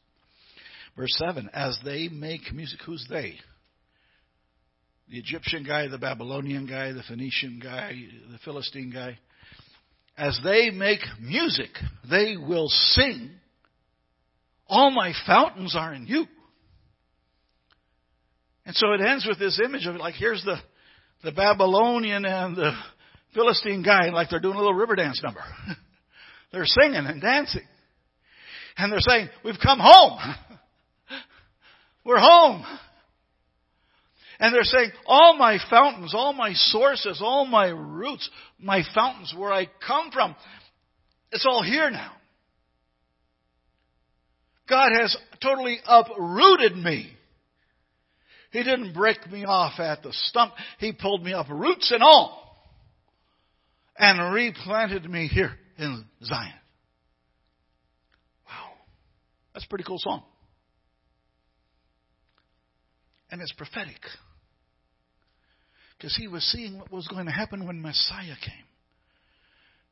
Verse 0.95 1.13
7 1.17 1.49
As 1.53 1.77
they 1.83 2.07
make 2.07 2.53
music, 2.53 2.79
who's 2.85 3.05
they? 3.09 3.39
The 5.09 5.17
Egyptian 5.17 5.63
guy, 5.63 5.87
the 5.87 5.97
Babylonian 5.97 6.65
guy, 6.65 6.91
the 6.91 7.03
Phoenician 7.07 7.59
guy, 7.61 7.93
the 8.31 8.39
Philistine 8.39 8.91
guy. 8.91 9.17
As 10.17 10.39
they 10.43 10.69
make 10.69 11.01
music, 11.19 11.69
they 12.09 12.35
will 12.37 12.69
sing. 12.69 13.31
All 14.67 14.91
my 14.91 15.13
fountains 15.25 15.75
are 15.75 15.93
in 15.93 16.07
you. 16.07 16.25
And 18.65 18.75
so 18.75 18.93
it 18.93 19.01
ends 19.01 19.25
with 19.27 19.39
this 19.39 19.59
image 19.63 19.85
of 19.85 19.95
like 19.95 20.13
here's 20.15 20.43
the 20.43 20.57
the 21.23 21.31
Babylonian 21.31 22.25
and 22.25 22.55
the 22.55 22.73
Philistine 23.33 23.81
guy, 23.81 24.09
like 24.09 24.29
they're 24.29 24.39
doing 24.39 24.55
a 24.55 24.59
little 24.59 24.73
river 24.73 24.95
dance 24.95 25.21
number. 25.23 25.41
they're 26.51 26.65
singing 26.65 27.05
and 27.05 27.21
dancing. 27.21 27.65
And 28.77 28.91
they're 28.91 28.99
saying, 28.99 29.29
We've 29.43 29.59
come 29.61 29.79
home. 29.81 30.19
We're 32.05 32.19
home. 32.19 32.65
And 34.43 34.53
they're 34.53 34.63
saying, 34.65 34.91
All 35.05 35.37
my 35.37 35.57
fountains, 35.69 36.13
all 36.13 36.33
my 36.33 36.51
sources, 36.51 37.21
all 37.23 37.45
my 37.45 37.67
roots, 37.67 38.29
my 38.59 38.81
fountains 38.93 39.33
where 39.37 39.53
I 39.53 39.69
come 39.87 40.11
from, 40.11 40.35
it's 41.31 41.45
all 41.45 41.63
here 41.63 41.89
now. 41.89 42.11
God 44.67 44.89
has 44.99 45.15
totally 45.41 45.77
uprooted 45.87 46.75
me. 46.75 47.09
He 48.51 48.63
didn't 48.63 48.93
break 48.93 49.31
me 49.31 49.45
off 49.45 49.79
at 49.79 50.03
the 50.03 50.11
stump. 50.11 50.51
He 50.77 50.91
pulled 50.91 51.23
me 51.23 51.31
up, 51.31 51.47
roots 51.49 51.93
and 51.93 52.03
all, 52.03 52.57
and 53.97 54.33
replanted 54.33 55.09
me 55.09 55.27
here 55.27 55.53
in 55.77 56.03
Zion. 56.21 56.51
Wow. 58.45 58.73
That's 59.53 59.65
a 59.65 59.69
pretty 59.69 59.85
cool 59.85 59.99
song. 59.99 60.21
And 63.31 63.41
it's 63.41 63.53
prophetic. 63.53 64.01
Because 66.03 66.17
he 66.17 66.27
was 66.27 66.43
seeing 66.51 66.77
what 66.77 66.91
was 66.91 67.07
going 67.07 67.27
to 67.27 67.31
happen 67.31 67.65
when 67.65 67.81
Messiah 67.81 68.35
came. 68.43 68.65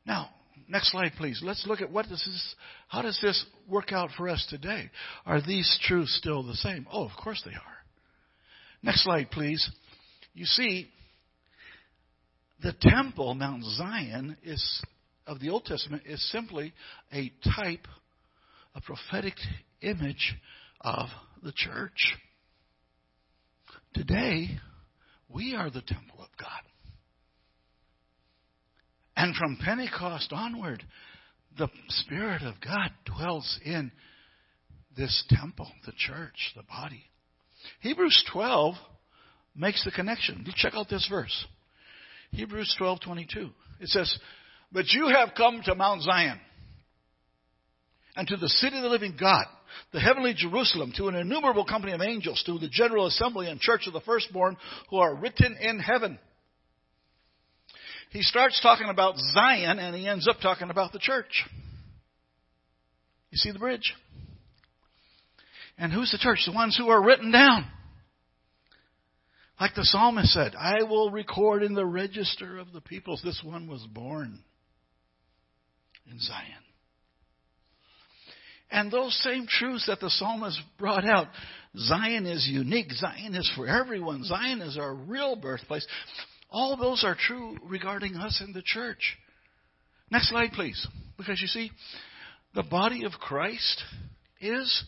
Now, 0.04 0.28
next 0.68 0.92
slide, 0.92 1.12
please. 1.16 1.40
Let's 1.42 1.66
look 1.66 1.80
at 1.80 1.90
what 1.90 2.06
does 2.06 2.22
this, 2.22 2.54
how 2.88 3.00
does 3.00 3.18
this 3.22 3.42
work 3.66 3.92
out 3.92 4.10
for 4.14 4.28
us 4.28 4.46
today? 4.50 4.90
Are 5.24 5.40
these 5.40 5.78
truths 5.84 6.14
still 6.18 6.42
the 6.42 6.52
same? 6.52 6.86
Oh, 6.92 7.06
of 7.06 7.12
course 7.16 7.42
they 7.46 7.52
are. 7.52 7.76
Next 8.82 9.04
slide, 9.04 9.30
please. 9.30 9.66
You 10.34 10.44
see, 10.44 10.90
the 12.62 12.74
temple, 12.78 13.32
Mount 13.34 13.64
Zion, 13.64 14.36
is 14.44 14.82
of 15.26 15.40
the 15.40 15.48
Old 15.48 15.64
Testament 15.64 16.02
is 16.04 16.22
simply 16.30 16.74
a 17.10 17.32
type, 17.56 17.88
a 18.74 18.82
prophetic 18.82 19.36
image 19.80 20.34
of 20.82 21.08
the 21.42 21.52
church. 21.52 22.18
Today, 23.94 24.58
we 25.32 25.54
are 25.54 25.70
the 25.70 25.82
temple 25.82 26.20
of 26.20 26.28
God. 26.38 26.48
And 29.16 29.34
from 29.36 29.58
Pentecost 29.62 30.32
onward, 30.32 30.82
the 31.58 31.68
Spirit 31.88 32.42
of 32.42 32.54
God 32.64 32.90
dwells 33.04 33.60
in 33.64 33.92
this 34.96 35.24
temple, 35.28 35.70
the 35.86 35.92
church, 35.96 36.52
the 36.56 36.62
body. 36.62 37.04
Hebrews 37.80 38.24
12 38.32 38.74
makes 39.54 39.84
the 39.84 39.90
connection. 39.90 40.46
Check 40.56 40.74
out 40.74 40.88
this 40.88 41.06
verse. 41.08 41.46
Hebrews 42.32 42.74
12:22. 42.78 43.52
It 43.80 43.88
says, 43.88 44.18
"But 44.70 44.92
you 44.92 45.08
have 45.08 45.34
come 45.34 45.62
to 45.62 45.74
Mount 45.74 46.02
Zion 46.02 46.40
and 48.16 48.26
to 48.28 48.36
the 48.36 48.48
city 48.48 48.76
of 48.76 48.82
the 48.82 48.88
living 48.88 49.16
God, 49.16 49.46
the 49.92 50.00
heavenly 50.00 50.34
Jerusalem, 50.34 50.92
to 50.96 51.08
an 51.08 51.14
innumerable 51.14 51.64
company 51.64 51.92
of 51.92 52.02
angels, 52.02 52.42
to 52.46 52.58
the 52.58 52.68
general 52.68 53.06
assembly 53.06 53.48
and 53.48 53.60
church 53.60 53.86
of 53.86 53.92
the 53.92 54.00
firstborn 54.00 54.56
who 54.90 54.98
are 54.98 55.14
written 55.14 55.56
in 55.60 55.78
heaven." 55.78 56.18
He 58.10 58.22
starts 58.22 58.60
talking 58.60 58.88
about 58.88 59.16
Zion 59.16 59.78
and 59.78 59.96
he 59.96 60.06
ends 60.06 60.28
up 60.28 60.40
talking 60.40 60.68
about 60.68 60.92
the 60.92 60.98
church. 60.98 61.44
You 63.30 63.38
see 63.38 63.50
the 63.50 63.58
bridge? 63.58 63.94
And 65.78 65.90
who's 65.90 66.12
the 66.12 66.18
church? 66.18 66.44
The 66.44 66.52
ones 66.52 66.76
who 66.76 66.90
are 66.90 67.02
written 67.02 67.30
down. 67.30 67.70
Like 69.58 69.74
the 69.74 69.84
psalmist 69.84 70.32
said, 70.32 70.54
I 70.54 70.82
will 70.82 71.10
record 71.10 71.62
in 71.62 71.74
the 71.74 71.86
register 71.86 72.58
of 72.58 72.72
the 72.72 72.80
peoples 72.80 73.22
this 73.22 73.40
one 73.42 73.68
was 73.68 73.86
born 73.86 74.40
in 76.10 76.18
Zion. 76.18 76.61
And 78.72 78.90
those 78.90 79.14
same 79.22 79.46
truths 79.46 79.86
that 79.86 80.00
the 80.00 80.08
psalmist 80.08 80.58
brought 80.78 81.04
out 81.04 81.28
Zion 81.76 82.26
is 82.26 82.48
unique, 82.50 82.90
Zion 82.92 83.34
is 83.34 83.50
for 83.54 83.68
everyone, 83.68 84.24
Zion 84.24 84.62
is 84.62 84.78
our 84.78 84.94
real 84.94 85.36
birthplace. 85.36 85.86
All 86.50 86.76
those 86.76 87.04
are 87.04 87.14
true 87.14 87.56
regarding 87.64 88.16
us 88.16 88.42
in 88.44 88.52
the 88.52 88.62
church. 88.62 89.16
Next 90.10 90.30
slide, 90.30 90.52
please. 90.52 90.86
Because 91.16 91.40
you 91.40 91.46
see, 91.46 91.70
the 92.54 92.62
body 92.62 93.04
of 93.04 93.12
Christ 93.12 93.82
is 94.40 94.84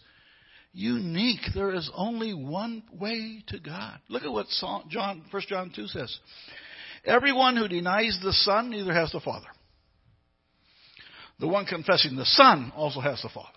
unique. 0.72 1.41
There 1.55 1.74
is 1.74 1.91
only 1.95 2.35
one 2.35 2.82
way 2.93 3.43
to 3.49 3.59
God. 3.59 3.99
Look 4.09 4.24
at 4.24 4.32
what 4.32 4.47
John, 4.91 5.24
1 5.30 5.43
John 5.49 5.72
2 5.74 5.87
says. 5.89 6.18
Everyone 7.05 7.57
who 7.57 7.68
denies 7.68 8.18
the 8.22 8.32
Son 8.32 8.70
neither 8.70 8.93
has 8.93 9.12
the 9.12 9.20
Father. 9.20 9.47
The 11.39 11.49
one 11.49 11.66
confessing 11.66 12.16
the 12.16 12.26
Son 12.26 12.72
also 12.74 13.01
has 13.01 13.20
the 13.22 13.28
Father. 13.28 13.49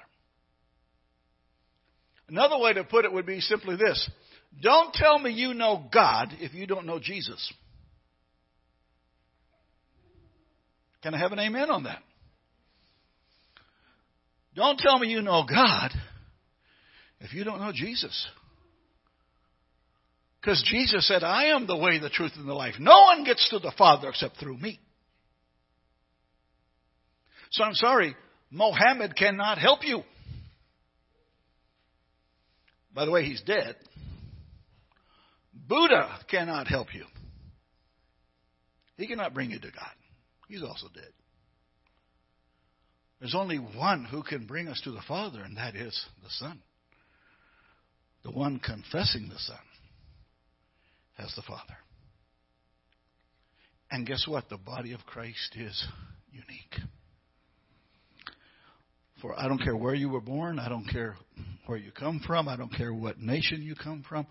Another 2.29 2.57
way 2.59 2.73
to 2.73 2.83
put 2.83 3.05
it 3.05 3.13
would 3.13 3.25
be 3.25 3.39
simply 3.39 3.75
this 3.75 4.09
Don't 4.61 4.93
tell 4.93 5.17
me 5.19 5.31
you 5.31 5.53
know 5.53 5.83
God 5.91 6.33
if 6.39 6.53
you 6.53 6.67
don't 6.67 6.85
know 6.85 6.99
Jesus. 6.99 7.53
Can 11.03 11.13
I 11.13 11.19
have 11.19 11.31
an 11.31 11.39
amen 11.39 11.69
on 11.69 11.83
that? 11.83 12.01
Don't 14.55 14.79
tell 14.79 14.97
me 14.97 15.07
you 15.07 15.21
know 15.21 15.45
God 15.47 15.91
if 17.21 17.33
you 17.33 17.43
don't 17.43 17.59
know 17.59 17.71
Jesus. 17.73 18.27
Because 20.41 20.63
Jesus 20.69 21.07
said, 21.07 21.23
I 21.23 21.45
am 21.55 21.67
the 21.67 21.77
way, 21.77 21.99
the 21.99 22.09
truth, 22.09 22.31
and 22.35 22.47
the 22.47 22.53
life. 22.53 22.75
No 22.79 23.01
one 23.01 23.23
gets 23.23 23.49
to 23.49 23.59
the 23.59 23.73
Father 23.77 24.09
except 24.09 24.37
through 24.37 24.57
me. 24.57 24.79
So 27.51 27.63
I'm 27.63 27.73
sorry, 27.73 28.15
Mohammed 28.49 29.15
cannot 29.15 29.57
help 29.57 29.79
you. 29.83 30.01
By 32.97 33.05
the 33.05 33.11
way, 33.11 33.25
he's 33.25 33.41
dead. 33.41 33.75
Buddha 35.53 36.17
cannot 36.31 36.67
help 36.67 36.95
you. 36.95 37.05
He 38.95 39.05
cannot 39.05 39.35
bring 39.35 39.51
you 39.51 39.59
to 39.59 39.67
God. 39.67 39.93
He's 40.47 40.63
also 40.63 40.87
dead. 40.91 41.11
There's 43.19 43.35
only 43.35 43.57
one 43.57 44.03
who 44.03 44.23
can 44.23 44.47
bring 44.47 44.67
us 44.67 44.81
to 44.83 44.89
the 44.89 45.03
Father, 45.07 45.43
and 45.43 45.57
that 45.57 45.75
is 45.75 46.07
the 46.23 46.29
Son. 46.39 46.59
The 48.23 48.31
one 48.31 48.57
confessing 48.57 49.29
the 49.29 49.37
Son 49.37 49.57
has 51.19 51.31
the 51.35 51.43
Father. 51.43 51.77
And 53.91 54.07
guess 54.07 54.25
what? 54.27 54.49
The 54.49 54.57
body 54.57 54.93
of 54.93 55.05
Christ 55.05 55.55
is 55.55 55.85
unique. 56.31 56.89
For 59.21 59.37
I 59.39 59.47
don't 59.47 59.61
care 59.61 59.75
where 59.75 59.95
you 59.95 60.09
were 60.09 60.21
born, 60.21 60.59
I 60.59 60.69
don't 60.69 60.87
care 60.87 61.15
where 61.65 61.77
you 61.77 61.91
come 61.91 62.21
from, 62.25 62.47
I 62.47 62.55
don't 62.55 62.73
care 62.73 62.93
what 62.93 63.19
nation 63.19 63.61
you 63.61 63.75
come 63.75 64.03
from, 64.07 64.27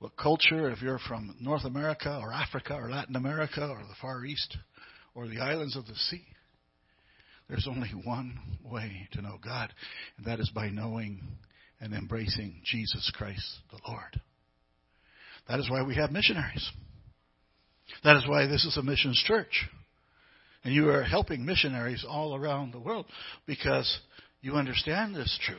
what 0.00 0.16
culture, 0.16 0.70
if 0.70 0.82
you're 0.82 0.98
from 0.98 1.34
North 1.40 1.64
America 1.64 2.18
or 2.20 2.32
Africa 2.32 2.74
or 2.74 2.90
Latin 2.90 3.16
America 3.16 3.66
or 3.66 3.78
the 3.78 3.94
Far 4.00 4.24
East 4.24 4.56
or 5.14 5.26
the 5.26 5.40
islands 5.40 5.76
of 5.76 5.86
the 5.86 5.94
sea. 5.94 6.22
There's 7.48 7.66
only 7.68 7.88
one 8.04 8.38
way 8.62 9.08
to 9.12 9.22
know 9.22 9.38
God, 9.42 9.72
and 10.18 10.26
that 10.26 10.40
is 10.40 10.50
by 10.54 10.68
knowing 10.68 11.22
and 11.80 11.94
embracing 11.94 12.60
Jesus 12.64 13.10
Christ 13.16 13.44
the 13.70 13.78
Lord. 13.88 14.20
That 15.48 15.58
is 15.58 15.70
why 15.70 15.82
we 15.82 15.94
have 15.94 16.12
missionaries. 16.12 16.70
That 18.04 18.16
is 18.16 18.28
why 18.28 18.46
this 18.46 18.64
is 18.66 18.76
a 18.76 18.82
missions 18.82 19.22
church. 19.26 19.66
And 20.62 20.74
you 20.74 20.90
are 20.90 21.02
helping 21.02 21.46
missionaries 21.46 22.04
all 22.06 22.34
around 22.36 22.72
the 22.72 22.80
world 22.80 23.06
because 23.46 24.00
you 24.40 24.54
understand 24.54 25.14
this 25.14 25.38
truth. 25.42 25.58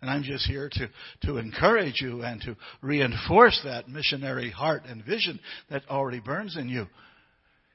And 0.00 0.10
I'm 0.10 0.22
just 0.22 0.46
here 0.46 0.70
to, 0.72 0.88
to 1.26 1.36
encourage 1.36 2.00
you 2.00 2.22
and 2.22 2.40
to 2.42 2.56
reinforce 2.80 3.60
that 3.64 3.88
missionary 3.88 4.50
heart 4.50 4.84
and 4.86 5.04
vision 5.04 5.38
that 5.70 5.82
already 5.90 6.20
burns 6.20 6.56
in 6.56 6.68
you. 6.68 6.86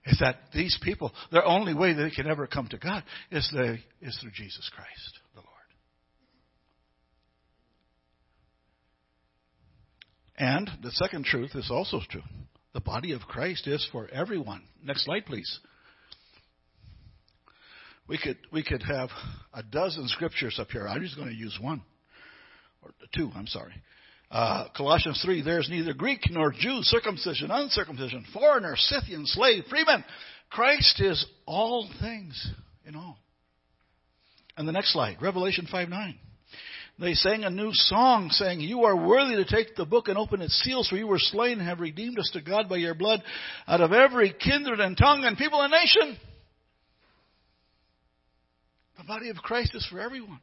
Is 0.08 0.20
that 0.20 0.38
these 0.54 0.78
people, 0.84 1.12
their 1.32 1.46
only 1.46 1.74
way 1.74 1.94
they 1.94 2.12
can 2.12 2.28
ever 2.28 2.46
come 2.48 2.68
to 2.70 2.78
God 2.78 3.04
is, 3.32 3.52
they, 3.56 3.80
is 4.02 4.18
through 4.22 4.32
Jesus 4.36 4.70
Christ, 4.76 5.20
the 5.34 5.42
Lord. 5.42 5.50
And 10.38 10.70
the 10.84 10.92
second 10.92 11.26
truth 11.26 11.52
is 11.56 11.72
also 11.72 12.02
true. 12.10 12.22
The 12.74 12.82
body 12.82 13.14
of 13.14 13.22
Christ 13.22 13.68
is 13.68 13.88
for 13.92 14.08
everyone. 14.10 14.64
Next 14.84 15.06
slide, 15.06 15.26
please. 15.26 15.60
We 18.08 18.18
could 18.18 18.38
we 18.52 18.64
could 18.64 18.84
have 18.84 19.10
a 19.54 19.64
dozen 19.64 20.08
scriptures 20.08 20.58
up 20.60 20.70
here. 20.70 20.88
I'm 20.88 21.02
just 21.02 21.16
going 21.16 21.30
to 21.30 21.36
use 21.36 21.58
one 21.60 21.82
or 22.82 22.92
two. 23.16 23.32
I'm 23.36 23.48
sorry. 23.48 23.74
Uh, 24.32 24.66
Colossians 24.76 25.22
3, 25.24 25.44
there's 25.44 25.70
neither 25.70 25.94
Greek 25.94 26.22
nor 26.32 26.52
Jew, 26.52 26.80
circumcision, 26.82 27.52
uncircumcision, 27.52 28.26
foreigner, 28.34 28.74
Scythian, 28.76 29.26
slave, 29.26 29.64
freeman. 29.70 30.04
Christ 30.50 31.00
is 31.00 31.26
all 31.46 31.88
things 32.02 32.52
in 32.86 32.96
all. 32.96 33.18
And 34.58 34.68
the 34.68 34.72
next 34.72 34.94
slide, 34.94 35.18
Revelation 35.22 35.68
5 35.72 35.90
9. 35.90 36.20
They 36.98 37.14
sang 37.14 37.44
a 37.44 37.50
new 37.50 37.72
song 37.74 38.30
saying, 38.30 38.62
You 38.62 38.86
are 38.86 38.96
worthy 38.96 39.36
to 39.36 39.46
take 39.46 39.76
the 39.76 39.86
book 39.86 40.08
and 40.08 40.18
open 40.18 40.42
its 40.42 40.54
seals, 40.64 40.88
for 40.88 40.96
you 40.96 41.08
were 41.08 41.20
slain 41.20 41.60
and 41.60 41.68
have 41.68 41.82
redeemed 41.82 42.18
us 42.18 42.30
to 42.34 42.42
God 42.42 42.70
by 42.70 42.78
your 42.78 42.94
blood 42.94 43.22
out 43.68 43.82
of 43.82 43.92
every 43.92 44.34
kindred 44.34 44.80
and 44.80 44.98
tongue 44.98 45.24
and 45.26 45.38
people 45.38 45.62
and 45.62 45.72
nation. 45.72 46.18
The 49.06 49.14
body 49.14 49.30
of 49.30 49.38
Christ 49.38 49.76
is 49.76 49.86
for 49.86 50.00
everyone. 50.00 50.40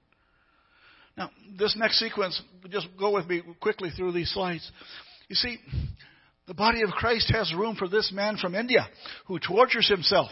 Now, 1.16 1.30
this 1.58 1.74
next 1.76 1.98
sequence, 1.98 2.40
just 2.70 2.86
go 2.96 3.12
with 3.12 3.26
me 3.26 3.42
quickly 3.60 3.90
through 3.90 4.12
these 4.12 4.32
slides. 4.32 4.70
You 5.26 5.34
see, 5.34 5.58
the 6.46 6.54
body 6.54 6.82
of 6.82 6.90
Christ 6.90 7.32
has 7.34 7.52
room 7.52 7.74
for 7.74 7.88
this 7.88 8.12
man 8.14 8.36
from 8.36 8.54
India 8.54 8.86
who 9.26 9.40
tortures 9.40 9.88
himself 9.88 10.30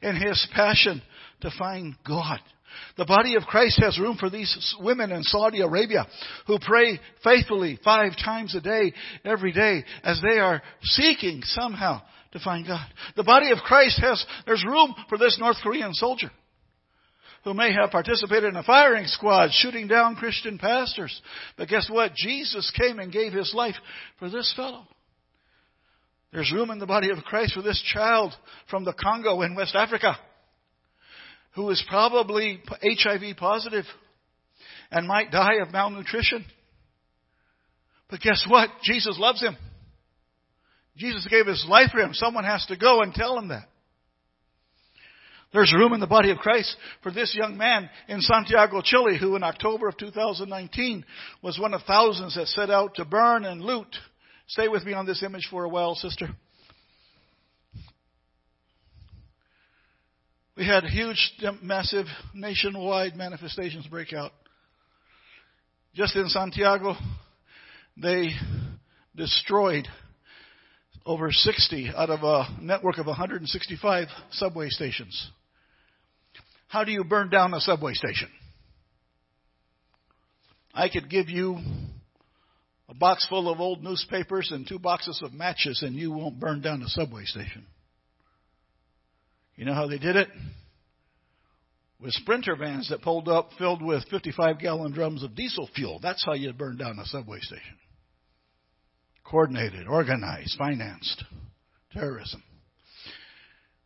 in 0.00 0.14
his 0.14 0.46
passion 0.54 1.02
to 1.40 1.50
find 1.58 1.96
God. 2.06 2.38
The 2.96 3.04
body 3.04 3.34
of 3.34 3.42
Christ 3.42 3.80
has 3.82 3.98
room 3.98 4.16
for 4.16 4.30
these 4.30 4.76
women 4.78 5.10
in 5.10 5.24
Saudi 5.24 5.60
Arabia 5.60 6.06
who 6.46 6.60
pray 6.60 7.00
faithfully 7.24 7.80
five 7.82 8.12
times 8.16 8.54
a 8.54 8.60
day, 8.60 8.92
every 9.24 9.50
day, 9.50 9.82
as 10.04 10.22
they 10.22 10.38
are 10.38 10.62
seeking 10.82 11.42
somehow 11.42 12.00
to 12.30 12.38
find 12.38 12.64
God. 12.64 12.86
The 13.16 13.24
body 13.24 13.50
of 13.50 13.58
Christ 13.58 14.00
has, 14.00 14.24
there's 14.46 14.64
room 14.64 14.94
for 15.08 15.18
this 15.18 15.36
North 15.40 15.56
Korean 15.64 15.94
soldier 15.94 16.30
who 17.44 17.54
may 17.54 17.72
have 17.72 17.90
participated 17.90 18.44
in 18.44 18.56
a 18.56 18.62
firing 18.62 19.06
squad 19.06 19.50
shooting 19.52 19.88
down 19.88 20.16
Christian 20.16 20.58
pastors. 20.58 21.20
But 21.56 21.68
guess 21.68 21.88
what? 21.90 22.14
Jesus 22.14 22.70
came 22.78 22.98
and 22.98 23.12
gave 23.12 23.32
his 23.32 23.52
life 23.54 23.74
for 24.18 24.30
this 24.30 24.52
fellow. 24.56 24.86
There's 26.32 26.52
room 26.52 26.70
in 26.70 26.78
the 26.78 26.86
body 26.86 27.10
of 27.10 27.18
Christ 27.24 27.54
for 27.54 27.62
this 27.62 27.82
child 27.92 28.32
from 28.70 28.84
the 28.84 28.94
Congo 28.94 29.42
in 29.42 29.54
West 29.54 29.74
Africa 29.74 30.16
who 31.54 31.68
is 31.70 31.84
probably 31.88 32.62
HIV 32.82 33.36
positive 33.36 33.84
and 34.90 35.06
might 35.06 35.30
die 35.30 35.56
of 35.60 35.72
malnutrition. 35.72 36.44
But 38.10 38.20
guess 38.20 38.44
what? 38.48 38.70
Jesus 38.82 39.18
loves 39.18 39.42
him. 39.42 39.56
Jesus 40.96 41.26
gave 41.30 41.46
his 41.46 41.64
life 41.68 41.90
for 41.90 42.00
him. 42.00 42.12
Someone 42.12 42.44
has 42.44 42.64
to 42.66 42.76
go 42.76 43.00
and 43.00 43.14
tell 43.14 43.38
him 43.38 43.48
that. 43.48 43.68
There's 45.52 45.74
room 45.76 45.92
in 45.92 46.00
the 46.00 46.06
body 46.06 46.30
of 46.30 46.38
Christ 46.38 46.74
for 47.02 47.12
this 47.12 47.34
young 47.38 47.58
man 47.58 47.90
in 48.08 48.22
Santiago, 48.22 48.80
Chile, 48.82 49.18
who 49.18 49.36
in 49.36 49.42
October 49.42 49.86
of 49.88 49.98
2019 49.98 51.04
was 51.42 51.58
one 51.58 51.74
of 51.74 51.82
thousands 51.82 52.36
that 52.36 52.48
set 52.48 52.70
out 52.70 52.94
to 52.94 53.04
burn 53.04 53.44
and 53.44 53.60
loot. 53.60 53.94
Stay 54.46 54.68
with 54.68 54.84
me 54.84 54.94
on 54.94 55.04
this 55.04 55.22
image 55.22 55.48
for 55.50 55.64
a 55.64 55.68
while, 55.68 55.94
sister. 55.94 56.28
We 60.56 60.66
had 60.66 60.84
huge, 60.84 61.32
massive, 61.62 62.06
nationwide 62.34 63.16
manifestations 63.16 63.86
break 63.86 64.12
out. 64.14 64.32
Just 65.94 66.16
in 66.16 66.28
Santiago, 66.28 66.94
they 67.96 68.30
destroyed 69.14 69.86
over 71.04 71.30
60 71.30 71.90
out 71.94 72.08
of 72.08 72.22
a 72.22 72.56
network 72.60 72.96
of 72.96 73.06
165 73.06 74.08
subway 74.30 74.68
stations. 74.68 75.30
How 76.72 76.84
do 76.84 76.90
you 76.90 77.04
burn 77.04 77.28
down 77.28 77.52
a 77.52 77.60
subway 77.60 77.92
station? 77.92 78.30
I 80.72 80.88
could 80.88 81.10
give 81.10 81.28
you 81.28 81.58
a 82.88 82.94
box 82.94 83.26
full 83.28 83.52
of 83.52 83.60
old 83.60 83.84
newspapers 83.84 84.48
and 84.50 84.66
two 84.66 84.78
boxes 84.78 85.20
of 85.22 85.34
matches, 85.34 85.82
and 85.82 85.94
you 85.94 86.12
won't 86.12 86.40
burn 86.40 86.62
down 86.62 86.80
a 86.80 86.88
subway 86.88 87.26
station. 87.26 87.66
You 89.54 89.66
know 89.66 89.74
how 89.74 89.86
they 89.86 89.98
did 89.98 90.16
it? 90.16 90.28
With 92.00 92.14
sprinter 92.14 92.56
vans 92.56 92.88
that 92.88 93.02
pulled 93.02 93.28
up 93.28 93.50
filled 93.58 93.82
with 93.82 94.08
55 94.08 94.58
gallon 94.58 94.92
drums 94.92 95.22
of 95.22 95.36
diesel 95.36 95.68
fuel. 95.74 96.00
That's 96.02 96.24
how 96.24 96.32
you 96.32 96.54
burn 96.54 96.78
down 96.78 96.98
a 96.98 97.04
subway 97.04 97.40
station. 97.40 97.76
Coordinated, 99.24 99.88
organized, 99.88 100.56
financed. 100.56 101.22
Terrorism. 101.92 102.42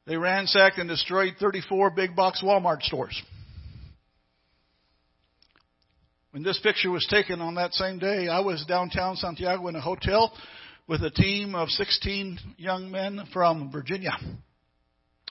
They 0.06 0.16
ransacked 0.16 0.78
and 0.78 0.88
destroyed 0.88 1.34
34 1.40 1.90
big 1.90 2.14
box 2.14 2.40
Walmart 2.42 2.82
stores. 2.82 3.20
When 6.30 6.42
this 6.42 6.60
picture 6.62 6.90
was 6.90 7.06
taken 7.10 7.40
on 7.40 7.54
that 7.54 7.72
same 7.72 7.98
day, 7.98 8.28
I 8.28 8.40
was 8.40 8.64
downtown 8.68 9.16
Santiago 9.16 9.68
in 9.68 9.74
a 9.74 9.80
hotel 9.80 10.32
with 10.86 11.02
a 11.02 11.10
team 11.10 11.54
of 11.54 11.70
16 11.70 12.38
young 12.56 12.90
men 12.90 13.24
from 13.32 13.72
Virginia 13.72 14.12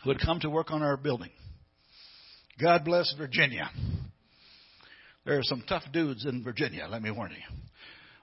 who 0.03 0.09
had 0.09 0.19
come 0.19 0.39
to 0.41 0.49
work 0.49 0.71
on 0.71 0.81
our 0.81 0.97
building. 0.97 1.29
God 2.61 2.83
bless 2.83 3.13
Virginia. 3.17 3.69
There 5.25 5.37
are 5.37 5.43
some 5.43 5.63
tough 5.67 5.83
dudes 5.93 6.25
in 6.25 6.43
Virginia, 6.43 6.87
let 6.89 7.01
me 7.01 7.11
warn 7.11 7.31
you. 7.31 7.57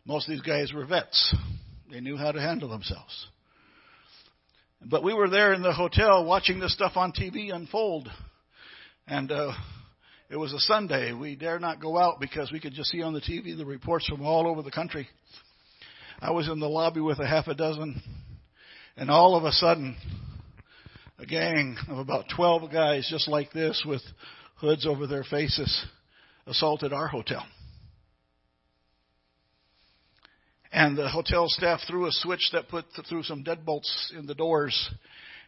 Most 0.05 0.29
of 0.29 0.33
these 0.33 0.43
guys 0.43 0.73
were 0.73 0.85
vets. 0.85 1.35
They 1.91 2.01
knew 2.01 2.17
how 2.17 2.33
to 2.33 2.41
handle 2.41 2.69
themselves. 2.69 3.29
But 4.85 5.05
we 5.05 5.15
were 5.15 5.31
there 5.31 5.53
in 5.53 5.63
the 5.63 5.73
hotel 5.73 6.25
watching 6.25 6.59
this 6.59 6.73
stuff 6.73 6.93
on 6.97 7.13
TV 7.13 7.55
unfold. 7.55 8.09
And 9.07 9.31
uh, 9.31 9.53
It 10.33 10.39
was 10.39 10.55
a 10.55 10.61
Sunday. 10.61 11.13
We 11.13 11.37
dare 11.37 11.59
not 11.59 11.79
go 11.79 11.99
out 11.99 12.19
because 12.19 12.51
we 12.51 12.59
could 12.59 12.73
just 12.73 12.89
see 12.89 13.03
on 13.03 13.13
the 13.13 13.21
TV 13.21 13.55
the 13.55 13.67
reports 13.67 14.07
from 14.07 14.23
all 14.23 14.49
over 14.49 14.63
the 14.63 14.71
country. 14.71 15.07
I 16.23 16.31
was 16.31 16.49
in 16.49 16.59
the 16.59 16.71
lobby 16.71 17.01
with 17.01 17.19
a 17.19 17.27
half 17.27 17.49
a 17.49 17.55
dozen, 17.55 18.01
and 18.97 19.11
all 19.11 19.37
of 19.37 19.45
a 19.45 19.53
sudden, 19.53 19.95
a 21.19 21.27
gang 21.27 21.77
of 21.87 21.99
about 21.99 22.25
12 22.35 22.73
guys 22.73 23.07
just 23.11 23.29
like 23.29 23.53
this 23.53 23.85
with 23.87 24.01
hoods 24.57 24.87
over 24.87 25.07
their 25.07 25.25
faces 25.25 25.85
assaulted 26.47 26.95
our 26.95 27.09
hotel. 27.09 27.45
And 30.73 30.97
the 30.97 31.09
hotel 31.09 31.49
staff 31.49 31.81
threw 31.87 32.07
a 32.07 32.13
switch 32.13 32.49
that 32.53 32.69
put 32.69 32.87
through 33.09 33.25
some 33.25 33.45
deadbolts 33.45 34.13
in 34.17 34.27
the 34.27 34.35
doors, 34.35 34.91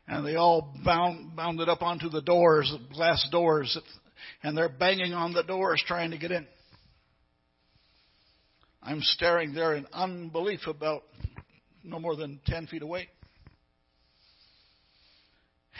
and 0.07 0.27
they 0.27 0.37
all 0.37 0.75
bound 0.85 1.35
bounded 1.35 1.69
up 1.69 1.81
onto 1.81 2.11
the 2.11 2.21
doors, 2.21 2.73
glass 2.93 3.27
doors, 3.33 3.79
and 4.43 4.57
they're 4.57 4.69
banging 4.69 5.15
on 5.15 5.33
the 5.33 5.43
doors 5.43 5.83
trying 5.87 6.11
to 6.11 6.19
get 6.19 6.31
in. 6.31 6.47
I'm 8.83 9.01
staring 9.01 9.55
there 9.55 9.75
in 9.75 9.87
unbelief 9.95 10.67
about 10.67 11.05
no 11.83 11.99
more 11.99 12.17
than 12.17 12.39
10 12.47 12.67
feet 12.67 12.83
away. 12.83 13.09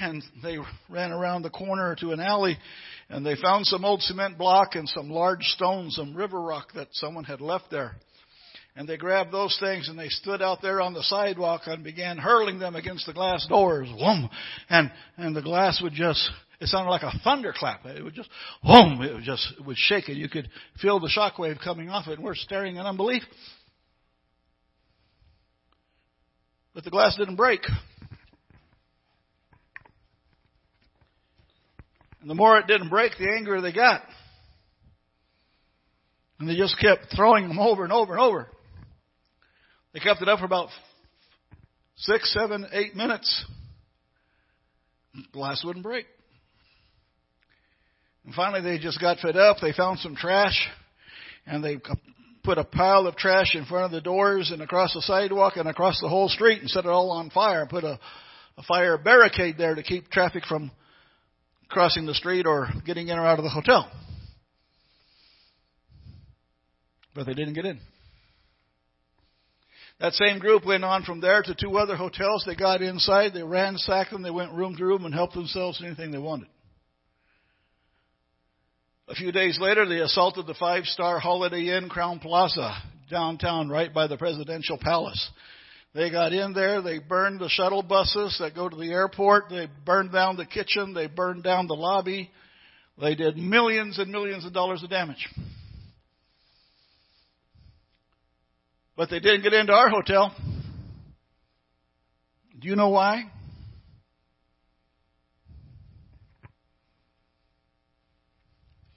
And 0.01 0.23
they 0.43 0.57
ran 0.89 1.13
around 1.13 1.43
the 1.43 1.51
corner 1.51 1.95
to 2.01 2.13
an 2.13 2.21
alley 2.21 2.57
and 3.11 3.25
they 3.25 3.37
found 3.37 3.67
some 3.67 3.85
old 3.85 4.01
cement 4.03 4.39
block 4.39 4.75
and 4.75 4.89
some 4.89 5.11
large 5.11 5.45
stones, 5.45 5.97
some 5.97 6.17
river 6.17 6.41
rock 6.41 6.73
that 6.75 6.89
someone 6.93 7.25
had 7.25 7.41
left 7.43 7.71
there. 7.71 7.97
And 8.77 8.89
they 8.89 8.97
grabbed 8.97 9.33
those 9.33 9.57
things 9.61 9.89
and 9.89 9.97
they 9.97 10.09
stood 10.09 10.43
out 10.43 10.61
there 10.61 10.81
on 10.81 10.95
the 10.95 11.03
sidewalk 11.05 11.63
and 11.67 11.85
began 11.85 12.19
hurling 12.19 12.59
them 12.59 12.75
against 12.75 13.07
the 13.07 13.13
glass 13.13 13.47
doors. 13.47 13.89
Whoom! 13.89 14.29
And, 14.69 14.91
and 15.17 15.37
the 15.37 15.43
glass 15.43 15.81
would 15.81 15.93
just, 15.93 16.29
it 16.61 16.67
sounded 16.67 16.91
like 16.91 17.03
a 17.03 17.17
thunderclap. 17.23 17.87
It 17.87 18.03
would 18.03 18.15
just, 18.15 18.29
whoom! 18.63 19.01
It 19.01 19.15
would 19.15 19.23
just, 19.23 19.47
it 19.59 19.65
would 19.65 19.77
shake 19.77 20.09
it. 20.09 20.17
You 20.17 20.29
could 20.29 20.49
feel 20.83 20.99
the 20.99 21.09
shockwave 21.09 21.63
coming 21.63 21.89
off 21.89 22.09
it 22.09 22.15
and 22.15 22.25
we're 22.25 22.35
staring 22.35 22.75
in 22.75 22.85
unbelief. 22.85 23.23
But 26.75 26.83
the 26.83 26.91
glass 26.91 27.17
didn't 27.17 27.37
break. 27.37 27.61
And 32.21 32.29
the 32.29 32.35
more 32.35 32.59
it 32.59 32.67
didn't 32.67 32.89
break, 32.89 33.13
the 33.19 33.31
angrier 33.39 33.61
they 33.61 33.73
got. 33.73 34.03
And 36.41 36.49
they 36.49 36.57
just 36.57 36.77
kept 36.81 37.15
throwing 37.15 37.47
them 37.47 37.61
over 37.61 37.85
and 37.85 37.93
over 37.93 38.15
and 38.15 38.21
over. 38.21 38.49
They 39.95 40.01
kept 40.01 40.21
it 40.21 40.29
up 40.29 40.41
for 40.41 40.45
about 40.45 40.69
six, 41.97 42.35
seven, 42.35 42.67
eight 42.73 42.97
minutes. 42.97 43.45
Glass 45.33 45.63
wouldn't 45.65 45.85
break. 45.85 46.07
And 48.25 48.35
finally, 48.35 48.61
they 48.61 48.83
just 48.83 49.01
got 49.01 49.21
fed 49.21 49.37
up. 49.37 49.59
They 49.63 49.73
found 49.73 50.01
some 50.01 50.17
trash, 50.17 50.69
and 51.47 51.63
they 51.63 51.77
put 52.43 52.59
a 52.59 52.65
pile 52.65 53.07
of 53.07 53.15
trash 53.17 53.55
in 53.55 53.65
front 53.67 53.85
of 53.85 53.91
the 53.93 54.01
doors 54.01 54.51
and 54.51 54.61
across 54.63 54.93
the 54.95 55.03
sidewalk 55.03 55.55
and 55.57 55.69
across 55.69 56.01
the 56.01 56.09
whole 56.09 56.29
street 56.29 56.61
and 56.61 56.69
set 56.69 56.85
it 56.85 56.91
all 56.91 57.13
on 57.13 57.31
fire 57.31 57.61
and 57.61 57.71
put 57.71 57.85
a, 57.85 57.99
a 58.59 58.63
fire 58.65 58.99
barricade 58.99 59.57
there 59.57 59.77
to 59.77 59.83
keep 59.83 60.11
traffic 60.11 60.45
from 60.45 60.73
crossing 61.69 62.05
the 62.05 62.15
street 62.15 62.47
or 62.47 62.69
getting 62.85 63.09
in 63.09 63.19
or 63.19 63.27
out 63.27 63.39
of 63.39 63.45
the 63.45 63.51
hotel. 63.51 63.91
But 67.15 67.27
they 67.27 67.35
didn't 67.35 67.55
get 67.55 67.65
in. 67.65 67.79
That 70.05 70.13
same 70.13 70.39
group 70.39 70.67
went 70.67 70.85
on 70.85 71.03
from 71.05 71.23
there 71.23 71.43
to 71.43 71.55
two 71.55 71.79
other 71.79 71.97
hotels. 71.97 72.45
They 72.47 72.55
got 72.55 72.83
inside, 72.83 73.33
they 73.33 73.43
ransacked 73.43 74.11
them, 74.11 74.21
they 74.21 74.31
went 74.31 74.53
room 74.53 74.77
to 74.77 74.85
room 74.85 75.07
and 75.07 75.15
helped 75.15 75.33
themselves 75.33 75.79
to 75.79 75.87
anything 75.87 76.11
they 76.11 76.19
wanted. 76.19 76.49
A 79.09 79.15
few 79.15 79.33
days 79.33 79.59
later, 79.59 79.89
they 79.89 80.01
assaulted 80.01 80.47
the 80.47 80.53
five 80.53 80.85
star 80.85 81.19
Holiday 81.19 81.75
Inn 81.75 81.89
Crowne 81.89 82.21
Plaza 82.21 82.77
downtown, 83.11 83.71
right 83.71 83.95
by 83.95 84.07
the 84.07 84.19
presidential 84.19 84.77
palace. 84.79 85.31
They 85.95 86.11
got 86.11 86.35
in 86.35 86.53
there, 86.53 86.83
they 86.83 86.99
burned 86.99 87.41
the 87.41 87.49
shuttle 87.49 87.83
buses 87.83 88.37
that 88.41 88.55
go 88.55 88.69
to 88.69 88.77
the 88.77 88.93
airport, 88.93 89.49
they 89.49 89.69
burned 89.87 90.13
down 90.13 90.37
the 90.37 90.45
kitchen, 90.45 90.93
they 90.93 91.07
burned 91.07 91.45
down 91.45 91.67
the 91.67 91.73
lobby. 91.73 92.31
They 93.01 93.15
did 93.15 93.39
millions 93.39 93.99
and 93.99 94.13
millions 94.13 94.45
of 94.45 94.53
dollars 94.53 94.83
of 94.83 94.91
damage. 94.91 95.27
But 98.97 99.11
they 99.11 99.19
didn't 99.19 99.43
get 99.43 99.53
into 99.53 99.73
our 99.73 99.89
hotel. 99.89 100.35
Do 102.59 102.69
you 102.69 102.77
know 102.77 102.91
why? 102.91 103.25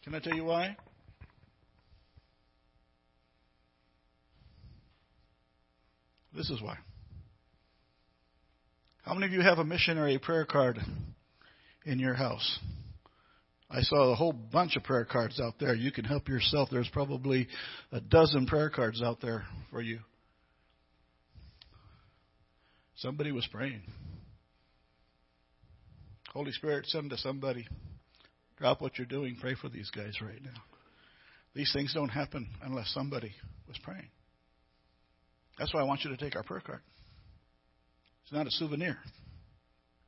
Can 0.03 0.15
I 0.15 0.19
tell 0.19 0.35
you 0.35 0.45
why? 0.45 0.77
This 6.33 6.49
is 6.49 6.61
why. 6.61 6.77
How 9.03 9.13
many 9.15 9.25
of 9.25 9.31
you 9.31 9.41
have 9.41 9.57
a 9.57 9.63
missionary 9.65 10.19
prayer 10.19 10.45
card 10.45 10.79
in 11.85 11.97
your 11.97 12.13
house? 12.13 12.59
I 13.69 13.81
saw 13.81 14.11
a 14.11 14.15
whole 14.15 14.31
bunch 14.31 14.77
of 14.77 14.83
prayer 14.83 15.05
cards 15.05 15.41
out 15.41 15.55
there. 15.59 15.75
You 15.75 15.91
can 15.91 16.05
help 16.05 16.29
yourself. 16.29 16.69
There's 16.71 16.89
probably 16.89 17.47
a 17.91 17.99
dozen 17.99 18.45
prayer 18.45 18.69
cards 18.69 19.01
out 19.01 19.19
there 19.21 19.45
for 19.71 19.81
you. 19.81 19.99
Somebody 22.95 23.31
was 23.31 23.45
praying. 23.51 23.81
Holy 26.33 26.51
Spirit, 26.51 26.85
send 26.87 27.09
to 27.09 27.17
somebody. 27.17 27.67
Drop 28.57 28.81
what 28.81 28.97
you're 28.97 29.05
doing. 29.05 29.37
Pray 29.39 29.55
for 29.55 29.69
these 29.69 29.89
guys 29.91 30.13
right 30.21 30.41
now. 30.41 30.61
These 31.53 31.71
things 31.73 31.93
don't 31.93 32.09
happen 32.09 32.47
unless 32.61 32.91
somebody 32.93 33.33
was 33.67 33.77
praying. 33.83 34.09
That's 35.57 35.73
why 35.73 35.81
I 35.81 35.83
want 35.83 36.03
you 36.03 36.11
to 36.11 36.17
take 36.17 36.35
our 36.35 36.43
prayer 36.43 36.61
card. 36.61 36.81
It's 38.23 38.31
not 38.31 38.47
a 38.47 38.51
souvenir, 38.51 38.97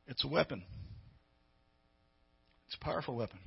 it's 0.08 0.24
a 0.24 0.28
weapon. 0.28 0.64
It's 2.70 2.78
a 2.80 2.86
powerful 2.86 3.16
weapon 3.16 3.40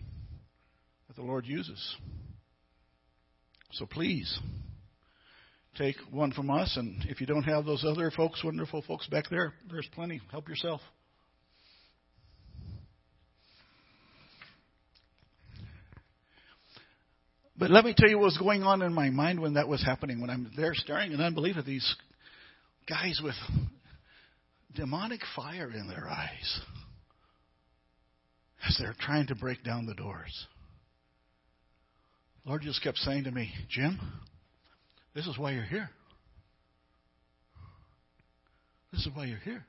that 1.06 1.14
the 1.14 1.22
Lord 1.22 1.46
uses. 1.46 1.96
So 3.70 3.86
please 3.86 4.36
take 5.78 5.94
one 6.10 6.32
from 6.32 6.50
us, 6.50 6.76
and 6.76 7.04
if 7.08 7.20
you 7.20 7.28
don't 7.28 7.44
have 7.44 7.64
those 7.64 7.84
other 7.84 8.10
folks, 8.10 8.42
wonderful 8.42 8.82
folks 8.82 9.06
back 9.06 9.30
there, 9.30 9.54
there's 9.70 9.88
plenty. 9.94 10.20
Help 10.32 10.48
yourself. 10.48 10.80
But 17.56 17.70
let 17.70 17.84
me 17.84 17.94
tell 17.96 18.10
you 18.10 18.18
what 18.18 18.24
was 18.24 18.38
going 18.38 18.64
on 18.64 18.82
in 18.82 18.92
my 18.92 19.10
mind 19.10 19.38
when 19.38 19.54
that 19.54 19.68
was 19.68 19.84
happening, 19.84 20.20
when 20.20 20.30
I'm 20.30 20.50
there 20.56 20.74
staring 20.74 21.12
in 21.12 21.20
unbelief 21.20 21.56
at 21.56 21.64
these 21.64 21.94
guys 22.88 23.20
with 23.22 23.36
demonic 24.74 25.20
fire 25.36 25.70
in 25.70 25.86
their 25.86 26.08
eyes 26.08 26.60
as 28.66 28.76
they're 28.78 28.94
trying 29.00 29.26
to 29.26 29.34
break 29.34 29.62
down 29.64 29.86
the 29.86 29.94
doors. 29.94 30.46
Lord 32.44 32.62
just 32.62 32.82
kept 32.82 32.98
saying 32.98 33.24
to 33.24 33.30
me, 33.30 33.52
Jim, 33.68 33.98
this 35.14 35.26
is 35.26 35.38
why 35.38 35.52
you're 35.52 35.62
here. 35.64 35.90
This 38.92 39.02
is 39.02 39.08
why 39.14 39.26
you're 39.26 39.38
here. 39.38 39.64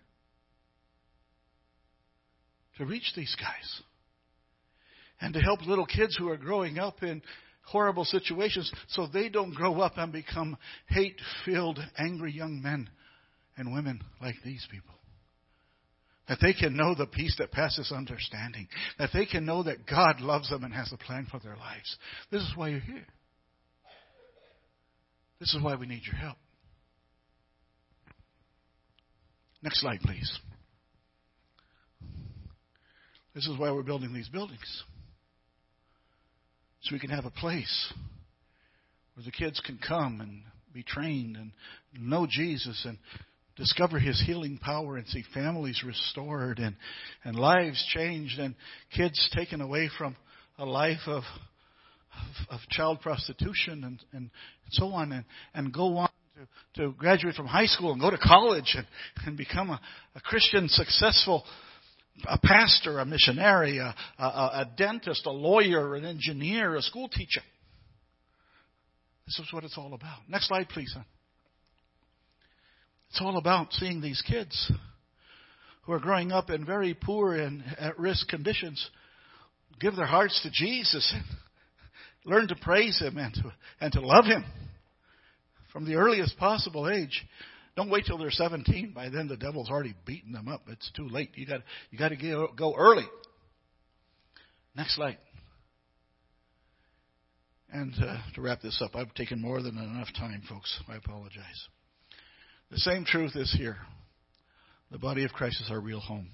To 2.78 2.86
reach 2.86 3.14
these 3.16 3.36
guys. 3.40 3.82
And 5.22 5.34
to 5.34 5.40
help 5.40 5.66
little 5.66 5.86
kids 5.86 6.16
who 6.18 6.30
are 6.30 6.38
growing 6.38 6.80
up 6.80 7.04
in 7.04 7.22
horrible 7.66 8.04
situations 8.04 8.72
so 8.90 9.08
they 9.08 9.30
don't 9.30 9.54
grow 9.54 9.80
up 9.80 9.94
and 9.98 10.12
become 10.12 10.58
hate 10.90 11.20
filled, 11.46 11.80
angry 11.98 12.34
young 12.34 12.62
men 12.62 12.90
and 13.56 13.74
women 13.74 14.02
like 14.22 14.36
these 14.44 14.68
people. 14.70 14.94
That 16.30 16.40
they 16.42 16.54
can 16.54 16.78
know 16.78 16.96
the 16.96 17.06
peace 17.06 17.36
that 17.40 17.52
passes 17.52 17.92
understanding. 17.92 18.68
That 18.98 19.10
they 19.14 19.26
can 19.26 19.46
know 19.46 19.64
that 19.64 19.86
God 19.86 20.22
loves 20.22 20.50
them 20.50 20.64
and 20.64 20.74
has 20.74 20.92
a 20.94 20.98
plan 20.98 21.28
for 21.30 21.40
their 21.40 21.58
lives. 21.58 21.98
This 22.32 22.42
is 22.42 22.54
why 22.56 22.70
you're 22.70 22.80
here. 22.80 23.06
This 25.40 25.54
is 25.54 25.62
why 25.62 25.76
we 25.76 25.86
need 25.86 26.04
your 26.06 26.16
help. 26.16 26.38
Next 29.62 29.82
slide, 29.82 30.00
please. 30.02 30.40
This 33.36 33.48
is 33.48 33.58
why 33.58 33.72
we're 33.72 33.84
building 33.84 34.14
these 34.14 34.30
buildings. 34.30 34.84
So 36.84 36.94
we 36.94 37.00
can 37.00 37.10
have 37.10 37.26
a 37.26 37.32
place 37.32 37.94
where 39.16 39.24
the 39.26 39.32
kids 39.32 39.62
can 39.66 39.80
come 39.86 40.22
and 40.22 40.44
be 40.74 40.84
trained 40.84 41.38
and 41.38 41.52
know 41.98 42.28
Jesus 42.30 42.86
and 42.86 42.98
discover 43.56 44.00
his 44.00 44.22
healing 44.26 44.58
power 44.58 44.98
and 44.98 45.08
see 45.08 45.24
families 45.34 45.84
restored 45.86 46.60
and, 46.60 46.76
and 47.24 47.36
lives 47.36 47.84
changed 47.94 48.40
and 48.40 48.56
kids 48.96 49.30
taken 49.36 49.62
away 49.62 49.90
from 49.98 50.16
a 50.58 50.66
life 50.66 51.02
of, 51.08 51.24
of, 52.14 52.56
of 52.56 52.60
child 52.70 53.00
prostitution 53.02 53.84
and, 53.84 54.04
and 54.14 54.30
so 54.72 54.88
on 54.88 55.12
and, 55.12 55.26
and 55.54 55.74
go 55.74 55.98
on 55.98 56.10
to, 56.76 56.82
to 56.82 56.92
graduate 56.94 57.36
from 57.36 57.46
high 57.46 57.68
school 57.68 57.92
and 57.92 58.02
go 58.02 58.10
to 58.10 58.18
college 58.18 58.76
and, 58.76 58.88
and 59.26 59.38
become 59.38 59.70
a, 59.70 59.80
a 60.16 60.22
Christian 60.22 60.68
successful 60.68 61.44
a 62.28 62.38
pastor, 62.38 63.00
a 63.00 63.06
missionary, 63.06 63.80
a, 63.80 63.96
a, 64.20 64.24
a 64.24 64.72
dentist, 64.78 65.26
a 65.26 65.32
lawyer, 65.32 65.96
an 65.96 66.06
engineer, 66.06 66.76
a 66.76 66.82
school 66.82 67.10
teacher. 67.10 67.42
This 69.26 69.40
is 69.40 69.52
what 69.52 69.64
it's 69.64 69.78
all 69.78 69.94
about. 69.94 70.20
Next 70.28 70.48
slide, 70.48 70.70
please, 70.70 70.92
son. 70.94 71.06
It's 73.14 73.22
all 73.22 73.38
about 73.38 73.72
seeing 73.74 74.02
these 74.02 74.24
kids 74.28 74.72
who 75.84 75.92
are 75.92 76.00
growing 76.00 76.32
up 76.32 76.50
in 76.50 76.66
very 76.66 76.96
poor 76.96 77.36
and 77.36 77.64
at 77.78 78.00
risk 78.00 78.28
conditions 78.28 78.90
give 79.80 79.96
their 79.96 80.08
hearts 80.08 80.42
to 80.42 80.50
Jesus 80.50 81.14
and 81.14 81.24
learn 82.26 82.48
to 82.48 82.56
praise 82.56 83.00
Him 83.00 83.20
and 83.20 83.32
to, 83.36 83.54
and 83.80 83.94
to 83.94 84.02
love 84.02 84.26
Him 84.26 84.44
from 85.72 85.86
the 85.86 85.94
earliest 85.94 86.40
possible 86.40 86.90
age. 86.90 87.24
Don't 87.76 87.92
wait 87.92 88.06
till 88.08 88.18
they're 88.18 88.32
17. 88.32 88.94
By 88.96 89.10
then, 89.10 89.28
the 89.28 89.38
devil's 89.38 89.70
already 89.70 89.94
beaten 90.08 90.32
them 90.32 90.48
up. 90.48 90.64
It's 90.68 90.92
too 90.96 91.08
late. 91.08 91.30
You 91.36 91.46
got 91.46 91.62
you 91.92 92.00
got 92.00 92.10
to 92.10 92.48
go 92.58 92.74
early. 92.76 93.06
Next 94.76 94.96
slide. 94.96 95.20
And 97.72 97.94
uh, 98.04 98.18
to 98.34 98.42
wrap 98.42 98.62
this 98.62 98.82
up, 98.84 98.96
I've 98.96 99.14
taken 99.14 99.40
more 99.40 99.62
than 99.62 99.78
enough 99.78 100.10
time, 100.18 100.42
folks. 100.50 100.80
I 100.90 100.96
apologize. 100.96 101.68
The 102.74 102.80
same 102.80 103.06
truth 103.06 103.36
is 103.36 103.54
here. 103.56 103.78
The 104.90 104.98
body 104.98 105.24
of 105.26 105.32
Christ 105.32 105.62
is 105.62 105.70
our 105.70 105.80
real 105.80 106.00
home. 106.00 106.30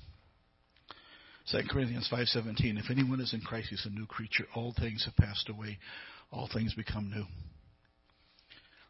2 1.52 1.64
Corinthians 1.70 2.08
5:17 2.10 2.78
If 2.78 2.90
anyone 2.90 3.20
is 3.20 3.34
in 3.34 3.42
Christ 3.42 3.68
he's 3.70 3.86
a 3.86 3.90
new 3.90 4.06
creature. 4.06 4.48
All 4.56 4.72
things 4.72 5.04
have 5.04 5.18
passed 5.18 5.50
away. 5.50 5.78
All 6.32 6.48
things 6.48 6.74
become 6.76 7.10
new. 7.10 7.26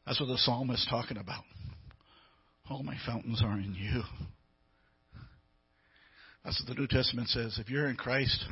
That's 0.06 0.20
what 0.20 0.28
the 0.28 0.38
psalm 0.38 0.70
is 0.70 0.86
talking 0.91 1.18
about. 1.18 1.43
All 2.70 2.84
my 2.84 2.97
fountains 3.04 3.41
are 3.43 3.58
in 3.58 3.74
you. 3.74 4.04
That's 6.45 6.62
what 6.62 6.76
the 6.76 6.80
New 6.80 6.88
Testament 6.88 7.30
says. 7.30 7.58
If 7.58 7.72
you're 7.72 7.89
in 7.89 7.95
Christ 7.95 8.45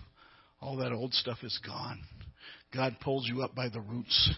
all 0.59 0.77
that 0.77 0.91
old 0.91 1.13
stuff 1.13 1.43
is 1.43 1.59
gone. 1.65 1.99
God 2.73 2.97
pulls 3.01 3.27
you 3.27 3.43
up 3.43 3.53
by 3.53 3.69
the 3.69 3.79
roots 3.79 4.33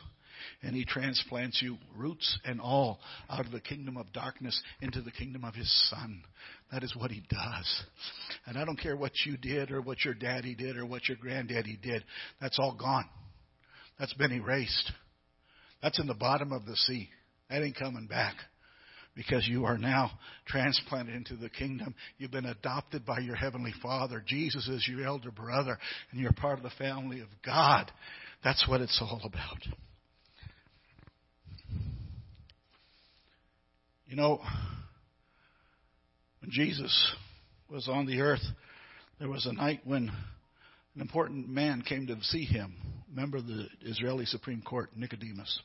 and 0.62 0.76
he 0.76 0.86
transplants 0.86 1.62
you, 1.62 1.78
roots 1.96 2.40
and 2.46 2.60
all, 2.62 3.00
out 3.30 3.46
of 3.46 3.52
the 3.52 3.60
kingdom 3.60 3.98
of 3.98 4.12
darkness 4.14 4.60
into 4.82 5.02
the 5.02 5.12
kingdom 5.12 5.44
of 5.44 5.56
his 5.56 5.90
son. 5.90 6.22
That 6.72 6.84
is 6.84 6.96
what 6.96 7.12
he 7.12 7.22
does. 7.30 7.84
And 8.46 8.58
I 8.58 8.66
don't 8.66 8.80
care 8.80 8.96
what 8.96 9.14
you 9.26 9.38
did 9.38 9.72
or 9.72 9.82
what 9.82 10.04
your 10.06 10.14
daddy 10.14 10.56
did 10.56 10.78
or 10.78 10.86
what 10.86 11.08
your 11.08 11.18
granddaddy 11.18 11.80
did. 11.82 12.04
That's 12.40 12.60
all 12.60 12.76
gone. 12.80 13.06
That's 13.98 14.14
been 14.14 14.32
erased. 14.32 14.92
That's 15.82 16.00
in 16.00 16.08
the 16.08 16.14
bottom 16.14 16.52
of 16.52 16.66
the 16.66 16.76
sea. 16.76 17.10
That 17.50 17.64
ain't 17.64 17.78
coming 17.78 18.08
back 18.08 18.36
because 19.16 19.48
you 19.48 19.66
are 19.66 19.78
now 19.78 20.12
transplanted 20.48 21.16
into 21.16 21.36
the 21.36 21.50
kingdom. 21.50 21.96
You've 22.18 22.32
been 22.32 22.46
adopted 22.46 23.06
by 23.06 23.20
your 23.20 23.36
heavenly 23.36 23.74
Father. 23.82 24.24
Jesus 24.26 24.68
is 24.68 24.88
your 24.88 25.06
elder 25.06 25.32
brother, 25.32 25.78
and 26.12 26.22
you're 26.22 26.32
part 26.32 26.58
of 26.58 26.64
the 26.64 26.70
family 26.78 27.20
of 27.20 27.28
God. 27.46 27.92
That's 28.44 28.66
what 28.68 28.82
it's 28.82 28.98
all 29.02 29.22
about. 29.26 29.58
You 34.10 34.16
know, 34.16 34.42
when 36.42 36.50
Jesus 36.50 37.14
was 37.70 37.88
on 37.88 38.08
the 38.08 38.22
earth, 38.22 38.42
there 39.20 39.30
was 39.30 39.46
a 39.46 39.54
night 39.54 39.82
when 39.84 40.10
an 40.96 41.02
important 41.02 41.48
man 41.48 41.84
came 41.84 42.08
to 42.08 42.18
see 42.24 42.44
him, 42.44 42.74
member 43.08 43.38
of 43.38 43.46
the 43.46 43.68
Israeli 43.84 44.26
Supreme 44.26 44.64
Court, 44.64 44.90
Nicodemus. 44.96 45.62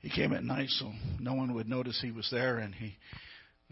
He 0.00 0.10
came 0.10 0.34
at 0.34 0.44
night 0.44 0.68
so 0.68 0.92
no 1.18 1.32
one 1.32 1.54
would 1.54 1.66
notice 1.66 1.98
he 2.02 2.10
was 2.10 2.28
there, 2.30 2.58
and 2.58 2.74
he 2.74 2.94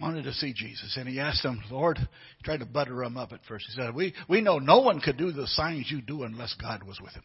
wanted 0.00 0.24
to 0.24 0.32
see 0.32 0.54
Jesus. 0.54 0.96
And 0.98 1.06
he 1.06 1.20
asked 1.20 1.44
him, 1.44 1.62
Lord, 1.70 1.98
he 1.98 2.42
tried 2.42 2.60
to 2.60 2.66
butter 2.66 3.04
him 3.04 3.18
up 3.18 3.32
at 3.32 3.44
first. 3.46 3.66
He 3.68 3.78
said, 3.78 3.94
we, 3.94 4.14
we 4.30 4.40
know 4.40 4.58
no 4.58 4.80
one 4.80 5.02
could 5.02 5.18
do 5.18 5.30
the 5.30 5.46
signs 5.48 5.90
you 5.90 6.00
do 6.00 6.22
unless 6.22 6.54
God 6.54 6.82
was 6.84 6.98
with 7.02 7.12
him. 7.12 7.24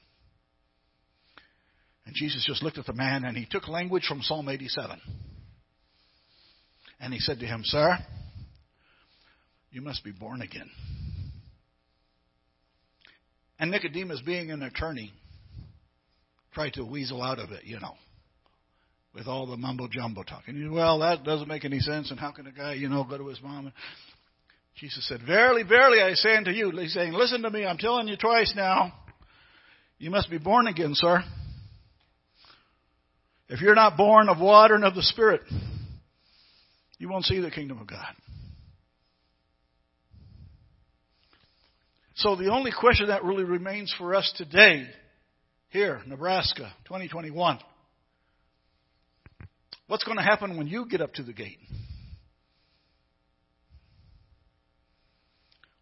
And 2.05 2.13
Jesus 2.13 2.43
just 2.45 2.63
looked 2.63 2.77
at 2.77 2.85
the 2.85 2.91
man 2.91 3.23
and 3.23 3.37
he 3.37 3.47
took 3.49 3.69
language 3.69 4.03
from 4.09 4.21
Psalm 4.21 4.49
87. 4.49 4.99
And 6.99 7.13
he 7.13 7.19
said 7.19 7.39
to 7.39 7.45
him, 7.45 7.61
Sir, 7.63 7.97
you 9.71 9.81
must 9.81 10.03
be 10.03 10.11
born 10.11 10.41
again. 10.41 10.69
And 13.59 13.71
Nicodemus, 13.71 14.21
being 14.25 14.51
an 14.51 14.63
attorney, 14.63 15.11
tried 16.53 16.73
to 16.73 16.85
weasel 16.85 17.21
out 17.21 17.39
of 17.39 17.51
it, 17.51 17.65
you 17.65 17.79
know, 17.79 17.93
with 19.13 19.27
all 19.27 19.45
the 19.47 19.57
mumbo 19.57 19.87
jumbo 19.89 20.23
talking. 20.23 20.55
He 20.55 20.63
said, 20.63 20.71
Well, 20.71 20.99
that 20.99 21.23
doesn't 21.23 21.47
make 21.47 21.65
any 21.65 21.79
sense, 21.79 22.09
and 22.09 22.19
how 22.19 22.31
can 22.31 22.47
a 22.47 22.51
guy, 22.51 22.73
you 22.73 22.89
know, 22.89 23.03
go 23.03 23.17
to 23.17 23.27
his 23.27 23.41
mom? 23.41 23.65
And 23.65 23.73
Jesus 24.75 25.07
said, 25.07 25.21
Verily, 25.25 25.63
verily, 25.63 26.01
I 26.01 26.13
say 26.13 26.35
unto 26.35 26.51
you, 26.51 26.71
he's 26.71 26.93
saying, 26.93 27.13
Listen 27.13 27.41
to 27.41 27.49
me, 27.49 27.65
I'm 27.65 27.77
telling 27.77 28.07
you 28.07 28.15
twice 28.17 28.53
now. 28.55 28.93
You 29.97 30.09
must 30.09 30.29
be 30.29 30.37
born 30.37 30.67
again, 30.67 30.91
sir. 30.93 31.21
If 33.49 33.61
you're 33.61 33.75
not 33.75 33.97
born 33.97 34.29
of 34.29 34.39
water 34.39 34.75
and 34.75 34.85
of 34.85 34.95
the 34.95 35.01
Spirit, 35.01 35.41
you 36.99 37.09
won't 37.09 37.25
see 37.25 37.39
the 37.39 37.49
kingdom 37.49 37.79
of 37.79 37.87
God. 37.87 38.13
So 42.15 42.35
the 42.35 42.51
only 42.51 42.71
question 42.77 43.07
that 43.07 43.23
really 43.23 43.45
remains 43.45 43.95
for 43.97 44.13
us 44.13 44.31
today, 44.35 44.85
here, 45.69 46.01
Nebraska, 46.05 46.73
2021, 46.83 47.59
what's 49.87 50.03
going 50.03 50.17
to 50.17 50.23
happen 50.23 50.57
when 50.57 50.67
you 50.67 50.85
get 50.89 50.99
up 50.99 51.13
to 51.13 51.23
the 51.23 51.31
gate? 51.31 51.59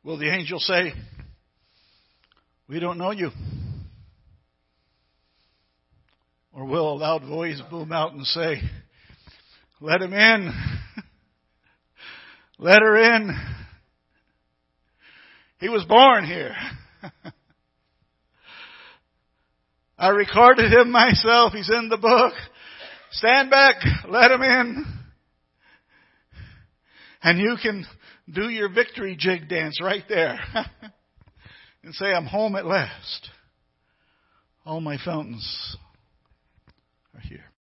Will 0.04 0.20
the 0.20 0.32
angel 0.32 0.60
say, 0.60 0.94
We 2.70 2.80
don't 2.80 3.00
know 3.00 3.12
you? 3.12 3.32
Or 6.54 6.66
will 6.66 6.94
a 6.94 6.98
loud 6.98 7.26
voice 7.28 7.62
boom 7.72 7.92
out 7.92 8.14
and 8.14 8.26
say, 8.28 8.62
Let 9.82 10.04
him 10.04 10.14
in? 10.14 10.77
Let 12.60 12.82
her 12.82 13.16
in. 13.16 13.36
He 15.60 15.70
was 15.70 15.86
born 15.86 16.26
here. 16.26 16.56
I 19.98 20.10
recorded 20.10 20.72
him 20.72 20.92
myself. 20.92 21.54
He's 21.54 21.70
in 21.70 21.90
the 21.90 21.98
book. 21.98 22.34
Stand 23.12 23.50
back. 23.50 23.76
Let 24.08 24.32
him 24.32 24.42
in. 24.42 24.86
And 27.24 27.40
you 27.40 27.58
can 27.62 27.86
do 28.32 28.50
your 28.50 28.70
victory 28.72 29.16
jig 29.18 29.50
dance 29.50 29.80
right 29.82 30.04
there. 30.08 30.40
and 31.84 31.94
say, 31.94 32.08
I'm 32.08 32.26
home 32.26 32.56
at 32.56 32.66
last. 32.66 33.30
All 34.66 34.82
my 34.82 34.98
fountains. 35.04 35.78